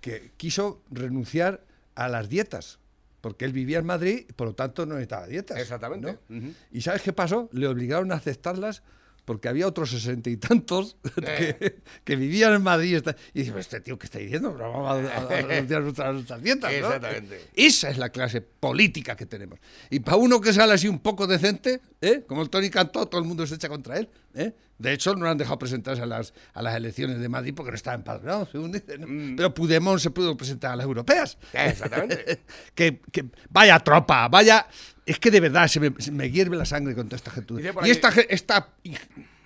que 0.00 0.32
quiso 0.36 0.82
renunciar 0.90 1.64
a 1.94 2.08
las 2.08 2.28
dietas. 2.28 2.78
Porque 3.20 3.44
él 3.44 3.52
vivía 3.52 3.78
en 3.78 3.86
Madrid, 3.86 4.26
por 4.36 4.46
lo 4.48 4.54
tanto 4.54 4.86
no 4.86 4.94
necesitaba 4.94 5.26
dietas. 5.26 5.58
Exactamente. 5.58 6.18
¿no? 6.28 6.36
Ujú. 6.38 6.52
¿Y 6.70 6.80
sabes 6.82 7.02
qué 7.02 7.12
pasó? 7.12 7.48
Le 7.52 7.66
obligaron 7.66 8.12
a 8.12 8.16
aceptarlas 8.16 8.82
porque 9.24 9.48
había 9.48 9.66
otros 9.66 9.90
sesenta 9.90 10.30
y 10.30 10.36
tantos 10.36 10.96
Eh. 11.22 11.56
que, 11.58 11.82
que 12.04 12.14
vivían 12.16 12.52
en 12.54 12.62
Madrid. 12.62 13.02
y 13.34 13.40
dice, 13.42 13.58
este 13.58 13.80
tío, 13.80 13.98
¿qué 13.98 14.06
está 14.06 14.20
diciendo? 14.20 14.52
No 14.56 14.70
vamos 14.70 15.10
a, 15.10 15.16
a- 15.16 15.22
a 15.22 15.42
renunciar 15.42 15.80
a 15.80 15.84
nuestras, 15.84 16.14
nuestras 16.14 16.42
dietas, 16.42 16.70
¿no? 16.70 16.76
Exactamente. 16.78 17.40
Esa 17.56 17.90
es 17.90 17.98
la 17.98 18.10
clase 18.10 18.42
política 18.42 19.16
que 19.16 19.26
tenemos. 19.26 19.58
Y 19.90 19.98
para 20.00 20.18
uno 20.18 20.40
que 20.40 20.52
sale 20.52 20.74
así 20.74 20.86
un 20.86 21.00
poco 21.00 21.26
decente, 21.26 21.80
¿eh? 22.00 22.22
como 22.28 22.42
el 22.42 22.50
Tony 22.50 22.70
Cantó, 22.70 23.06
todo 23.06 23.20
el 23.20 23.26
mundo 23.26 23.44
se 23.48 23.56
echa 23.56 23.68
contra 23.68 23.98
él. 23.98 24.08
¿Eh? 24.36 24.54
De 24.78 24.92
hecho, 24.92 25.14
no 25.16 25.26
han 25.28 25.38
dejado 25.38 25.58
presentarse 25.58 26.02
a 26.02 26.06
las, 26.06 26.34
a 26.52 26.60
las 26.62 26.76
elecciones 26.76 27.18
de 27.18 27.28
Madrid 27.28 27.54
porque 27.56 27.70
no 27.70 27.76
estaba 27.76 27.94
empadronado, 27.94 28.46
según 28.52 28.72
dicen. 28.72 29.00
¿no? 29.00 29.36
Pero 29.36 29.54
Puigdemont 29.54 29.98
se 29.98 30.10
pudo 30.10 30.36
presentar 30.36 30.72
a 30.72 30.76
las 30.76 30.84
europeas. 30.84 31.38
Exactamente. 31.54 32.40
que, 32.74 33.00
que 33.10 33.24
vaya 33.48 33.78
tropa, 33.80 34.28
vaya... 34.28 34.66
Es 35.06 35.18
que 35.18 35.30
de 35.30 35.40
verdad 35.40 35.68
se 35.68 35.80
me, 35.80 35.94
se 35.98 36.10
me 36.12 36.30
hierve 36.30 36.56
la 36.56 36.64
sangre 36.66 36.94
con 36.94 37.06
toda 37.08 37.16
esta 37.16 37.30
gente. 37.30 37.54
Y 37.54 37.66
aquí- 37.66 37.90
esta, 37.90 38.08
esta, 38.28 38.68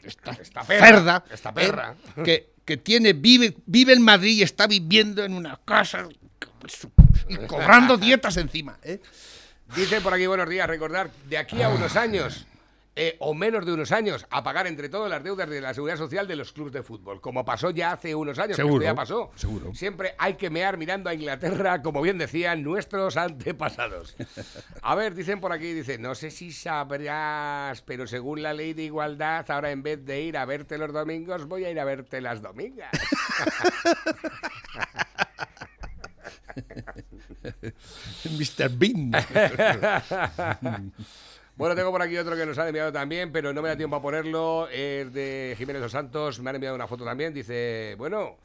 esta, 0.02 0.30
Esta 0.32 0.62
perra, 0.64 0.86
cerda, 0.86 1.24
esta 1.30 1.50
¿eh? 1.50 1.52
perra. 1.54 1.94
que, 2.24 2.52
que 2.64 2.76
tiene, 2.78 3.12
vive, 3.12 3.54
vive 3.66 3.92
en 3.92 4.02
Madrid 4.02 4.38
y 4.38 4.42
está 4.42 4.66
viviendo 4.66 5.22
en 5.22 5.34
una 5.34 5.60
casa 5.64 6.08
y 7.28 7.36
cobrando 7.46 7.96
dietas 7.98 8.36
encima. 8.38 8.78
¿eh? 8.82 9.00
Dice 9.76 10.00
por 10.00 10.14
aquí, 10.14 10.26
buenos 10.26 10.48
días, 10.48 10.66
recordar 10.66 11.10
de 11.28 11.38
aquí 11.38 11.62
a 11.62 11.68
unos 11.68 11.94
años, 11.94 12.46
eh, 13.02 13.16
o 13.18 13.32
menos 13.32 13.64
de 13.64 13.72
unos 13.72 13.92
años, 13.92 14.26
a 14.28 14.42
pagar 14.42 14.66
entre 14.66 14.90
todos 14.90 15.08
las 15.08 15.24
deudas 15.24 15.48
de 15.48 15.62
la 15.62 15.72
seguridad 15.72 15.96
social 15.96 16.28
de 16.28 16.36
los 16.36 16.52
clubes 16.52 16.74
de 16.74 16.82
fútbol, 16.82 17.18
como 17.22 17.46
pasó 17.46 17.70
ya 17.70 17.92
hace 17.92 18.14
unos 18.14 18.38
años, 18.38 18.56
que 18.58 18.62
Seguro, 18.62 18.82
esto 18.84 18.92
ya 18.92 18.94
pasó. 18.94 19.30
seguro. 19.36 19.74
Siempre 19.74 20.14
hay 20.18 20.34
que 20.34 20.50
mear 20.50 20.76
mirando 20.76 21.08
a 21.08 21.14
Inglaterra, 21.14 21.80
como 21.80 22.02
bien 22.02 22.18
decían 22.18 22.62
nuestros 22.62 23.16
antepasados. 23.16 24.14
A 24.82 24.94
ver, 24.96 25.14
dicen 25.14 25.40
por 25.40 25.50
aquí, 25.50 25.72
dice, 25.72 25.96
no 25.96 26.14
sé 26.14 26.30
si 26.30 26.52
sabrás, 26.52 27.80
pero 27.80 28.06
según 28.06 28.42
la 28.42 28.52
ley 28.52 28.74
de 28.74 28.82
igualdad, 28.82 29.50
ahora 29.50 29.70
en 29.70 29.82
vez 29.82 30.04
de 30.04 30.20
ir 30.20 30.36
a 30.36 30.44
verte 30.44 30.76
los 30.76 30.92
domingos, 30.92 31.46
voy 31.46 31.64
a 31.64 31.70
ir 31.70 31.80
a 31.80 31.84
verte 31.86 32.20
las 32.20 32.42
domingas. 32.42 32.90
Mr. 38.24 38.68
Bean. 38.76 39.12
Bueno, 41.60 41.76
tengo 41.76 41.92
por 41.92 42.00
aquí 42.00 42.16
otro 42.16 42.34
que 42.38 42.46
nos 42.46 42.56
han 42.56 42.68
enviado 42.68 42.90
también, 42.90 43.32
pero 43.32 43.52
no 43.52 43.60
me 43.60 43.68
da 43.68 43.76
tiempo 43.76 43.96
a 43.96 44.00
ponerlo. 44.00 44.66
Es 44.70 45.12
de 45.12 45.54
Jiménez 45.58 45.82
Dos 45.82 45.92
Santos. 45.92 46.40
Me 46.40 46.48
han 46.48 46.56
enviado 46.56 46.74
una 46.74 46.86
foto 46.86 47.04
también. 47.04 47.34
Dice, 47.34 47.96
bueno, 47.98 48.38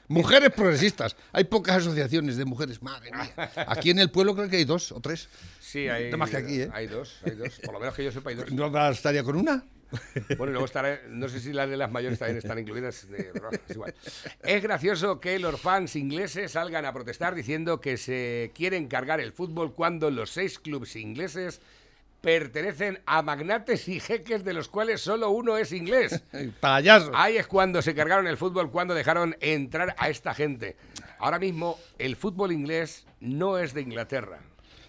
Mujeres 0.08 0.50
progresistas. 0.52 1.16
Hay 1.32 1.44
pocas 1.44 1.78
asociaciones 1.78 2.36
de 2.36 2.44
mujeres, 2.44 2.82
madre 2.82 3.12
mía. 3.12 3.52
Aquí 3.68 3.92
en 3.92 4.00
el 4.00 4.10
pueblo 4.10 4.36
creo 4.36 4.50
que 4.50 4.58
hay 4.58 4.66
dos 4.66 4.92
o 4.92 5.00
tres. 5.00 5.30
Sí, 5.60 5.88
hay, 5.88 6.10
No 6.10 6.18
más 6.18 6.32
que 6.32 6.38
aquí, 6.38 6.62
¿eh? 6.62 6.70
hay 6.74 6.88
dos, 6.88 7.20
hay 7.24 7.36
dos. 7.36 7.60
Por 7.64 7.74
lo 7.74 7.80
menos 7.80 7.94
que 7.94 8.04
yo 8.04 8.12
sepa, 8.12 8.32
hay 8.32 8.36
dos. 8.36 8.52
¿No 8.52 8.72
bastaría 8.72 9.24
con 9.24 9.36
una? 9.36 9.64
Bueno, 10.38 10.48
y 10.48 10.54
luego 10.54 10.66
estará, 10.66 11.00
no 11.08 11.28
sé 11.30 11.40
si 11.40 11.54
las 11.54 11.70
de 11.70 11.78
las 11.78 11.92
mayores 11.92 12.20
también 12.20 12.38
están 12.38 12.60
incluidas. 12.60 13.06
eh, 13.12 13.32
pero 13.34 13.50
es 13.52 13.76
igual. 13.76 13.94
Es 14.44 14.62
gracioso 14.62 15.20
que 15.20 15.40
los 15.40 15.60
fans 15.60 15.96
ingleses 15.96 16.52
salgan 16.52 16.86
a 16.86 16.94
protestar 16.94 17.36
diciendo 17.36 17.82
que 17.82 17.98
se 17.98 18.52
quieren 18.54 18.88
cargar 18.88 19.20
el 19.20 19.32
fútbol 19.32 19.74
cuando 19.74 20.12
los 20.12 20.30
seis 20.32 20.60
clubes 20.60 20.96
ingleses 20.96 21.62
pertenecen 22.22 23.00
a 23.06 23.22
magnates 23.22 23.88
y 23.88 24.00
jeques 24.00 24.44
de 24.44 24.54
los 24.54 24.68
cuales 24.68 25.02
solo 25.02 25.30
uno 25.30 25.58
es 25.58 25.72
inglés. 25.72 26.22
Payaso. 26.60 27.12
Ahí 27.14 27.38
es 27.38 27.48
cuando 27.48 27.82
se 27.82 27.96
cargaron 27.96 28.28
el 28.28 28.38
fútbol, 28.38 28.72
cuando 28.72 28.94
dejaron 28.94 29.36
entrar 29.40 29.96
a 29.98 30.10
esta 30.10 30.34
gente. 30.34 30.76
Ahora 31.20 31.40
mismo 31.40 31.80
el 31.98 32.16
fútbol 32.16 32.52
inglés 32.52 33.06
no 33.20 33.58
es 33.58 33.74
de 33.74 33.82
Inglaterra. 33.82 34.40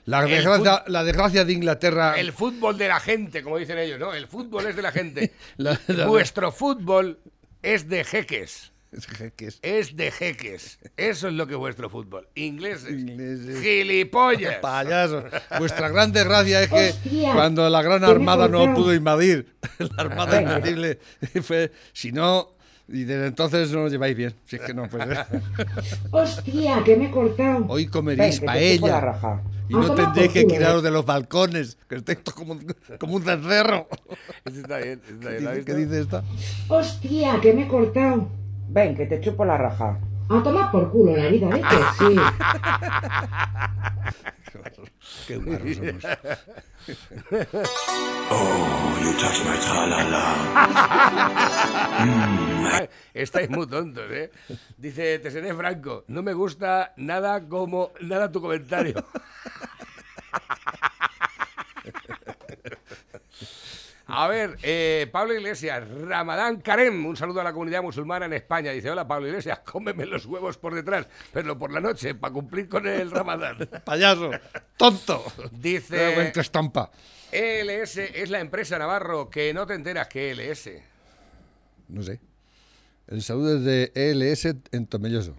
La 0.06 0.22
desgracia, 0.24 0.84
la 0.86 1.04
desgracia 1.04 1.44
de 1.44 1.52
Inglaterra. 1.52 2.18
El 2.18 2.32
fútbol 2.32 2.76
de 2.78 2.88
la 2.88 3.00
gente, 3.00 3.42
como 3.42 3.58
dicen 3.58 3.78
ellos, 3.78 3.98
¿no? 4.00 4.12
El 4.14 4.26
fútbol 4.26 4.66
es 4.66 4.76
de 4.76 4.82
la 4.82 4.92
gente. 4.92 5.32
La- 5.56 5.78
la- 5.88 6.06
Vuestro 6.06 6.50
fútbol 6.52 7.18
es 7.62 7.88
de 7.88 8.04
jeques. 8.04 8.72
Es 8.92 9.06
jeques. 9.06 9.60
Es 9.62 9.94
de 9.96 10.10
jeques. 10.10 10.80
Eso 10.96 11.28
es 11.28 11.34
lo 11.34 11.46
que 11.46 11.52
es 11.52 11.58
vuestro 11.60 11.88
fútbol. 11.88 12.26
Ingleses. 12.34 12.90
Ingleses. 12.90 13.60
Gilipollas. 13.62 14.56
Payaso. 14.62 15.22
Vuestra 15.58 15.88
gran 15.90 16.10
desgracia 16.10 16.62
es 16.64 16.68
que 16.70 16.88
Hostia, 16.88 17.32
cuando 17.32 17.68
la 17.70 17.82
gran 17.82 18.02
armada 18.02 18.48
no 18.48 18.74
pudo 18.74 18.92
invadir, 18.92 19.54
la 19.78 19.94
armada 20.02 20.42
invencible 20.42 20.98
fue, 21.42 21.70
si 21.92 22.10
no, 22.10 22.50
y 22.88 23.04
desde 23.04 23.28
entonces 23.28 23.70
no 23.70 23.82
lo 23.84 23.88
lleváis 23.88 24.16
bien. 24.16 24.34
Si 24.46 24.56
es 24.56 24.62
que 24.62 24.74
no, 24.74 24.88
pues. 24.88 25.06
Hostia, 26.10 26.82
que 26.84 26.96
me 26.96 27.06
he 27.06 27.10
cortado. 27.12 27.66
Hoy 27.68 27.86
comeréis 27.86 28.40
Ven, 28.40 28.50
que 28.52 28.58
te 28.58 28.74
chupo 28.76 28.88
la 28.88 29.00
paella. 29.20 29.40
Y 29.70 29.74
no 29.74 29.94
por 29.94 30.12
que 30.32 30.44
tiraros 30.44 30.82
de 30.82 30.90
los 30.90 31.06
balcones, 31.06 31.78
que 31.88 32.00
todos 32.00 32.34
como, 32.34 32.58
como 32.98 33.14
un 33.14 33.22
cencerro. 33.22 33.86
Está 34.44 34.78
bien, 34.78 35.00
está 35.08 35.28
¿Qué 35.28 35.38
bien. 35.38 35.44
¿la 35.44 35.50
has 35.50 35.56
dice, 35.58 35.64
qué 35.64 35.74
dice 35.74 36.00
esta? 36.00 36.24
Hostia, 36.68 37.40
que 37.40 37.52
me 37.52 37.62
he 37.62 37.68
cortado. 37.68 38.28
Ven, 38.68 38.96
que 38.96 39.06
te 39.06 39.20
chupo 39.20 39.44
la 39.44 39.56
raja. 39.56 40.00
A 40.30 40.42
tomar 40.44 40.70
por 40.70 40.92
culo 40.92 41.16
la 41.16 41.24
herida, 41.24 41.48
¿ves 41.48 41.66
que 41.66 41.76
sí? 41.98 42.14
Qué 45.26 45.36
guarros 45.36 45.76
somos. 45.76 46.04
Oh, 48.32 48.96
you 49.02 49.10
touch 49.18 49.42
my 49.44 49.58
Ay, 52.72 52.88
Estáis 53.12 53.50
muy 53.50 53.66
tontos, 53.66 54.08
¿eh? 54.12 54.30
Dice, 54.76 55.18
te 55.18 55.32
seré 55.32 55.52
franco, 55.52 56.04
no 56.06 56.22
me 56.22 56.32
gusta 56.32 56.92
nada 56.96 57.48
como 57.48 57.90
nada 58.00 58.30
tu 58.30 58.40
comentario. 58.40 59.04
A 64.12 64.28
ver, 64.28 64.56
eh, 64.62 65.08
Pablo 65.12 65.34
Iglesias, 65.34 65.88
Ramadán 65.88 66.60
Karem, 66.60 67.06
un 67.06 67.16
saludo 67.16 67.40
a 67.40 67.44
la 67.44 67.52
comunidad 67.52 67.82
musulmana 67.82 68.26
en 68.26 68.32
España. 68.32 68.72
Dice, 68.72 68.90
hola 68.90 69.06
Pablo 69.06 69.28
Iglesias, 69.28 69.60
cómeme 69.64 70.06
los 70.06 70.26
huevos 70.26 70.58
por 70.58 70.74
detrás, 70.74 71.08
pero 71.32 71.58
por 71.58 71.72
la 71.72 71.80
noche, 71.80 72.14
para 72.14 72.32
cumplir 72.32 72.68
con 72.68 72.86
el 72.86 73.10
Ramadán. 73.10 73.68
Payaso, 73.84 74.30
tonto. 74.76 75.24
Dice, 75.52 76.32
estampa. 76.34 76.90
ELS 77.32 77.96
es 77.98 78.30
la 78.30 78.40
empresa 78.40 78.78
Navarro, 78.78 79.30
que 79.30 79.54
no 79.54 79.66
te 79.66 79.74
enteras 79.74 80.08
que 80.08 80.32
ELS. 80.32 80.70
No 81.88 82.02
sé. 82.02 82.20
El 83.06 83.22
saludo 83.22 83.56
es 83.56 83.64
de 83.64 83.92
ELS 83.94 84.44
en 84.72 84.86
Tomelloso. 84.86 85.36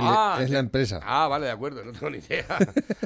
Ah, 0.00 0.38
es 0.42 0.50
la 0.50 0.58
empresa. 0.58 1.00
Ah, 1.02 1.26
vale, 1.28 1.46
de 1.46 1.52
acuerdo, 1.52 1.84
no 1.84 1.92
tengo 1.92 2.10
ni 2.10 2.18
idea. 2.18 2.44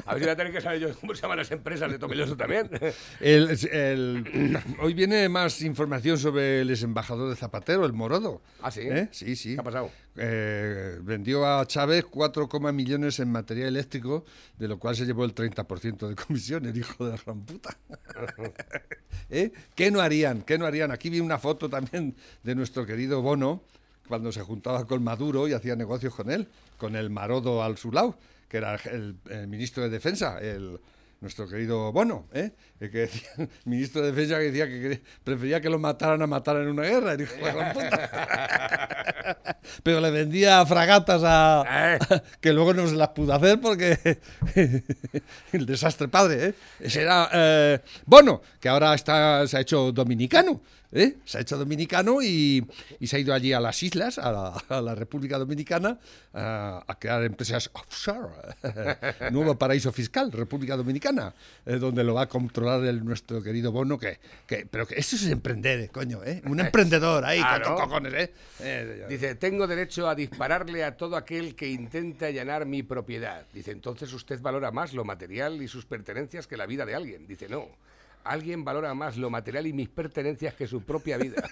A 0.05 0.13
ver 0.13 0.19
si 0.21 0.25
voy 0.25 0.29
a 0.29 0.35
tener 0.35 0.51
que 0.53 0.61
saber 0.61 0.79
yo 0.79 0.93
cómo 0.99 1.15
se 1.15 1.21
llaman 1.21 1.37
las 1.37 1.51
empresas 1.51 1.91
de 1.91 1.97
Tomelloso 1.99 2.35
también. 2.37 2.69
El- 3.19 3.57
el- 3.71 4.59
hoy 4.81 4.93
viene 4.93 5.27
más 5.29 5.61
información 5.61 6.17
sobre 6.17 6.61
el 6.61 6.71
embajador 6.83 7.29
de 7.29 7.35
Zapatero, 7.35 7.85
el 7.85 7.93
Morodo. 7.93 8.41
¿Ah, 8.61 8.71
sí? 8.71 8.81
¿Eh? 8.83 9.07
Sí, 9.11 9.35
sí. 9.35 9.55
¿Qué 9.55 9.61
ha 9.61 9.63
pasado? 9.63 9.89
Eh, 10.17 10.97
vendió 11.01 11.45
a 11.45 11.65
Chávez 11.65 12.05
4, 12.09 12.47
millones 12.71 13.19
en 13.19 13.31
material 13.31 13.67
eléctrico, 13.69 14.23
de 14.57 14.67
lo 14.69 14.79
cual 14.79 14.95
se 14.95 15.05
llevó 15.05 15.25
el 15.25 15.33
30% 15.35 16.07
de 16.07 16.15
comisión, 16.15 16.65
el 16.65 16.77
hijo 16.77 17.05
de 17.05 17.11
la 17.11 17.21
gran 17.25 17.41
puta. 17.41 17.75
¿Eh? 19.29 19.51
¿Qué 19.75 19.91
no 19.91 19.99
harían? 20.01 20.41
¿Qué 20.43 20.57
no 20.57 20.65
harían? 20.65 20.91
Aquí 20.91 21.09
vi 21.09 21.19
una 21.19 21.37
foto 21.37 21.69
también 21.69 22.15
de 22.43 22.55
nuestro 22.55 22.85
querido 22.85 23.21
Bono, 23.21 23.63
cuando 24.07 24.31
se 24.31 24.41
juntaba 24.41 24.85
con 24.85 25.03
Maduro 25.03 25.47
y 25.47 25.53
hacía 25.53 25.75
negocios 25.75 26.13
con 26.15 26.29
él, 26.29 26.47
con 26.77 26.95
el 26.95 27.09
Marodo 27.09 27.63
al 27.63 27.77
su 27.77 27.91
lado, 27.91 28.17
que 28.47 28.57
era 28.57 28.75
el, 28.91 29.17
el 29.29 29.47
ministro 29.47 29.83
de 29.83 29.89
Defensa, 29.89 30.39
el, 30.39 30.79
nuestro 31.21 31.47
querido 31.47 31.91
Bono, 31.91 32.27
¿eh? 32.33 32.51
El 32.79 32.91
que 32.91 32.97
decía, 32.99 33.29
ministro 33.65 34.01
de 34.01 34.11
Defensa 34.11 34.37
que 34.37 34.51
decía 34.51 34.67
que 34.67 35.01
prefería 35.23 35.59
que 35.61 35.69
lo 35.69 35.79
mataran 35.79 36.21
a 36.21 36.27
matar 36.27 36.57
en 36.57 36.67
una 36.67 36.83
guerra, 36.83 37.13
el 37.13 37.21
hijo 37.21 37.33
de 37.35 37.53
la 37.53 37.73
puta. 37.73 39.37
Pero 39.83 39.99
le 39.99 40.11
vendía 40.11 40.63
fragatas 40.65 41.21
a... 41.25 41.97
que 42.39 42.53
luego 42.53 42.73
no 42.73 42.87
se 42.87 42.95
las 42.95 43.09
pudo 43.09 43.33
hacer 43.33 43.59
porque... 43.59 44.19
el 45.51 45.65
desastre 45.65 46.07
padre, 46.07 46.49
¿eh? 46.49 46.53
Ese 46.79 47.01
era 47.01 47.29
eh, 47.33 47.79
Bono, 48.05 48.41
que 48.59 48.69
ahora 48.69 48.93
está, 48.93 49.47
se 49.47 49.57
ha 49.57 49.61
hecho 49.61 49.91
dominicano. 49.91 50.61
¿Eh? 50.91 51.15
Se 51.25 51.37
ha 51.37 51.41
hecho 51.41 51.57
dominicano 51.57 52.21
y, 52.21 52.65
y 52.99 53.07
se 53.07 53.17
ha 53.17 53.19
ido 53.19 53.33
allí 53.33 53.53
a 53.53 53.59
las 53.59 53.81
islas, 53.83 54.17
a 54.17 54.31
la, 54.31 54.47
a 54.69 54.81
la 54.81 54.95
República 54.95 55.37
Dominicana, 55.37 55.97
a, 56.33 56.83
a 56.87 56.99
crear 56.99 57.23
empresas 57.23 57.69
offshore. 57.73 58.29
Nuevo 59.31 59.57
paraíso 59.57 59.91
fiscal, 59.91 60.31
República 60.31 60.75
Dominicana, 60.75 61.33
eh, 61.65 61.77
donde 61.77 62.03
lo 62.03 62.13
va 62.13 62.23
a 62.23 62.29
controlar 62.29 62.83
el, 62.85 63.03
nuestro 63.03 63.41
querido 63.41 63.71
Bono. 63.71 63.97
Que, 63.97 64.19
que, 64.47 64.65
pero 64.69 64.87
que 64.87 64.95
eso 64.95 65.15
es 65.15 65.25
emprender, 65.27 65.79
eh, 65.79 65.89
coño, 65.89 66.23
¿eh? 66.23 66.41
Un 66.45 66.59
emprendedor 66.61 67.25
ahí, 67.25 67.39
Claro. 67.39 67.75
con 67.75 67.85
cojones, 67.85 68.13
¿eh? 68.13 68.33
Eh, 68.59 69.05
Dice, 69.09 69.35
tengo 69.35 69.67
derecho 69.67 70.07
a 70.09 70.15
dispararle 70.15 70.83
a 70.83 70.97
todo 70.97 71.15
aquel 71.15 71.55
que 71.55 71.69
intente 71.69 72.25
allanar 72.25 72.65
mi 72.65 72.83
propiedad. 72.83 73.45
Dice, 73.53 73.71
entonces 73.71 74.11
usted 74.13 74.39
valora 74.41 74.71
más 74.71 74.93
lo 74.93 75.03
material 75.05 75.61
y 75.61 75.67
sus 75.67 75.85
pertenencias 75.85 76.47
que 76.47 76.57
la 76.57 76.65
vida 76.65 76.85
de 76.85 76.95
alguien. 76.95 77.27
Dice, 77.27 77.47
no. 77.49 77.67
Alguien 78.25 78.65
valora 78.65 78.93
más 78.95 79.17
lo 79.17 79.29
material 79.29 79.67
y 79.67 79.73
mis 79.73 79.87
pertenencias 79.87 80.55
que 80.55 80.65
su 80.67 80.81
propia 80.81 81.17
vida. 81.17 81.43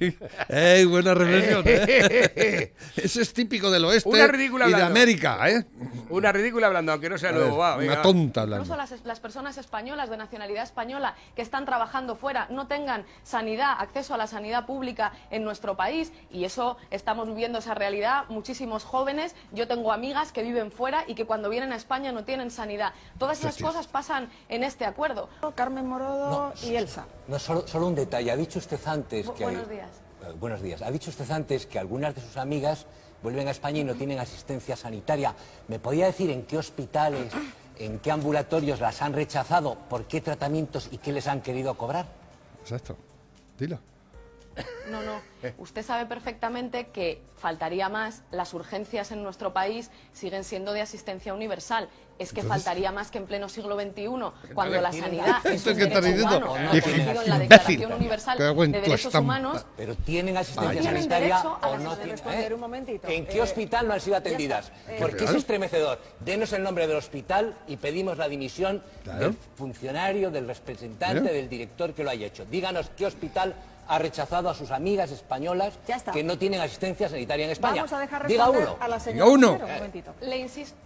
¡Ey, 0.48 0.86
buena 0.86 1.12
reflexión! 1.12 1.62
¿eh? 1.66 2.72
Eso 2.96 3.20
es 3.20 3.32
típico 3.32 3.70
del 3.70 3.84
oeste 3.84 4.08
Una 4.08 4.26
ridícula 4.26 4.68
y 4.68 4.72
de. 4.72 4.82
América, 4.82 5.48
¿eh? 5.48 5.64
Una 6.08 6.32
ridícula 6.32 6.68
hablando, 6.68 6.92
aunque 6.92 7.10
no 7.10 7.18
sea 7.18 7.32
nuevo. 7.32 7.58
va, 7.58 7.74
una 7.76 7.86
venga. 7.86 8.02
tonta 8.02 8.42
hablando. 8.42 8.64
Incluso 8.64 8.76
las, 8.76 9.04
las 9.04 9.20
personas 9.20 9.58
españolas 9.58 10.08
de 10.08 10.16
nacionalidad 10.16 10.62
española 10.62 11.14
que 11.36 11.42
están 11.42 11.66
trabajando 11.66 12.16
fuera 12.16 12.46
no 12.50 12.66
tengan 12.66 13.04
sanidad, 13.22 13.76
acceso 13.78 14.14
a 14.14 14.16
la 14.16 14.26
sanidad 14.26 14.66
pública 14.66 15.12
en 15.30 15.44
nuestro 15.44 15.76
país 15.76 16.12
y 16.30 16.44
eso 16.44 16.78
estamos 16.90 17.28
viviendo 17.28 17.58
esa 17.58 17.74
realidad. 17.74 18.24
Muchísimos 18.28 18.84
jóvenes, 18.84 19.34
yo 19.52 19.68
tengo 19.68 19.92
amigas 19.92 20.32
que 20.32 20.42
viven 20.42 20.72
fuera 20.72 21.04
y 21.06 21.14
que 21.14 21.26
cuando 21.26 21.50
vienen 21.50 21.72
a 21.72 21.76
España 21.76 22.12
no 22.12 22.24
tienen 22.24 22.50
sanidad. 22.50 22.94
Todas 23.18 23.40
esas 23.40 23.58
cosas 23.58 23.86
pasan 23.86 24.30
en 24.48 24.64
este 24.64 24.84
acuerdo. 24.86 25.28
Carmen 25.54 25.86
Morodo 26.14 26.52
y 26.62 26.74
Elsa. 26.76 27.04
No, 27.28 27.38
solo, 27.38 27.66
solo 27.66 27.86
un 27.86 27.94
detalle. 27.94 28.30
Ha 28.30 28.36
dicho 28.36 28.58
usted 28.58 28.80
antes 28.86 29.26
Bu- 29.26 29.34
que... 29.34 29.44
buenos 29.44 29.68
días. 29.68 29.88
Eh, 30.22 30.32
buenos 30.38 30.62
días. 30.62 30.82
Ha 30.82 30.90
dicho 30.90 31.10
usted 31.10 31.30
antes 31.30 31.66
que 31.66 31.78
algunas 31.78 32.14
de 32.14 32.20
sus 32.20 32.36
amigas 32.36 32.86
vuelven 33.22 33.48
a 33.48 33.50
España 33.50 33.80
y 33.80 33.84
no 33.84 33.94
tienen 33.94 34.18
asistencia 34.18 34.76
sanitaria. 34.76 35.34
¿Me 35.68 35.78
podía 35.78 36.06
decir 36.06 36.30
en 36.30 36.44
qué 36.44 36.58
hospitales, 36.58 37.32
en 37.78 37.98
qué 37.98 38.10
ambulatorios 38.10 38.80
las 38.80 39.00
han 39.02 39.12
rechazado, 39.12 39.76
por 39.88 40.04
qué 40.04 40.20
tratamientos 40.20 40.88
y 40.90 40.98
qué 40.98 41.12
les 41.12 41.26
han 41.26 41.40
querido 41.40 41.74
cobrar? 41.74 42.06
Exacto. 42.62 42.96
Dilo. 43.58 43.78
No, 44.90 45.02
no. 45.02 45.20
Usted 45.58 45.82
sabe 45.82 46.06
perfectamente 46.06 46.88
que 46.88 47.20
faltaría 47.38 47.88
más. 47.88 48.22
Las 48.30 48.54
urgencias 48.54 49.10
en 49.12 49.22
nuestro 49.22 49.52
país 49.52 49.90
siguen 50.12 50.44
siendo 50.44 50.72
de 50.72 50.80
asistencia 50.82 51.34
universal. 51.34 51.88
Es 52.18 52.32
que 52.32 52.40
Entonces- 52.42 52.64
faltaría 52.64 52.92
más 52.92 53.10
que 53.10 53.18
en 53.18 53.26
pleno 53.26 53.48
siglo 53.48 53.74
XXI, 53.74 54.06
cuando 54.54 54.80
la 54.80 54.90
¿Tienen 54.90 55.10
sanidad 55.18 55.44
es 55.46 55.66
un 55.66 55.74
¿Qué 55.76 55.82
estás 55.82 56.02
derecho 56.04 56.22
diciendo? 56.22 56.36
humano, 56.52 56.72
Dije, 56.72 56.90
reconocido 56.92 57.22
en 57.22 57.28
la. 57.28 57.38
Declaración 57.40 57.92
Universal 57.92 58.38
de 58.38 58.54
tu 58.54 58.60
Derechos 58.70 58.94
estampa. 59.06 59.18
Humanos. 59.20 59.66
Pero 59.76 59.94
tienen 59.96 60.36
asistencia 60.36 60.80
Tienen 60.80 60.94
sanitaria 61.02 61.36
a 61.38 61.68
o 61.68 61.78
no 61.78 61.96
tienen. 61.96 62.16
¿eh? 62.28 62.54
un 62.54 62.60
momentito. 62.60 63.08
¿En 63.08 63.26
qué 63.26 63.38
Eh, 63.38 63.42
hospital 63.42 63.88
no 63.88 63.94
han 63.94 64.00
sido 64.00 64.16
atendidas? 64.16 64.70
Eh, 64.88 64.96
Porque 65.00 65.24
es 65.24 65.30
estremecedor. 65.34 65.98
Denos 66.20 66.52
el 66.52 66.62
nombre 66.62 66.86
del 66.86 66.96
hospital 66.96 67.54
y 67.66 67.76
pedimos 67.78 68.16
la 68.16 68.28
dimisión 68.28 68.82
Claro. 69.02 69.18
del 69.20 69.36
funcionario, 69.56 70.30
del 70.30 70.46
representante, 70.46 71.32
del 71.32 71.48
director 71.48 71.94
que 71.94 72.04
lo 72.04 72.10
haya 72.10 72.26
hecho. 72.28 72.44
Díganos 72.44 72.90
qué 72.96 73.06
hospital 73.06 73.56
ha 73.88 73.98
rechazado 73.98 74.48
a 74.48 74.54
sus 74.54 74.70
amigas 74.70 75.10
españolas 75.10 75.74
que 76.12 76.22
no 76.22 76.38
tienen 76.38 76.60
asistencia 76.60 77.08
sanitaria 77.08 77.44
en 77.46 77.52
España. 77.52 77.76
Vamos 77.76 77.92
a 77.92 77.98
dejar 78.00 78.26
Diga 78.26 78.48
uno. 78.50 78.76
a 78.80 78.88
la 78.88 79.00
señora 79.00 79.24
Diga 79.24 79.34
uno. 79.34 79.46
Romero, 79.52 79.66
un 79.66 79.74
momentito. 79.74 80.14
Le 80.20 80.38
insisto, 80.38 80.76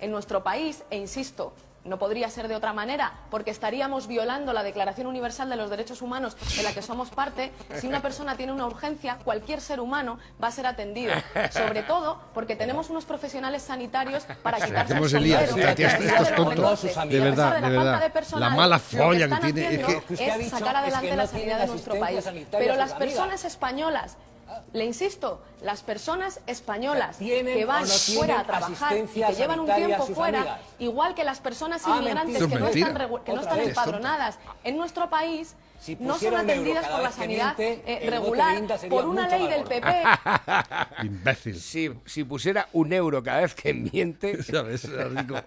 en 0.00 0.10
nuestro 0.10 0.42
país, 0.42 0.82
e 0.90 0.96
insisto, 0.96 1.52
no 1.84 1.98
podría 1.98 2.28
ser 2.30 2.48
de 2.48 2.54
otra 2.54 2.72
manera, 2.72 3.12
porque 3.30 3.50
estaríamos 3.50 4.06
violando 4.06 4.52
la 4.52 4.62
Declaración 4.62 5.06
Universal 5.06 5.48
de 5.50 5.56
los 5.56 5.70
Derechos 5.70 6.02
Humanos 6.02 6.36
de 6.56 6.62
la 6.62 6.72
que 6.72 6.82
somos 6.82 7.10
parte. 7.10 7.52
Si 7.80 7.86
una 7.86 8.00
persona 8.00 8.36
tiene 8.36 8.52
una 8.52 8.66
urgencia, 8.66 9.18
cualquier 9.24 9.60
ser 9.60 9.80
humano 9.80 10.18
va 10.42 10.48
a 10.48 10.52
ser 10.52 10.66
atendido. 10.66 11.12
Sobre 11.50 11.82
todo 11.82 12.20
porque 12.34 12.56
tenemos 12.56 12.90
unos 12.90 13.04
profesionales 13.04 13.62
sanitarios 13.62 14.24
para 14.42 14.58
Se 14.58 14.66
quitarse 14.66 14.94
el 14.94 15.08
sombrero. 15.08 15.56
De 17.06 17.20
verdad, 17.20 17.54
de 17.54 17.60
la 17.60 17.68
verdad. 17.68 17.84
falta 17.92 18.04
de 18.04 18.10
personal, 18.10 18.50
La 18.50 18.56
mala 18.56 18.78
folla 18.78 19.28
que 19.40 19.52
tiene, 19.52 19.74
es 20.08 20.50
sacar 20.50 20.76
es 20.76 20.94
adelante 20.94 21.16
la 21.16 21.26
sanidad 21.26 21.60
de 21.60 21.66
nuestro 21.66 21.98
país. 21.98 22.24
Pero 22.50 22.76
las 22.76 22.92
personas 22.94 23.44
españolas, 23.44 24.16
le 24.72 24.84
insisto, 24.84 25.42
las 25.62 25.82
personas 25.82 26.40
españolas 26.46 27.18
¿Tienen 27.18 27.56
que 27.56 27.64
van 27.64 27.82
no 27.82 27.88
fuera 27.88 28.40
a 28.40 28.46
trabajar 28.46 28.96
y 28.96 29.20
que 29.20 29.32
llevan 29.34 29.60
un 29.60 29.74
tiempo 29.74 30.06
fuera, 30.06 30.40
amigas? 30.40 30.60
igual 30.78 31.14
que 31.14 31.24
las 31.24 31.40
personas 31.40 31.86
inmigrantes 31.86 32.46
que 32.46 32.58
no 32.58 32.68
están, 32.68 32.94
que 33.24 33.32
no 33.32 33.56
empadronadas 33.56 34.38
en 34.64 34.76
nuestro 34.76 35.08
país, 35.10 35.54
Si 35.80 35.96
no 35.96 36.18
son 36.18 36.36
atendidas 36.36 36.86
por 36.86 37.02
la 37.02 37.08
que 37.10 37.14
sanidad 37.14 37.58
miente, 37.58 38.06
eh, 38.06 38.10
regular 38.10 38.62
por 38.88 39.06
una 39.06 39.28
ley 39.28 39.48
del. 39.48 39.64
PP. 39.64 39.88
Imbécil. 41.02 41.60
Si, 41.60 41.90
si 42.06 42.22
pusiera 42.24 42.68
un 42.72 42.92
euro 42.92 43.22
cada 43.22 43.40
vez 43.40 43.54
que 43.54 43.74
miente. 43.74 44.42
¿Sabes? 44.44 44.88
Rico. 44.88 45.36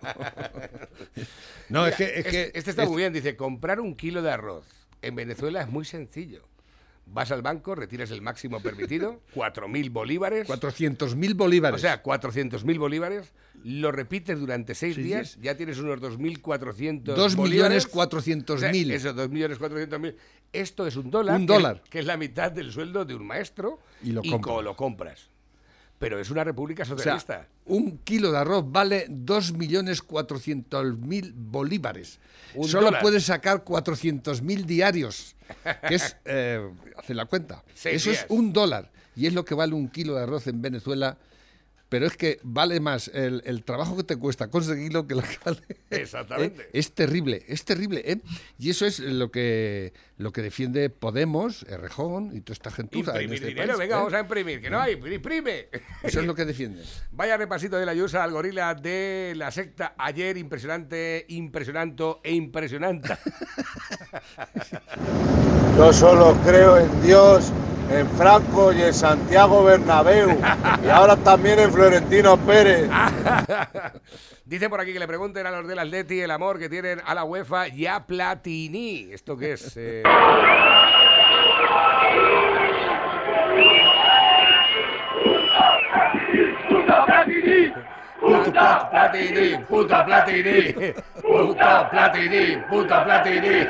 No, 1.69 1.87
es 1.87 1.95
que... 1.95 2.03
Es 2.19 2.25
que 2.25 2.41
este, 2.43 2.57
este 2.59 2.69
está 2.71 2.83
es- 2.83 2.89
muy 2.89 2.97
bien. 2.97 3.13
Dice: 3.13 3.35
comprar 3.35 3.79
un 3.79 3.95
kilo 3.95 4.21
de 4.21 4.31
arroz 4.31 4.65
en 5.01 5.15
Venezuela 5.15 5.61
es 5.61 5.67
muy 5.67 5.85
sencillo. 5.85 6.43
Vas 7.07 7.31
al 7.31 7.41
banco, 7.43 7.75
retiras 7.75 8.09
el 8.11 8.21
máximo 8.21 8.59
permitido, 8.61 9.21
4.000 9.35 9.91
bolívares. 9.91 10.47
400.000 10.47 11.35
bolívares. 11.35 11.75
O 11.77 11.81
sea, 11.81 12.01
400.000 12.03 12.79
bolívares. 12.79 13.31
Lo 13.63 13.91
repites 13.91 14.39
durante 14.39 14.75
seis 14.75 14.95
días, 14.95 15.37
ya 15.41 15.55
tienes 15.55 15.79
unos 15.79 15.99
2.400 15.99 17.01
Dos 17.03 17.35
bolívares. 17.35 17.49
millones 17.85 17.87
cuatrocientos 17.87 18.57
O 18.57 18.59
sea, 18.59 18.71
mil. 18.71 18.91
Eso, 18.91 19.13
2.400.000. 19.15 20.15
Esto 20.53 20.85
es 20.87 20.95
un 20.95 21.09
dólar. 21.09 21.35
Un 21.39 21.45
dólar. 21.45 21.81
Que, 21.89 21.99
es 21.99 22.05
la 22.05 22.17
mitad 22.17 22.51
del 22.51 22.71
sueldo 22.71 23.05
de 23.05 23.15
un 23.15 23.25
maestro. 23.25 23.79
Y 24.03 24.11
lo 24.11 24.21
co- 24.21 24.29
compras. 24.41 24.63
lo 24.63 24.75
compras. 24.75 25.29
Pero 25.99 26.19
es 26.19 26.29
una 26.29 26.43
república 26.43 26.83
O 26.83 26.85
sea, 26.85 26.97
socialista. 26.97 27.47
un 27.65 27.99
kilo 27.99 28.31
de 28.31 28.37
arroz 28.39 28.65
vale 28.67 29.07
2.400.000 29.09 31.33
bolívares. 31.35 32.19
Un 32.53 32.67
Solo 32.67 32.87
dólar. 32.87 33.01
puedes 33.01 33.23
sacar 33.25 33.63
400.000 33.63 34.65
diarios, 34.65 35.35
que 35.87 35.95
es, 35.95 36.17
eh, 36.25 36.69
hace 36.97 37.13
la 37.13 37.25
cuenta. 37.25 37.63
Seis 37.73 37.95
Eso 37.97 38.09
días. 38.11 38.23
es 38.23 38.29
un 38.29 38.51
dólar. 38.53 38.91
Y 39.15 39.27
es 39.27 39.33
lo 39.33 39.45
que 39.45 39.55
vale 39.55 39.73
un 39.73 39.87
kilo 39.89 40.15
de 40.15 40.23
arroz 40.23 40.47
en 40.47 40.61
Venezuela 40.61 41.17
pero 41.87 42.07
es 42.07 42.17
que 42.17 42.39
vale 42.43 42.79
más 42.79 43.09
el, 43.13 43.43
el 43.45 43.63
trabajo 43.63 43.95
que 43.95 44.03
te 44.03 44.17
cuesta 44.17 44.49
conseguirlo 44.49 45.07
que 45.07 45.13
lo 45.15 45.21
que 45.21 45.37
vale. 45.45 45.61
Exactamente. 45.91 46.63
¿Eh? 46.63 46.69
Es 46.73 46.91
terrible, 46.93 47.45
es 47.47 47.63
terrible. 47.63 48.01
¿eh? 48.05 48.17
Y 48.57 48.71
eso 48.71 48.85
es 48.87 48.99
lo 48.99 49.29
que, 49.31 49.93
lo 50.17 50.31
que 50.31 50.41
defiende 50.41 50.89
Podemos, 50.89 51.63
Errejón 51.63 52.31
y 52.33 52.41
toda 52.41 52.53
esta 52.53 52.71
gentuza. 52.71 53.11
en 53.15 53.23
Imprimir 53.23 53.35
este 53.35 53.47
dinero, 53.47 53.67
país, 53.69 53.79
venga, 53.79 53.95
¿eh? 53.95 53.97
vamos 53.99 54.13
a 54.13 54.19
imprimir, 54.19 54.61
que 54.61 54.69
no 54.69 54.79
hay, 54.79 54.93
imprime. 54.93 55.67
Eso 56.03 56.21
es 56.21 56.25
lo 56.25 56.33
que 56.33 56.45
defienden. 56.45 56.85
Vaya 57.11 57.35
repasito 57.37 57.77
de 57.77 57.85
la 57.85 57.93
Yusa 57.93 58.23
al 58.23 58.31
gorila 58.31 58.73
de 58.75 59.33
la 59.35 59.51
secta 59.51 59.93
ayer, 59.97 60.37
impresionante, 60.37 61.25
impresionante 61.29 62.03
e 62.23 62.33
impresionante. 62.33 63.17
Yo 65.77 65.91
solo 65.91 66.37
creo 66.45 66.77
en 66.77 67.03
Dios, 67.03 67.51
en 67.91 68.09
Franco 68.11 68.71
y 68.71 68.81
en 68.81 68.93
Santiago 68.93 69.65
Bernabéu. 69.65 70.39
Y 70.85 70.87
ahora 70.87 71.17
también 71.17 71.59
en 71.59 71.71
Florentino 71.71 72.37
Pérez. 72.37 72.89
Dice 74.45 74.69
por 74.69 74.79
aquí 74.79 74.93
que 74.93 74.99
le 74.99 75.07
pregunten 75.07 75.47
a 75.47 75.49
los 75.49 75.67
del 75.67 75.79
Atleti 75.79 76.21
el 76.21 76.29
amor 76.29 76.59
que 76.59 76.69
tienen 76.69 77.01
a 77.03 77.15
la 77.15 77.23
UEFA 77.23 77.67
y 77.67 77.87
a 77.87 78.05
Platini. 78.05 79.09
¿Esto 79.11 79.35
qué 79.35 79.53
es? 79.53 79.73
Eh, 79.75 80.03
Puto 88.21 88.89
Platini, 88.91 89.57
puto 89.67 90.05
Platini, 90.05 90.93
puto 91.21 91.89
Platini, 91.89 92.57
puto 92.69 93.03
Platini. 93.03 93.67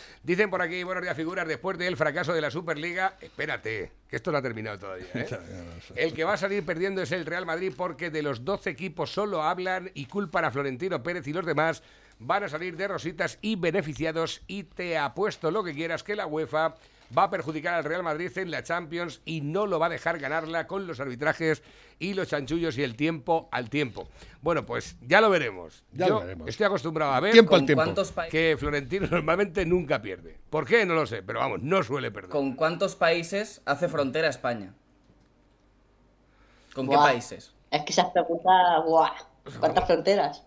Dicen 0.26 0.50
por 0.50 0.60
aquí, 0.60 0.82
buenos 0.82 1.04
días 1.04 1.16
figuras, 1.16 1.46
después 1.46 1.78
del 1.78 1.96
fracaso 1.96 2.34
de 2.34 2.40
la 2.40 2.50
Superliga, 2.50 3.14
espérate, 3.20 3.92
que 4.08 4.16
esto 4.16 4.32
no 4.32 4.38
ha 4.38 4.42
terminado 4.42 4.76
todavía. 4.76 5.06
¿eh? 5.14 5.28
El 5.94 6.14
que 6.14 6.24
va 6.24 6.32
a 6.32 6.36
salir 6.36 6.66
perdiendo 6.66 7.00
es 7.00 7.12
el 7.12 7.24
Real 7.24 7.46
Madrid 7.46 7.72
porque 7.76 8.10
de 8.10 8.24
los 8.24 8.44
12 8.44 8.70
equipos 8.70 9.12
solo 9.12 9.44
hablan 9.44 9.92
y 9.94 10.06
culpan 10.06 10.44
a 10.44 10.50
Florentino 10.50 11.00
Pérez 11.00 11.28
y 11.28 11.32
los 11.32 11.46
demás 11.46 11.84
van 12.18 12.42
a 12.42 12.48
salir 12.48 12.76
de 12.76 12.88
rositas 12.88 13.38
y 13.40 13.54
beneficiados 13.54 14.42
y 14.48 14.64
te 14.64 14.98
apuesto 14.98 15.52
lo 15.52 15.62
que 15.62 15.74
quieras 15.74 16.02
que 16.02 16.16
la 16.16 16.26
UEFA 16.26 16.74
va 17.16 17.24
a 17.24 17.30
perjudicar 17.30 17.74
al 17.74 17.84
Real 17.84 18.02
Madrid 18.02 18.30
en 18.38 18.50
la 18.50 18.62
Champions 18.62 19.20
y 19.24 19.40
no 19.40 19.66
lo 19.66 19.78
va 19.78 19.86
a 19.86 19.90
dejar 19.90 20.18
ganarla 20.18 20.66
con 20.66 20.86
los 20.86 21.00
arbitrajes 21.00 21.62
y 21.98 22.14
los 22.14 22.28
chanchullos 22.28 22.76
y 22.78 22.82
el 22.82 22.96
tiempo 22.96 23.48
al 23.52 23.70
tiempo. 23.70 24.08
Bueno, 24.42 24.64
pues 24.66 24.96
ya 25.00 25.20
lo 25.20 25.30
veremos. 25.30 25.82
Ya 25.92 26.06
Yo 26.08 26.14
lo 26.14 26.20
veremos. 26.20 26.48
estoy 26.48 26.66
acostumbrado 26.66 27.12
a 27.12 27.20
ver 27.20 27.32
Tiempo 27.32 27.54
al 27.54 27.60
con 27.60 27.66
tiempo. 27.66 27.94
que 28.30 28.56
Florentino 28.58 29.06
normalmente 29.10 29.64
nunca 29.66 30.00
pierde. 30.02 30.38
¿Por 30.50 30.66
qué? 30.66 30.84
No 30.86 30.94
lo 30.94 31.06
sé, 31.06 31.22
pero 31.22 31.40
vamos, 31.40 31.62
no 31.62 31.82
suele 31.82 32.10
perder. 32.10 32.30
¿Con 32.30 32.54
cuántos 32.54 32.96
países 32.96 33.62
hace 33.64 33.88
frontera 33.88 34.28
España? 34.28 34.74
¿Con 36.74 36.88
qué 36.88 36.94
países? 36.96 37.52
Es 37.70 37.82
que 37.84 37.92
esas 37.92 38.10
preguntas, 38.10 38.84
¡buah! 38.84 39.12
¿Cuántas 39.60 39.86
fronteras? 39.86 40.44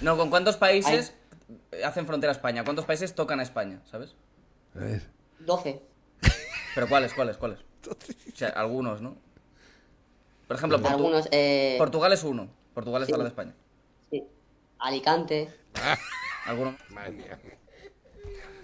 No, 0.00 0.16
¿con 0.16 0.30
cuántos 0.30 0.56
países 0.56 1.14
hacen 1.84 2.06
frontera 2.06 2.32
España? 2.32 2.62
¿Cuántos 2.64 2.84
países 2.84 3.14
tocan 3.14 3.40
a 3.40 3.42
España? 3.42 3.80
¿Sabes? 3.90 4.14
12. 5.40 5.82
¿Pero 6.74 6.88
cuáles, 6.88 7.12
cuáles, 7.14 7.36
cuáles? 7.36 7.58
O 7.88 8.36
sea, 8.36 8.48
algunos, 8.50 9.00
¿no? 9.00 9.16
Por 10.48 10.56
ejemplo, 10.56 10.78
Portu- 10.78 10.90
Algunos, 10.90 11.28
eh, 11.30 11.76
Portugal 11.78 12.12
es 12.12 12.22
uno. 12.24 12.48
Portugal 12.74 13.02
está 13.02 13.06
sí. 13.14 13.18
lado 13.18 13.22
de 13.24 13.28
España. 13.28 13.54
Sí. 14.10 14.24
Alicante. 14.78 15.48
¿Alguno? 16.46 16.76
Madre 16.90 17.12
mía. 17.12 17.38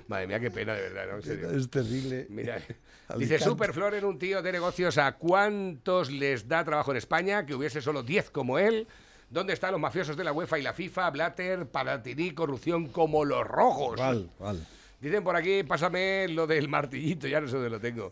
Madre 0.09 0.27
mía, 0.27 0.41
qué 0.41 0.51
pena, 0.51 0.75
de 0.75 0.83
verdad, 0.83 1.07
¿no? 1.11 1.17
En 1.17 1.23
serio. 1.23 1.51
Es 1.51 1.71
terrible. 1.71 2.27
Mira, 2.29 2.57
dice 2.57 2.75
Alicante. 3.09 3.39
Superfloren, 3.45 4.05
un 4.05 4.19
tío 4.19 4.43
de 4.43 4.53
negocios, 4.53 4.99
¿a 4.99 5.13
cuántos 5.17 6.11
les 6.11 6.49
da 6.49 6.65
trabajo 6.65 6.91
en 6.91 6.97
España? 6.97 7.47
Que 7.47 7.55
hubiese 7.55 7.81
solo 7.81 8.03
10 8.03 8.31
como 8.31 8.59
él. 8.59 8.87
¿Dónde 9.31 9.53
están 9.53 9.71
los 9.71 9.81
mafiosos 9.81 10.17
de 10.17 10.25
la 10.25 10.33
UEFA 10.33 10.59
y 10.59 10.63
la 10.63 10.73
FIFA? 10.73 11.11
Blatter, 11.11 11.67
Palatini, 11.67 12.33
corrupción 12.33 12.89
como 12.89 13.25
los 13.25 13.47
rojos. 13.47 13.99
Vale, 14.01 14.27
vale. 14.41 14.59
Dicen 15.01 15.25
por 15.25 15.35
aquí, 15.35 15.63
pásame 15.63 16.29
lo 16.29 16.47
del 16.47 16.69
martillito, 16.69 17.27
ya 17.27 17.41
no 17.41 17.49
sé 17.49 17.55
dónde 17.55 17.71
lo 17.71 17.81
tengo. 17.81 18.11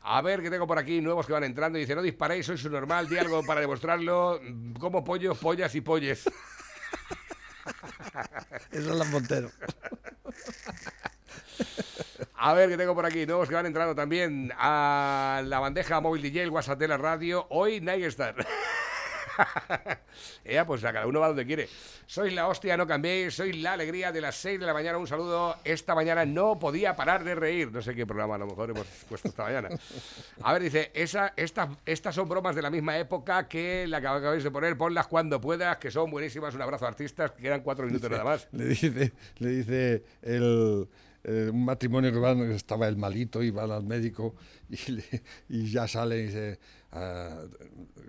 A 0.00 0.22
ver, 0.22 0.40
que 0.40 0.48
tengo 0.48 0.66
por 0.66 0.78
aquí 0.78 1.02
nuevos 1.02 1.26
que 1.26 1.32
van 1.34 1.44
entrando. 1.44 1.78
Dice, 1.78 1.94
no 1.94 2.00
disparéis, 2.00 2.46
sois 2.46 2.64
un 2.64 2.72
normal, 2.72 3.06
di 3.06 3.18
algo 3.18 3.44
para 3.44 3.60
demostrarlo. 3.60 4.40
Como 4.80 5.04
pollos, 5.04 5.36
pollas 5.36 5.74
y 5.74 5.82
polles. 5.82 6.24
Esa 8.70 8.90
es 8.90 8.96
la 8.96 9.04
Montero. 9.04 9.50
A 12.34 12.54
ver, 12.54 12.70
que 12.70 12.78
tengo 12.78 12.94
por 12.94 13.04
aquí 13.04 13.26
nuevos 13.26 13.48
que 13.48 13.54
van 13.54 13.66
entrando 13.66 13.94
también 13.94 14.52
a 14.56 15.42
la 15.44 15.60
bandeja 15.60 16.00
móvil 16.00 16.22
DJ, 16.22 16.44
el 16.44 16.50
WhatsApp 16.50 16.78
de 16.78 16.88
la 16.88 16.96
radio. 16.96 17.46
Hoy 17.50 17.80
Nightstar. 17.80 18.34
Ea, 20.44 20.66
pues 20.66 20.84
a 20.84 20.92
cada 20.92 21.06
uno 21.06 21.20
va 21.20 21.28
donde 21.28 21.46
quiere. 21.46 21.68
Sois 22.06 22.32
la 22.32 22.48
hostia, 22.48 22.76
no 22.76 22.86
cambiéis. 22.86 23.34
Sois 23.34 23.56
la 23.56 23.72
alegría 23.74 24.12
de 24.12 24.20
las 24.20 24.36
6 24.36 24.60
de 24.60 24.66
la 24.66 24.74
mañana. 24.74 24.98
Un 24.98 25.06
saludo. 25.06 25.56
Esta 25.64 25.94
mañana 25.94 26.24
no 26.24 26.58
podía 26.58 26.94
parar 26.96 27.24
de 27.24 27.34
reír. 27.34 27.72
No 27.72 27.80
sé 27.82 27.94
qué 27.94 28.06
programa 28.06 28.34
a 28.34 28.38
lo 28.38 28.46
mejor 28.46 28.70
hemos 28.70 28.86
puesto 29.08 29.28
esta 29.28 29.44
mañana. 29.44 29.68
A 30.42 30.52
ver, 30.52 30.62
dice, 30.62 30.90
esa, 30.94 31.32
esta- 31.36 31.68
estas 31.86 32.14
son 32.14 32.28
bromas 32.28 32.54
de 32.54 32.62
la 32.62 32.70
misma 32.70 32.98
época 32.98 33.48
que 33.48 33.86
la 33.88 34.00
que 34.00 34.06
acabáis 34.06 34.44
de 34.44 34.50
poner. 34.50 34.76
Ponlas 34.76 35.06
cuando 35.06 35.40
puedas, 35.40 35.76
que 35.78 35.90
son 35.90 36.10
buenísimas. 36.10 36.54
Un 36.54 36.62
abrazo, 36.62 36.86
artistas. 36.86 37.30
que 37.32 37.42
Quedan 37.42 37.62
cuatro 37.62 37.86
minutos 37.86 38.10
nada 38.10 38.24
más. 38.24 38.48
Le 38.52 38.64
dice, 38.66 39.12
le 39.38 39.48
dice 39.48 40.04
el, 40.22 40.88
eh, 41.24 41.50
un 41.52 41.64
matrimonio 41.64 42.12
que 42.12 42.18
van- 42.18 42.50
estaba 42.52 42.88
el 42.88 42.96
malito 42.96 43.42
y 43.42 43.50
van 43.50 43.70
al 43.70 43.84
médico 43.84 44.34
y, 44.68 44.76
le- 44.92 45.22
y 45.48 45.70
ya 45.70 45.86
sale 45.88 46.18
y 46.18 46.26
dice, 46.26 46.58
ah, 46.92 47.42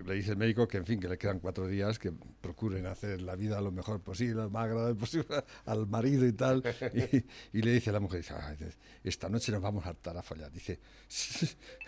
le 0.06 0.14
dice 0.16 0.32
el 0.32 0.38
médico 0.38 0.68
que 0.68 0.78
en 0.78 0.86
fin, 0.86 1.00
que 1.00 1.08
le 1.08 1.18
quedan 1.18 1.40
cuatro 1.40 1.68
días, 1.68 2.00
que 2.00 2.12
procuren 2.42 2.86
hacer 2.88 3.22
la 3.22 3.36
vida 3.36 3.62
lo 3.62 3.72
mejor 3.72 4.02
posible, 4.02 4.36
lo 4.44 4.50
más 4.50 4.66
agradable 4.66 4.96
posible 4.96 5.28
al 5.66 5.88
marido 5.88 6.26
y 6.26 6.34
tal. 6.34 6.64
Y, 6.94 7.26
y 7.60 7.62
le 7.62 7.72
dice 7.74 7.90
a 7.90 7.94
la 7.94 8.00
mujer, 8.00 8.22
dice, 8.22 8.34
"Ay, 8.40 8.56
dice, 8.58 8.78
esta 9.04 9.30
noche 9.30 9.52
nos 9.52 9.62
vamos 9.62 9.86
a 9.86 9.90
hartar 9.90 10.18
a 10.18 10.22
follar. 10.24 10.52
Dice, 10.52 10.80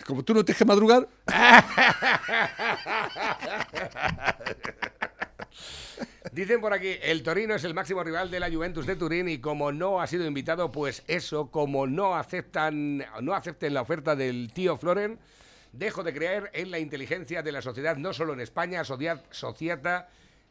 como 0.06 0.24
tú 0.24 0.34
no 0.34 0.44
tienes 0.46 0.60
que 0.60 0.66
madrugar, 0.66 1.08
Dicen 6.32 6.60
por 6.60 6.74
aquí, 6.74 6.96
el 7.02 7.24
Torino 7.24 7.56
es 7.56 7.64
el 7.64 7.74
máximo 7.74 8.04
rival 8.04 8.30
de 8.30 8.40
la 8.40 8.52
Juventus 8.52 8.86
de 8.86 8.96
Turín 8.96 9.30
y 9.30 9.38
como 9.38 9.72
no 9.72 10.02
ha 10.02 10.08
sido 10.08 10.26
invitado, 10.26 10.72
pues 10.72 11.04
eso, 11.08 11.50
como 11.52 11.88
no 11.88 12.16
aceptan, 12.16 13.06
no 13.22 13.34
acepten 13.34 13.74
la 13.74 13.82
oferta 13.82 14.16
del 14.16 14.52
tío 14.54 14.76
Floren, 14.78 15.20
dejo 15.72 16.04
de 16.04 16.14
creer 16.14 16.50
en 16.54 16.72
la 16.72 16.80
inteligencia 16.80 17.42
de 17.44 17.52
la 17.52 17.62
sociedad, 17.62 17.98
no 17.98 18.14
solo 18.14 18.34
en 18.34 18.42
España, 18.42 18.84
sociedad, 18.84 20.08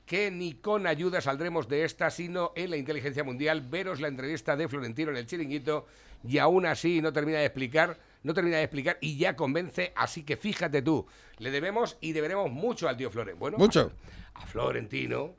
que 0.07 0.31
ni 0.31 0.55
con 0.55 0.87
ayuda 0.87 1.21
saldremos 1.21 1.69
de 1.69 1.85
esta, 1.85 2.11
sino 2.11 2.53
en 2.55 2.71
la 2.71 2.77
inteligencia 2.77 3.25
mundial. 3.25 3.63
Veros 3.63 4.01
la 4.01 4.09
entrevista 4.09 4.57
de 4.57 4.69
Florentino 4.69 5.11
en 5.11 5.17
el 5.17 5.27
chiringuito 5.27 5.87
y 6.27 6.39
aún 6.39 6.67
así 6.67 7.01
no 7.01 7.13
termina 7.13 7.39
de 7.39 7.47
explicar, 7.47 7.99
no 8.25 8.35
termina 8.35 8.57
de 8.57 8.65
explicar 8.65 8.99
y 9.01 9.17
ya 9.17 9.37
convence, 9.37 9.93
así 9.95 10.25
que 10.25 10.37
fíjate 10.37 10.83
tú, 10.83 11.07
le 11.39 11.51
debemos 11.53 11.97
y 12.01 12.13
deberemos 12.13 12.51
mucho 12.51 12.89
al 12.89 12.97
tío 12.97 13.11
Floren. 13.11 13.39
Bueno, 13.39 13.57
Mucho. 13.59 13.93
A, 14.35 14.43
a 14.43 14.47
Florentino, 14.47 15.37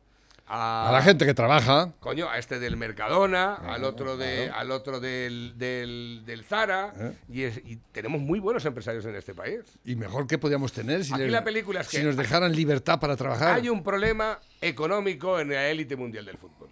a, 0.47 0.89
a 0.89 0.91
la 0.91 1.01
gente 1.01 1.25
que 1.25 1.33
trabaja, 1.33 1.93
Coño, 1.99 2.29
a 2.29 2.37
este 2.37 2.59
del 2.59 2.77
Mercadona, 2.77 3.55
Claro, 3.59 3.73
al 3.73 3.83
otro 3.83 4.15
de, 4.17 4.43
claro. 4.45 4.59
al 4.61 4.71
otro 4.71 4.99
del, 4.99 5.53
del, 5.57 6.21
del 6.25 6.43
Zara, 6.45 6.93
¿Eh? 6.97 7.13
y, 7.27 7.41
es- 7.41 7.57
y 7.65 7.77
tenemos 7.91 8.21
muy 8.21 8.39
buenos 8.39 8.63
empresarios 8.65 9.03
en 9.05 9.15
este 9.15 9.33
país. 9.33 9.61
y 9.83 9.95
mejor 9.95 10.27
que 10.27 10.37
podíamos 10.37 10.71
tener 10.71 11.03
si, 11.03 11.13
Aquí 11.13 11.23
le- 11.23 11.29
la 11.31 11.43
película 11.43 11.81
es 11.81 11.87
si 11.87 11.97
que- 11.97 12.03
nos 12.03 12.15
dejaran 12.15 12.55
libertad 12.55 12.99
para 12.99 13.17
trabajar. 13.17 13.55
Hay 13.55 13.67
un 13.69 13.81
problema 13.83 14.39
económico 14.61 15.39
en 15.39 15.49
la 15.49 15.67
élite 15.67 15.95
mundial 15.95 16.25
del 16.25 16.37
fútbol. 16.37 16.69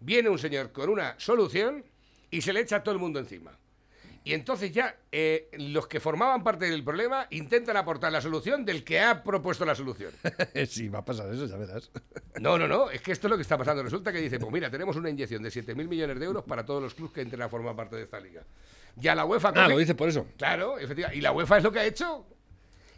Viene 0.00 0.28
un 0.28 0.38
señor 0.38 0.70
con 0.72 0.90
una 0.90 1.14
solución 1.18 1.82
y 2.30 2.42
se 2.42 2.52
le 2.52 2.60
echa 2.60 2.76
a 2.76 2.82
todo 2.82 2.94
el 2.94 3.00
mundo 3.00 3.18
encima. 3.18 3.52
Y 4.22 4.34
entonces 4.34 4.70
ya 4.70 4.96
eh, 5.10 5.48
los 5.54 5.86
que 5.86 5.98
formaban 5.98 6.44
parte 6.44 6.66
del 6.70 6.84
problema 6.84 7.26
intentan 7.30 7.76
aportar 7.78 8.12
la 8.12 8.20
solución 8.20 8.66
del 8.66 8.84
que 8.84 9.00
ha 9.00 9.22
propuesto 9.22 9.64
la 9.64 9.74
solución. 9.74 10.12
sí, 10.68 10.88
va 10.88 10.98
a 10.98 11.04
pasar 11.04 11.32
eso, 11.32 11.46
ya 11.46 11.56
verás. 11.56 11.90
No, 12.40 12.56
no, 12.58 12.66
no, 12.68 12.90
es 12.90 13.00
que 13.02 13.12
esto 13.12 13.26
es 13.26 13.30
lo 13.30 13.36
que 13.36 13.42
está 13.42 13.58
pasando. 13.58 13.82
Resulta 13.82 14.12
que 14.12 14.18
dice, 14.20 14.38
pues 14.38 14.52
mira, 14.52 14.70
tenemos 14.70 14.96
una 14.96 15.10
inyección 15.10 15.42
de 15.42 15.50
7.000 15.50 15.88
millones 15.88 16.18
de 16.18 16.24
euros 16.24 16.44
para 16.44 16.64
todos 16.64 16.82
los 16.82 16.94
clubes 16.94 17.12
que 17.12 17.20
entren 17.22 17.42
a 17.42 17.48
formar 17.48 17.74
parte 17.76 17.96
de 17.96 18.02
esta 18.04 18.18
liga. 18.20 18.42
Ya 18.96 19.14
la 19.14 19.24
UEFA... 19.24 19.52
Ah, 19.56 19.68
lo 19.68 19.76
dice 19.78 19.94
por 19.94 20.08
eso. 20.08 20.26
Claro, 20.38 20.78
efectivamente. 20.78 21.18
Y 21.18 21.20
la 21.22 21.32
UEFA 21.32 21.58
es 21.58 21.64
lo 21.64 21.72
que 21.72 21.80
ha 21.80 21.84
hecho. 21.84 22.26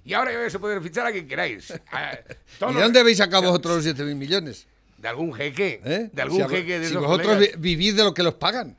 Y 0.05 0.13
ahora 0.15 0.33
ya 0.33 0.51
se 0.51 0.59
puede 0.59 0.81
fichar 0.81 1.07
a 1.07 1.13
quien 1.13 1.27
queráis. 1.29 1.73
A- 1.93 2.13
¿Y 2.71 2.75
de 2.75 2.81
dónde 2.83 3.01
habéis 3.01 3.19
sacado 3.19 3.43
vosotros 3.45 3.85
los 3.85 3.97
7.000 3.97 4.15
millones? 4.17 4.67
De 4.99 5.09
algún 5.09 5.33
jeque. 5.33 5.81
¿Eh? 5.85 6.11
De 6.13 6.23
algún 6.23 6.39
si 6.39 6.43
a- 6.45 6.49
jeque 6.49 6.79
de 6.81 6.89
Si 6.89 6.95
vosotros 6.95 7.27
colegas. 7.37 7.61
vivís 7.61 7.97
de 7.97 8.05
lo 8.05 8.13
que 8.15 8.23
los 8.23 8.35
pagan. 8.35 8.77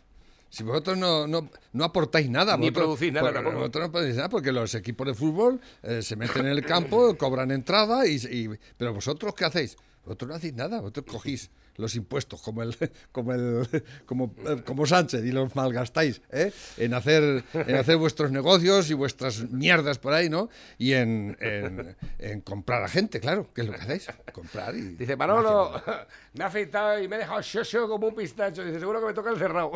Si 0.53 0.61
vosotros 0.63 0.95
no, 0.99 1.25
no, 1.25 1.49
no 1.71 1.83
aportáis 1.83 2.29
nada. 2.29 2.55
Ni 2.57 2.69
vosotros- 2.69 2.83
producís 2.99 3.11
nada 3.11 3.25
por- 3.25 3.33
tampoco. 3.33 3.57
Vosotros 3.57 3.85
no 3.87 3.91
podéis 3.91 4.15
nada 4.17 4.29
porque 4.29 4.51
los 4.51 4.75
equipos 4.75 5.07
de 5.07 5.15
fútbol 5.15 5.59
eh, 5.81 6.03
se 6.03 6.15
meten 6.15 6.45
en 6.45 6.51
el 6.51 6.63
campo, 6.63 7.17
cobran 7.17 7.49
entrada, 7.49 8.05
y, 8.05 8.17
y- 8.17 8.49
pero 8.77 8.93
vosotros 8.93 9.33
¿qué 9.33 9.45
hacéis? 9.45 9.75
Vosotros 10.05 10.29
no 10.29 10.35
hacéis 10.35 10.53
nada, 10.53 10.79
vosotros 10.81 11.05
cogís 11.09 11.49
los 11.77 11.95
impuestos 11.95 12.39
como 12.41 12.61
el 12.61 12.75
como 13.11 13.33
el 13.33 13.67
como, 14.05 14.35
eh, 14.45 14.61
como 14.63 14.85
Sánchez 14.85 15.25
y 15.25 15.31
los 15.31 15.55
malgastáis 15.55 16.21
¿eh? 16.29 16.51
en 16.77 16.93
hacer 16.93 17.43
en 17.53 17.75
hacer 17.75 17.97
vuestros 17.97 18.29
negocios 18.29 18.91
y 18.91 18.93
vuestras 18.93 19.49
mierdas 19.49 19.97
por 19.97 20.13
ahí, 20.13 20.29
¿no? 20.29 20.49
Y 20.77 20.91
en, 20.93 21.35
en, 21.39 21.95
en 22.19 22.41
comprar 22.41 22.83
a 22.83 22.89
gente, 22.89 23.19
claro, 23.19 23.49
que 23.55 23.61
es 23.61 23.67
lo 23.67 23.73
que 23.73 23.81
hacéis, 23.81 24.07
comprar 24.33 24.75
y 24.75 24.81
Dice, 24.81 25.15
Manolo, 25.15 25.81
me 26.33 26.43
ha 26.43 26.47
afeitado 26.47 27.01
y 27.01 27.07
me 27.07 27.15
he 27.15 27.19
dejado 27.19 27.41
xoxo 27.41 27.87
como 27.87 28.09
un 28.09 28.13
pistacho. 28.15 28.63
Dice, 28.63 28.79
seguro 28.79 28.99
que 28.99 29.07
me 29.07 29.13
toca 29.15 29.31
el 29.31 29.37
cerrado. 29.39 29.71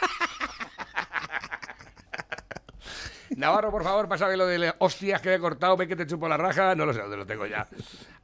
Navarro, 3.36 3.70
por 3.70 3.84
favor, 3.84 4.08
pásame 4.08 4.36
lo 4.36 4.46
de 4.46 4.74
hostias 4.78 5.20
que 5.22 5.32
he 5.34 5.38
cortado, 5.38 5.76
ve 5.76 5.86
que 5.86 5.94
te 5.94 6.04
chupo 6.06 6.28
la 6.28 6.36
raja, 6.36 6.74
no 6.74 6.84
lo 6.84 6.92
sé 6.92 7.00
dónde 7.00 7.16
lo 7.16 7.26
tengo 7.26 7.46
ya. 7.46 7.68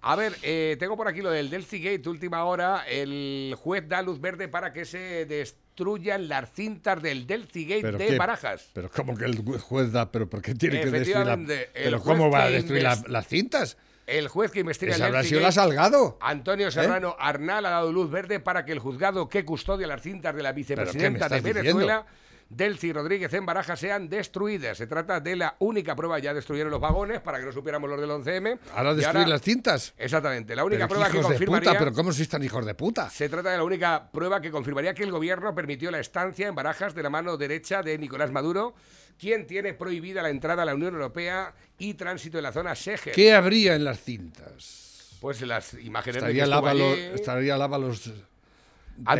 A 0.00 0.16
ver, 0.16 0.36
eh, 0.42 0.76
tengo 0.80 0.96
por 0.96 1.06
aquí 1.06 1.22
lo 1.22 1.30
del 1.30 1.48
Delcy 1.48 1.80
Gate, 1.80 2.08
última 2.08 2.44
hora, 2.44 2.84
el 2.88 3.54
juez 3.56 3.88
da 3.88 4.02
luz 4.02 4.20
verde 4.20 4.48
para 4.48 4.72
que 4.72 4.84
se 4.84 5.24
destruyan 5.26 6.28
las 6.28 6.50
cintas 6.52 7.00
del 7.00 7.24
Delcy 7.26 7.66
Gate 7.66 7.82
¿Pero 7.82 7.98
de 7.98 8.06
qué? 8.08 8.18
Barajas. 8.18 8.68
Pero 8.72 8.90
cómo 8.90 9.16
que 9.16 9.26
el 9.26 9.36
juez 9.60 9.92
da, 9.92 10.10
pero 10.10 10.28
¿por 10.28 10.42
qué 10.42 10.54
tiene 10.56 10.80
que 10.80 10.90
destruir 10.90 11.26
la, 11.26 11.38
pero 11.72 12.02
cómo 12.02 12.28
va 12.30 12.44
a 12.44 12.50
destruir 12.50 12.82
la- 12.82 13.00
las 13.06 13.28
cintas? 13.28 13.76
El 14.06 14.28
juez 14.28 14.52
que 14.52 14.60
investiga 14.60 14.94
el 14.94 15.42
la 15.42 15.52
Salgado. 15.52 16.16
Antonio 16.20 16.70
Serrano 16.70 17.16
Arnal 17.18 17.66
ha 17.66 17.70
dado 17.70 17.92
luz 17.92 18.08
verde 18.08 18.38
para 18.38 18.64
que 18.64 18.70
el 18.70 18.78
juzgado 18.78 19.28
que 19.28 19.44
custodia 19.44 19.88
las 19.88 20.00
cintas 20.00 20.34
de 20.34 20.44
la 20.44 20.52
vicepresidenta 20.52 21.28
de 21.28 21.40
Venezuela, 21.40 22.06
Delcy 22.48 22.92
Rodríguez 22.92 23.32
en 23.34 23.44
Barajas, 23.44 23.80
sean 23.80 24.08
destruidas. 24.08 24.78
Se 24.78 24.86
trata 24.86 25.18
de 25.20 25.34
la 25.36 25.56
única 25.58 25.96
prueba, 25.96 26.18
ya 26.18 26.32
destruyeron 26.32 26.70
los 26.70 26.80
vagones 26.80 27.20
para 27.20 27.38
que 27.40 27.44
no 27.46 27.52
supiéramos 27.52 27.90
los 27.90 28.00
del 28.00 28.10
11M. 28.10 28.58
Ahora 28.74 28.94
destruir 28.94 29.26
las 29.28 29.42
cintas. 29.42 29.94
Exactamente, 29.98 30.54
la 30.54 30.64
única 30.64 30.86
Pero 30.86 31.00
prueba 31.00 31.10
que 31.10 31.18
hijos 31.18 31.28
de 31.30 31.34
confirmaría... 31.36 31.70
puta, 31.70 31.78
pero 31.78 31.92
¿cómo 31.92 32.12
sois 32.12 32.28
tan 32.28 32.42
hijos 32.44 32.64
de 32.64 32.74
puta? 32.74 33.10
Se 33.10 33.28
trata 33.28 33.50
de 33.50 33.56
la 33.56 33.64
única 33.64 34.08
prueba 34.12 34.40
que 34.40 34.50
confirmaría 34.50 34.94
que 34.94 35.02
el 35.02 35.10
gobierno 35.10 35.54
permitió 35.54 35.90
la 35.90 35.98
estancia 35.98 36.46
en 36.46 36.54
Barajas 36.54 36.94
de 36.94 37.02
la 37.02 37.10
mano 37.10 37.36
derecha 37.36 37.82
de 37.82 37.98
Nicolás 37.98 38.30
Maduro, 38.30 38.74
quien 39.18 39.46
tiene 39.46 39.74
prohibida 39.74 40.22
la 40.22 40.30
entrada 40.30 40.62
a 40.62 40.66
la 40.66 40.74
Unión 40.74 40.94
Europea 40.94 41.52
y 41.78 41.94
tránsito 41.94 42.38
en 42.38 42.44
la 42.44 42.52
zona 42.52 42.74
Sege. 42.74 43.10
¿Qué 43.12 43.32
habría 43.32 43.74
en 43.74 43.84
las 43.84 44.00
cintas? 44.00 45.16
Pues 45.20 45.40
las 45.40 45.74
imágenes 45.74 46.22
de 46.22 46.32
que 46.34 46.46
Lávalos, 46.46 46.92
allí- 46.92 47.02
estaría 47.14 47.56
Lávalos 47.56 48.06
Antes- 48.06 48.22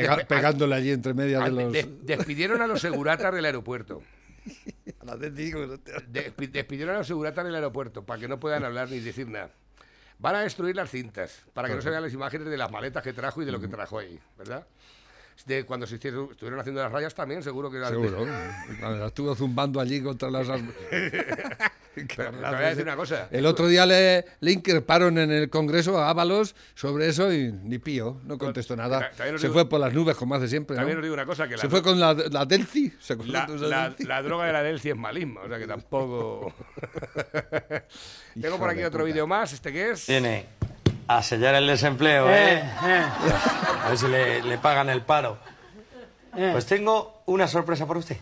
pega- 0.03 0.17
pegándole 0.29 0.75
allí 0.75 0.91
entre 0.91 1.15
medias 1.15 1.45
de 1.45 1.51
los... 1.51 1.73
des- 1.73 2.07
despidieron 2.07 2.63
a 2.63 2.67
los 2.67 2.81
seguratas 2.81 3.33
del 3.35 3.45
aeropuerto. 3.45 4.03
Despi- 6.13 6.51
despidieron 6.51 6.95
a 6.95 6.99
los 6.99 7.07
seguratas 7.07 7.45
del 7.45 7.55
aeropuerto 7.55 8.05
para 8.05 8.21
que 8.21 8.29
no 8.29 8.39
puedan 8.41 8.65
hablar 8.65 8.89
ni 8.91 9.01
decir 9.01 9.29
nada. 9.29 9.51
Van 10.19 10.35
a 10.37 10.41
destruir 10.41 10.75
las 10.77 10.91
cintas 10.91 11.43
para 11.53 11.69
que 11.69 11.75
no 11.75 11.83
se 11.83 11.91
vean 11.91 12.03
las 12.03 12.13
imágenes 12.13 12.49
de 12.49 12.57
las 12.57 12.71
maletas 12.71 13.03
que 13.03 13.13
trajo 13.13 13.43
y 13.43 13.45
de 13.45 13.53
lo 13.53 13.61
que 13.61 13.69
trajo 13.69 13.99
ahí, 13.99 14.19
¿verdad? 14.39 14.67
De 15.45 15.65
cuando 15.65 15.87
se 15.87 15.97
hicieron, 15.97 16.31
estuvieron 16.33 16.59
haciendo 16.59 16.83
las 16.83 16.91
rayas 16.91 17.15
también, 17.15 17.43
seguro 17.43 17.71
que 17.71 17.79
las 17.79 17.91
Seguro. 17.91 18.27
Cuando 18.81 19.07
estuvo 19.07 19.35
zumbando 19.35 19.79
allí 19.81 20.01
contra 20.03 20.31
las... 20.31 20.49
Pero 21.95 22.31
te 22.31 22.37
voy 22.37 22.45
a 22.45 22.61
decir 22.69 22.83
una 22.83 22.95
cosa. 22.97 23.29
El 23.31 23.47
otro 23.47 23.69
día 23.69 23.87
le, 23.87 24.25
le 24.41 24.53
increparon 24.53 25.17
en 25.17 25.31
el 25.31 25.49
Congreso 25.49 25.99
a 25.99 26.11
Ábalos 26.11 26.55
sobre 26.75 27.09
eso 27.09 27.33
y 27.33 27.51
ni 27.53 27.79
pío, 27.79 28.21
no 28.25 28.37
contestó 28.37 28.77
nada. 28.77 29.11
Se 29.17 29.33
digo- 29.33 29.53
fue 29.55 29.67
por 29.69 29.81
las 29.81 29.95
nubes 29.95 30.15
como 30.17 30.35
hace 30.35 30.47
siempre. 30.47 30.77
¿no? 30.77 30.81
También 30.81 30.99
os 30.99 31.03
digo 31.03 31.15
una 31.15 31.25
cosa, 31.25 31.49
que 31.49 31.57
Se 31.57 31.65
la- 31.65 31.71
fue 31.71 31.83
con 31.83 31.99
la, 31.99 32.13
la 32.13 32.45
Delci. 32.45 32.93
se 33.01 33.17
La, 33.17 33.47
la- 33.49 33.85
Delci. 33.89 34.05
la 34.05 34.21
droga 34.23 34.45
de 34.47 34.53
la 34.53 34.63
Delci 34.63 34.91
es 34.91 34.97
malismo, 34.97 35.41
o 35.41 35.49
sea 35.49 35.59
que 35.59 35.67
tampoco. 35.67 36.53
Tengo 38.41 38.59
por 38.59 38.69
aquí 38.69 38.83
otro 38.83 39.05
vídeo 39.05 39.27
más, 39.27 39.53
¿este 39.55 39.73
qué 39.73 39.93
es? 39.93 40.07
Viene 40.07 40.45
a 41.09 41.23
sellar 41.23 41.55
el 41.55 41.67
desempleo, 41.67 42.27
¿eh? 42.31 42.63
A 43.85 43.89
ver 43.89 43.99
si 43.99 44.09
le, 44.09 44.43
le 44.43 44.59
pagan 44.59 44.89
el 44.89 45.03
paro. 45.03 45.39
Pues 46.33 46.67
tengo 46.67 47.23
una 47.27 47.49
sorpresa 47.49 47.87
para 47.87 47.99
usted. 48.01 48.19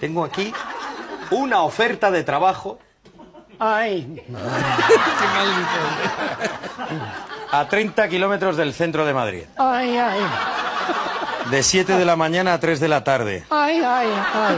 Tengo 0.00 0.24
aquí 0.24 0.52
una 1.30 1.62
oferta 1.62 2.10
de 2.10 2.22
trabajo 2.24 2.78
Ay. 3.58 4.22
a 7.52 7.68
30 7.68 8.08
kilómetros 8.08 8.56
del 8.56 8.72
centro 8.74 9.04
de 9.04 9.14
Madrid. 9.14 9.44
Ay, 9.56 9.96
ay. 9.96 10.20
De 11.50 11.62
7 11.62 11.96
de 11.98 12.04
la 12.04 12.16
mañana 12.16 12.54
a 12.54 12.60
3 12.60 12.80
de 12.80 12.88
la 12.88 13.04
tarde. 13.04 13.44
Ay, 13.50 13.80
ay, 13.84 14.08
ay. 14.34 14.56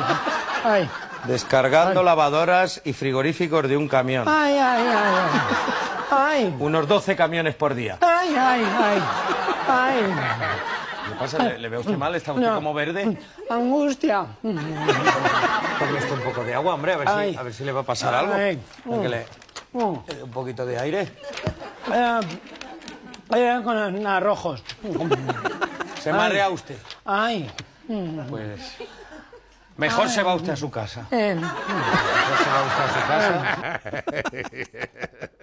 Ay. 0.65 0.91
Descargando 1.25 2.03
lavadoras 2.03 2.81
y 2.85 2.93
frigoríficos 2.93 3.69
de 3.69 3.77
un 3.77 3.89
camión. 3.89 4.27
Ay, 4.29 4.53
ay, 4.57 4.83
ay. 4.87 5.15
ay. 5.33 5.41
Ay. 6.11 6.55
Unos 6.59 6.87
12 6.89 7.17
camiones 7.17 7.55
por 7.55 7.75
día. 7.75 7.99
Ay, 8.01 8.35
ay, 8.39 8.65
ay. 8.79 9.03
Ay. 9.69 10.01
¿Qué 11.09 11.15
pasa? 11.19 11.39
¿Le, 11.43 11.59
le 11.59 11.69
ve 11.69 11.79
usted 11.79 11.97
mal? 11.97 12.15
¿Está 12.15 12.33
usted 12.33 12.47
No. 12.47 12.55
como 12.57 12.73
verde? 12.75 13.17
Angustia. 13.51 14.27
Tome 14.43 14.61
usted 15.99 16.13
un 16.13 16.21
poco 16.23 16.45
de 16.45 16.55
agua, 16.55 16.75
hombre, 16.75 16.93
a 16.95 16.97
ver, 16.99 17.09
Ay. 17.09 17.33
si, 17.33 17.39
a 17.39 17.43
ver 17.43 17.55
si 17.55 17.65
le 17.65 17.73
va 17.73 17.81
a 17.81 17.85
pasar 17.85 18.15
algo. 18.15 18.35
Ay. 18.35 18.61
Para 18.89 19.03
que 19.03 19.09
le- 19.09 19.27
Mm. 19.73 19.95
dé 20.07 20.23
un 20.23 20.31
poquito 20.31 20.65
de 20.65 20.79
aire. 20.79 21.01
Eh, 21.93 22.21
eh, 23.35 23.61
con 23.63 24.07
arrojos. 24.07 24.63
¿Se 26.03 26.11
Ay. 26.11 26.17
marea 26.17 26.49
usted? 26.49 26.79
Ay. 27.05 27.51
Mm. 27.89 28.21
Pues 28.29 28.77
mejor 29.77 30.09
se 30.09 30.23
va 30.23 30.35
usted 30.35 30.53
a 30.53 30.57
su 30.57 30.71
casa. 30.71 31.07
Eh, 31.11 31.35
Mejor 31.35 32.39
se 32.39 32.51
va 32.51 32.63
usted 32.67 32.85
a 32.85 32.89
su 32.95 33.01
casa. 33.07 33.81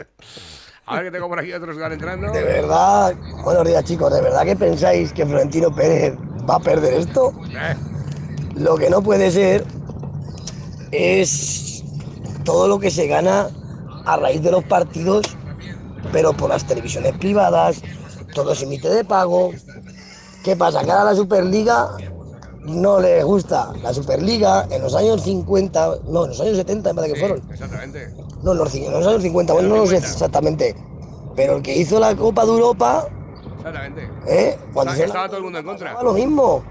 A 0.85 0.95
ver 0.95 1.05
que 1.05 1.11
tengo 1.11 1.29
por 1.29 1.39
aquí 1.39 1.53
otros 1.53 1.75
que 1.75 1.81
van 1.81 1.93
entrando. 1.93 2.31
De 2.31 2.43
verdad, 2.43 3.15
buenos 3.43 3.65
días 3.65 3.83
chicos, 3.85 4.13
¿de 4.13 4.21
verdad 4.21 4.43
que 4.43 4.55
pensáis 4.55 5.13
que 5.13 5.25
Florentino 5.25 5.73
Pérez 5.73 6.13
va 6.49 6.55
a 6.55 6.59
perder 6.59 6.93
esto? 6.95 7.33
Eh, 7.51 7.75
Lo 8.55 8.75
que 8.75 8.89
no 8.89 9.01
puede 9.01 9.31
ser 9.31 9.65
es 10.91 11.83
todo 12.43 12.67
lo 12.67 12.79
que 12.79 12.91
se 12.91 13.07
gana 13.07 13.47
a 14.05 14.17
raíz 14.17 14.41
de 14.43 14.51
los 14.51 14.63
partidos, 14.65 15.25
pero 16.11 16.33
por 16.33 16.49
las 16.49 16.65
televisiones 16.67 17.13
privadas, 17.17 17.81
todo 18.33 18.53
se 18.53 18.65
emite 18.65 18.89
de 18.89 19.05
pago. 19.05 19.51
¿Qué 20.43 20.57
pasa? 20.57 20.83
Que 20.83 20.91
ahora 20.91 21.05
la 21.05 21.15
Superliga 21.15 21.91
no 22.65 22.99
le 22.99 23.23
gusta. 23.23 23.71
La 23.81 23.93
Superliga 23.93 24.67
en 24.69 24.81
los 24.81 24.95
años 24.95 25.21
50, 25.23 25.97
no, 26.07 26.23
en 26.23 26.29
los 26.29 26.39
años 26.41 26.57
70 26.57 26.89
me 26.91 26.95
parece 26.95 27.13
que 27.13 27.19
fueron. 27.19 27.41
Exactamente. 27.51 28.09
No, 28.41 28.51
en 28.53 28.57
los, 28.57 28.73
cin- 28.73 28.85
en 28.85 28.91
los 28.93 29.07
años 29.07 29.21
50, 29.21 29.53
bueno, 29.53 29.69
no 29.69 29.77
lo 29.77 29.87
sé 29.87 29.97
exactamente. 29.97 30.75
Pero 31.35 31.57
el 31.57 31.61
que 31.63 31.75
hizo 31.75 31.99
la 31.99 32.15
Copa 32.15 32.45
de 32.45 32.51
Europa, 32.51 33.05
Exactamente. 33.57 34.09
¿eh? 34.27 34.57
Cuando 34.73 34.93
estaba 34.93 35.27
todo 35.27 35.37
el 35.37 35.43
mundo 35.43 35.59
en 35.59 35.65
contra. 35.65 35.87
pasaba 35.93 36.03
lo 36.03 36.13
mismo. 36.13 36.63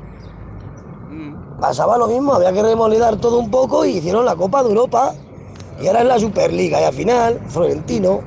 Mm. 1.11 1.61
Pasaba 1.61 1.99
lo 1.99 2.07
mismo, 2.07 2.35
había 2.35 2.53
que 2.53 2.63
remodelar 2.63 3.17
todo 3.17 3.39
un 3.39 3.51
poco 3.51 3.85
y 3.85 3.99
hicieron 3.99 4.25
la 4.25 4.35
Copa 4.37 4.63
de 4.63 4.69
Europa. 4.71 5.15
Y 5.81 5.87
ahora 5.87 6.01
es 6.03 6.07
la 6.07 6.19
Superliga. 6.19 6.81
Y 6.81 6.85
al 6.85 6.93
final, 6.95 7.41
Florentino, 7.49 8.21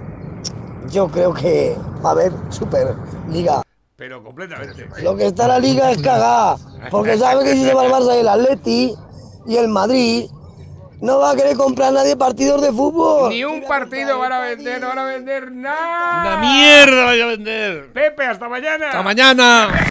yo 0.91 1.07
creo 1.07 1.33
que 1.33 1.75
va 2.03 2.09
a 2.09 2.11
haber 2.13 2.33
Superliga. 2.49 3.64
Pero 3.97 4.21
completamente. 4.21 4.89
Lo 5.01 5.15
que 5.15 5.27
está 5.27 5.43
en 5.43 5.49
la 5.49 5.59
liga 5.59 5.91
es 5.91 6.01
cagada. 6.01 6.57
Porque 6.91 7.17
sabe 7.17 7.45
que 7.45 7.53
si 7.53 7.63
se 7.63 7.73
va 7.73 7.83
al 7.83 7.91
Barça 7.91 8.15
y 8.15 8.19
el 8.19 8.27
Atleti 8.27 8.93
y 9.47 9.55
el 9.55 9.69
Madrid, 9.69 10.25
no 11.01 11.19
va 11.19 11.31
a 11.31 11.35
querer 11.35 11.55
comprar 11.55 11.93
nadie 11.93 12.17
partidos 12.17 12.61
de 12.61 12.73
fútbol. 12.73 13.29
Ni 13.29 13.43
un 13.43 13.63
partido 13.63 14.19
van 14.19 14.33
a 14.33 14.39
vender, 14.39 14.81
no 14.81 14.87
van 14.87 14.99
a 14.99 15.05
vender 15.05 15.51
nada. 15.51 16.21
¡Una 16.21 16.37
mierda 16.37 17.05
vaya 17.05 17.23
a 17.23 17.27
vender! 17.27 17.93
Pepe, 17.93 18.25
hasta 18.25 18.49
mañana. 18.49 18.87
¡Hasta 18.87 19.03
mañana! 19.03 19.81